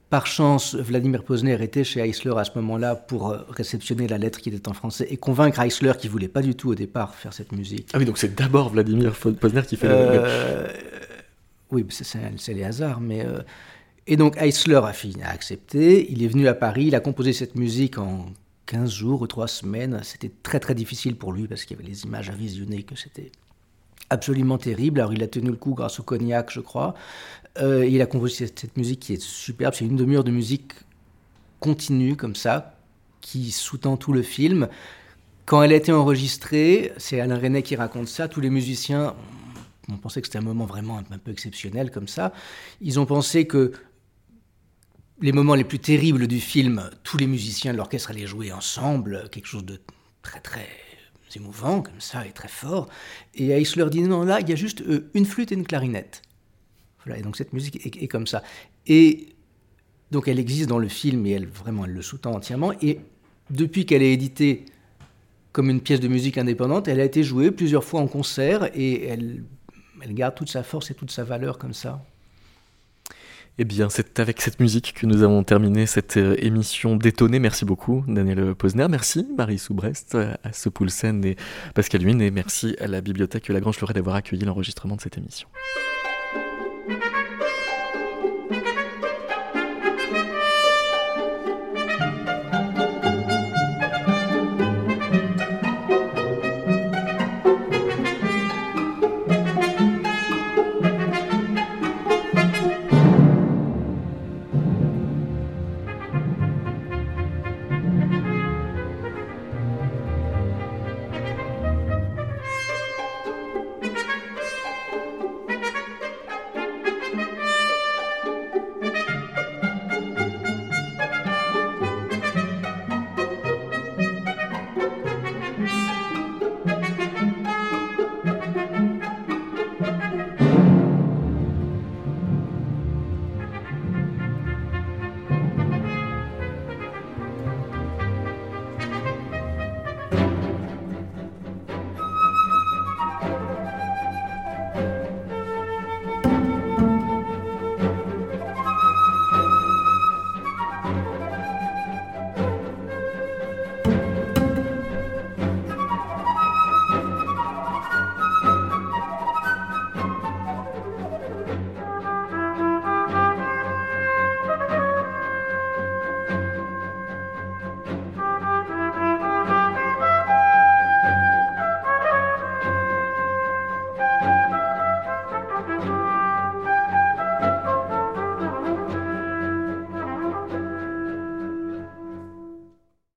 Par 0.09 0.25
chance, 0.25 0.73
Vladimir 0.75 1.23
Posner 1.23 1.61
était 1.61 1.83
chez 1.83 1.99
Eisler 1.99 2.33
à 2.37 2.45
ce 2.45 2.51
moment-là 2.55 2.95
pour 2.95 3.29
euh, 3.29 3.39
réceptionner 3.49 4.07
la 4.07 4.17
lettre 4.17 4.39
qui 4.39 4.47
était 4.49 4.69
en 4.69 4.73
français 4.73 5.05
et 5.09 5.17
convaincre 5.17 5.59
Eisler 5.59 5.91
qui 5.99 6.07
voulait 6.07 6.29
pas 6.29 6.41
du 6.41 6.55
tout 6.55 6.69
au 6.69 6.75
départ 6.75 7.13
faire 7.13 7.33
cette 7.33 7.51
musique. 7.51 7.89
Ah 7.93 7.97
oui, 7.97 8.05
donc 8.05 8.17
c'est 8.17 8.33
d'abord 8.33 8.69
Vladimir 8.69 9.13
Posner 9.13 9.63
qui 9.63 9.75
fait 9.75 9.87
euh, 9.89 10.67
Oui, 11.71 11.85
c'est 11.89 12.53
les 12.53 12.63
hasards, 12.63 13.01
mais... 13.01 13.25
Euh, 13.25 13.39
et 14.09 14.15
donc 14.15 14.37
Eisler 14.37 14.79
a, 14.81 14.93
fini, 14.93 15.21
a 15.21 15.29
accepté, 15.29 16.09
il 16.09 16.23
est 16.23 16.27
venu 16.27 16.47
à 16.47 16.53
Paris, 16.53 16.85
il 16.85 16.95
a 16.95 17.01
composé 17.01 17.33
cette 17.33 17.55
musique 17.55 17.97
en 17.97 18.27
15 18.67 18.91
jours 18.91 19.21
ou 19.21 19.27
3 19.27 19.47
semaines. 19.47 20.01
C'était 20.03 20.31
très 20.43 20.59
très 20.59 20.75
difficile 20.75 21.15
pour 21.15 21.33
lui 21.33 21.47
parce 21.47 21.65
qu'il 21.65 21.75
y 21.75 21.79
avait 21.79 21.89
les 21.89 22.03
images 22.03 22.29
à 22.29 22.33
visionner, 22.33 22.83
que 22.83 22.95
c'était 22.95 23.31
absolument 24.09 24.57
terrible. 24.57 24.99
Alors 24.99 25.13
il 25.13 25.23
a 25.23 25.27
tenu 25.27 25.49
le 25.49 25.55
coup 25.55 25.73
grâce 25.73 25.99
au 25.99 26.03
cognac, 26.03 26.51
je 26.51 26.59
crois. 26.59 26.93
Euh, 27.59 27.85
il 27.85 28.01
a 28.01 28.05
composé 28.05 28.45
cette, 28.47 28.77
musique 28.77 28.99
qui 28.99 29.13
est 29.13 29.21
superbe. 29.21 29.73
C'est 29.73 29.85
une 29.85 29.95
demi-heure 29.95 30.23
de 30.23 30.31
musique 30.31 30.73
continue 31.59 32.15
comme 32.15 32.35
ça, 32.35 32.77
qui 33.21 33.51
sous-tend 33.51 33.97
tout 33.97 34.13
le 34.13 34.21
film. 34.21 34.67
Quand 35.45 35.63
elle 35.63 35.71
a 35.71 35.75
été 35.75 35.91
enregistrée, 35.91 36.93
c'est 36.97 37.19
Alain 37.19 37.39
René 37.39 37.63
qui 37.63 37.75
raconte 37.75 38.07
ça, 38.07 38.27
tous 38.27 38.41
les 38.41 38.49
musiciens 38.49 39.15
ont 39.89 39.97
pensé 39.97 40.21
que 40.21 40.27
c'était 40.27 40.39
un 40.39 40.41
moment 40.41 40.65
vraiment 40.65 40.97
un 40.97 41.17
peu 41.17 41.31
exceptionnel 41.31 41.91
comme 41.91 42.09
ça. 42.09 42.33
Ils 42.81 42.99
ont 42.99 43.05
pensé 43.05 43.47
que 43.47 43.71
les 45.21 45.31
moments 45.31 45.55
les 45.55 45.63
plus 45.63 45.79
terribles 45.79 46.27
du 46.27 46.39
film, 46.39 46.89
tous 47.03 47.17
les 47.17 47.27
musiciens 47.27 47.71
de 47.71 47.77
l'orchestre 47.77 48.11
allaient 48.11 48.27
jouer 48.27 48.51
ensemble, 48.51 49.29
quelque 49.31 49.47
chose 49.47 49.65
de 49.65 49.79
très 50.21 50.39
très 50.39 50.67
émouvant 51.35 51.81
comme 51.81 51.99
ça 51.99 52.25
et 52.25 52.31
très 52.31 52.47
fort. 52.47 52.87
Et 53.35 53.49
Eisler 53.49 53.89
dit 53.89 54.01
non, 54.01 54.23
là 54.23 54.39
il 54.39 54.49
y 54.49 54.53
a 54.53 54.55
juste 54.55 54.81
euh, 54.81 55.09
une 55.13 55.25
flûte 55.25 55.51
et 55.51 55.55
une 55.55 55.65
clarinette. 55.65 56.21
Voilà, 57.03 57.19
et 57.19 57.21
donc 57.21 57.37
cette 57.37 57.53
musique 57.53 57.85
est, 57.85 58.07
comme 58.07 58.27
ça. 58.27 58.43
Et 58.85 59.35
donc 60.11 60.27
elle 60.27 60.39
existe 60.39 60.69
dans 60.69 60.79
le 60.79 60.87
film 60.87 61.25
et 61.25 61.31
elle 61.31 61.47
vraiment 61.47 61.85
elle 61.85 61.91
le 61.91 62.01
sous-tend 62.01 62.33
entièrement. 62.33 62.73
Et 62.81 62.99
depuis 63.49 63.85
qu'elle 63.85 64.03
est 64.03 64.13
éditée 64.13 64.65
comme 65.51 65.69
une 65.69 65.81
pièce 65.81 65.99
de 65.99 66.07
musique 66.07 66.37
indépendante, 66.37 66.87
elle 66.87 66.99
a 66.99 67.05
été 67.05 67.23
jouée 67.23 67.51
plusieurs 67.51 67.83
fois 67.83 68.01
en 68.01 68.07
concert 68.07 68.69
et 68.75 69.05
elle, 69.05 69.43
elle 70.01 70.13
garde 70.13 70.35
toute 70.35 70.49
sa 70.49 70.63
force 70.63 70.91
et 70.91 70.93
toute 70.93 71.11
sa 71.11 71.23
valeur 71.23 71.57
comme 71.57 71.73
ça. 71.73 72.03
Eh 73.59 73.65
bien, 73.65 73.89
c'est 73.89 74.19
avec 74.19 74.39
cette 74.39 74.59
musique 74.59 74.93
que 74.93 75.07
nous 75.07 75.23
avons 75.23 75.43
terminé 75.43 75.87
cette 75.87 76.17
euh, 76.17 76.35
émission 76.37 76.95
détonnée. 76.95 77.39
Merci 77.39 77.65
beaucoup, 77.65 78.03
Daniel 78.07 78.53
Posner. 78.53 78.87
Merci, 78.87 79.27
Marie 79.35 79.57
Soubrest, 79.57 80.15
à 80.15 80.53
ce 80.53 80.69
Poulsen 80.69 81.25
et 81.25 81.37
Pascal 81.73 82.03
Huyn. 82.03 82.21
Et 82.21 82.29
merci 82.29 82.75
à 82.79 82.85
la 82.85 83.01
Bibliothèque 83.01 83.47
Lagrange 83.47 83.77
Fleuret 83.77 83.95
d'avoir 83.95 84.15
accueilli 84.15 84.45
l'enregistrement 84.45 84.95
de 84.95 85.01
cette 85.01 85.17
émission. 85.17 85.47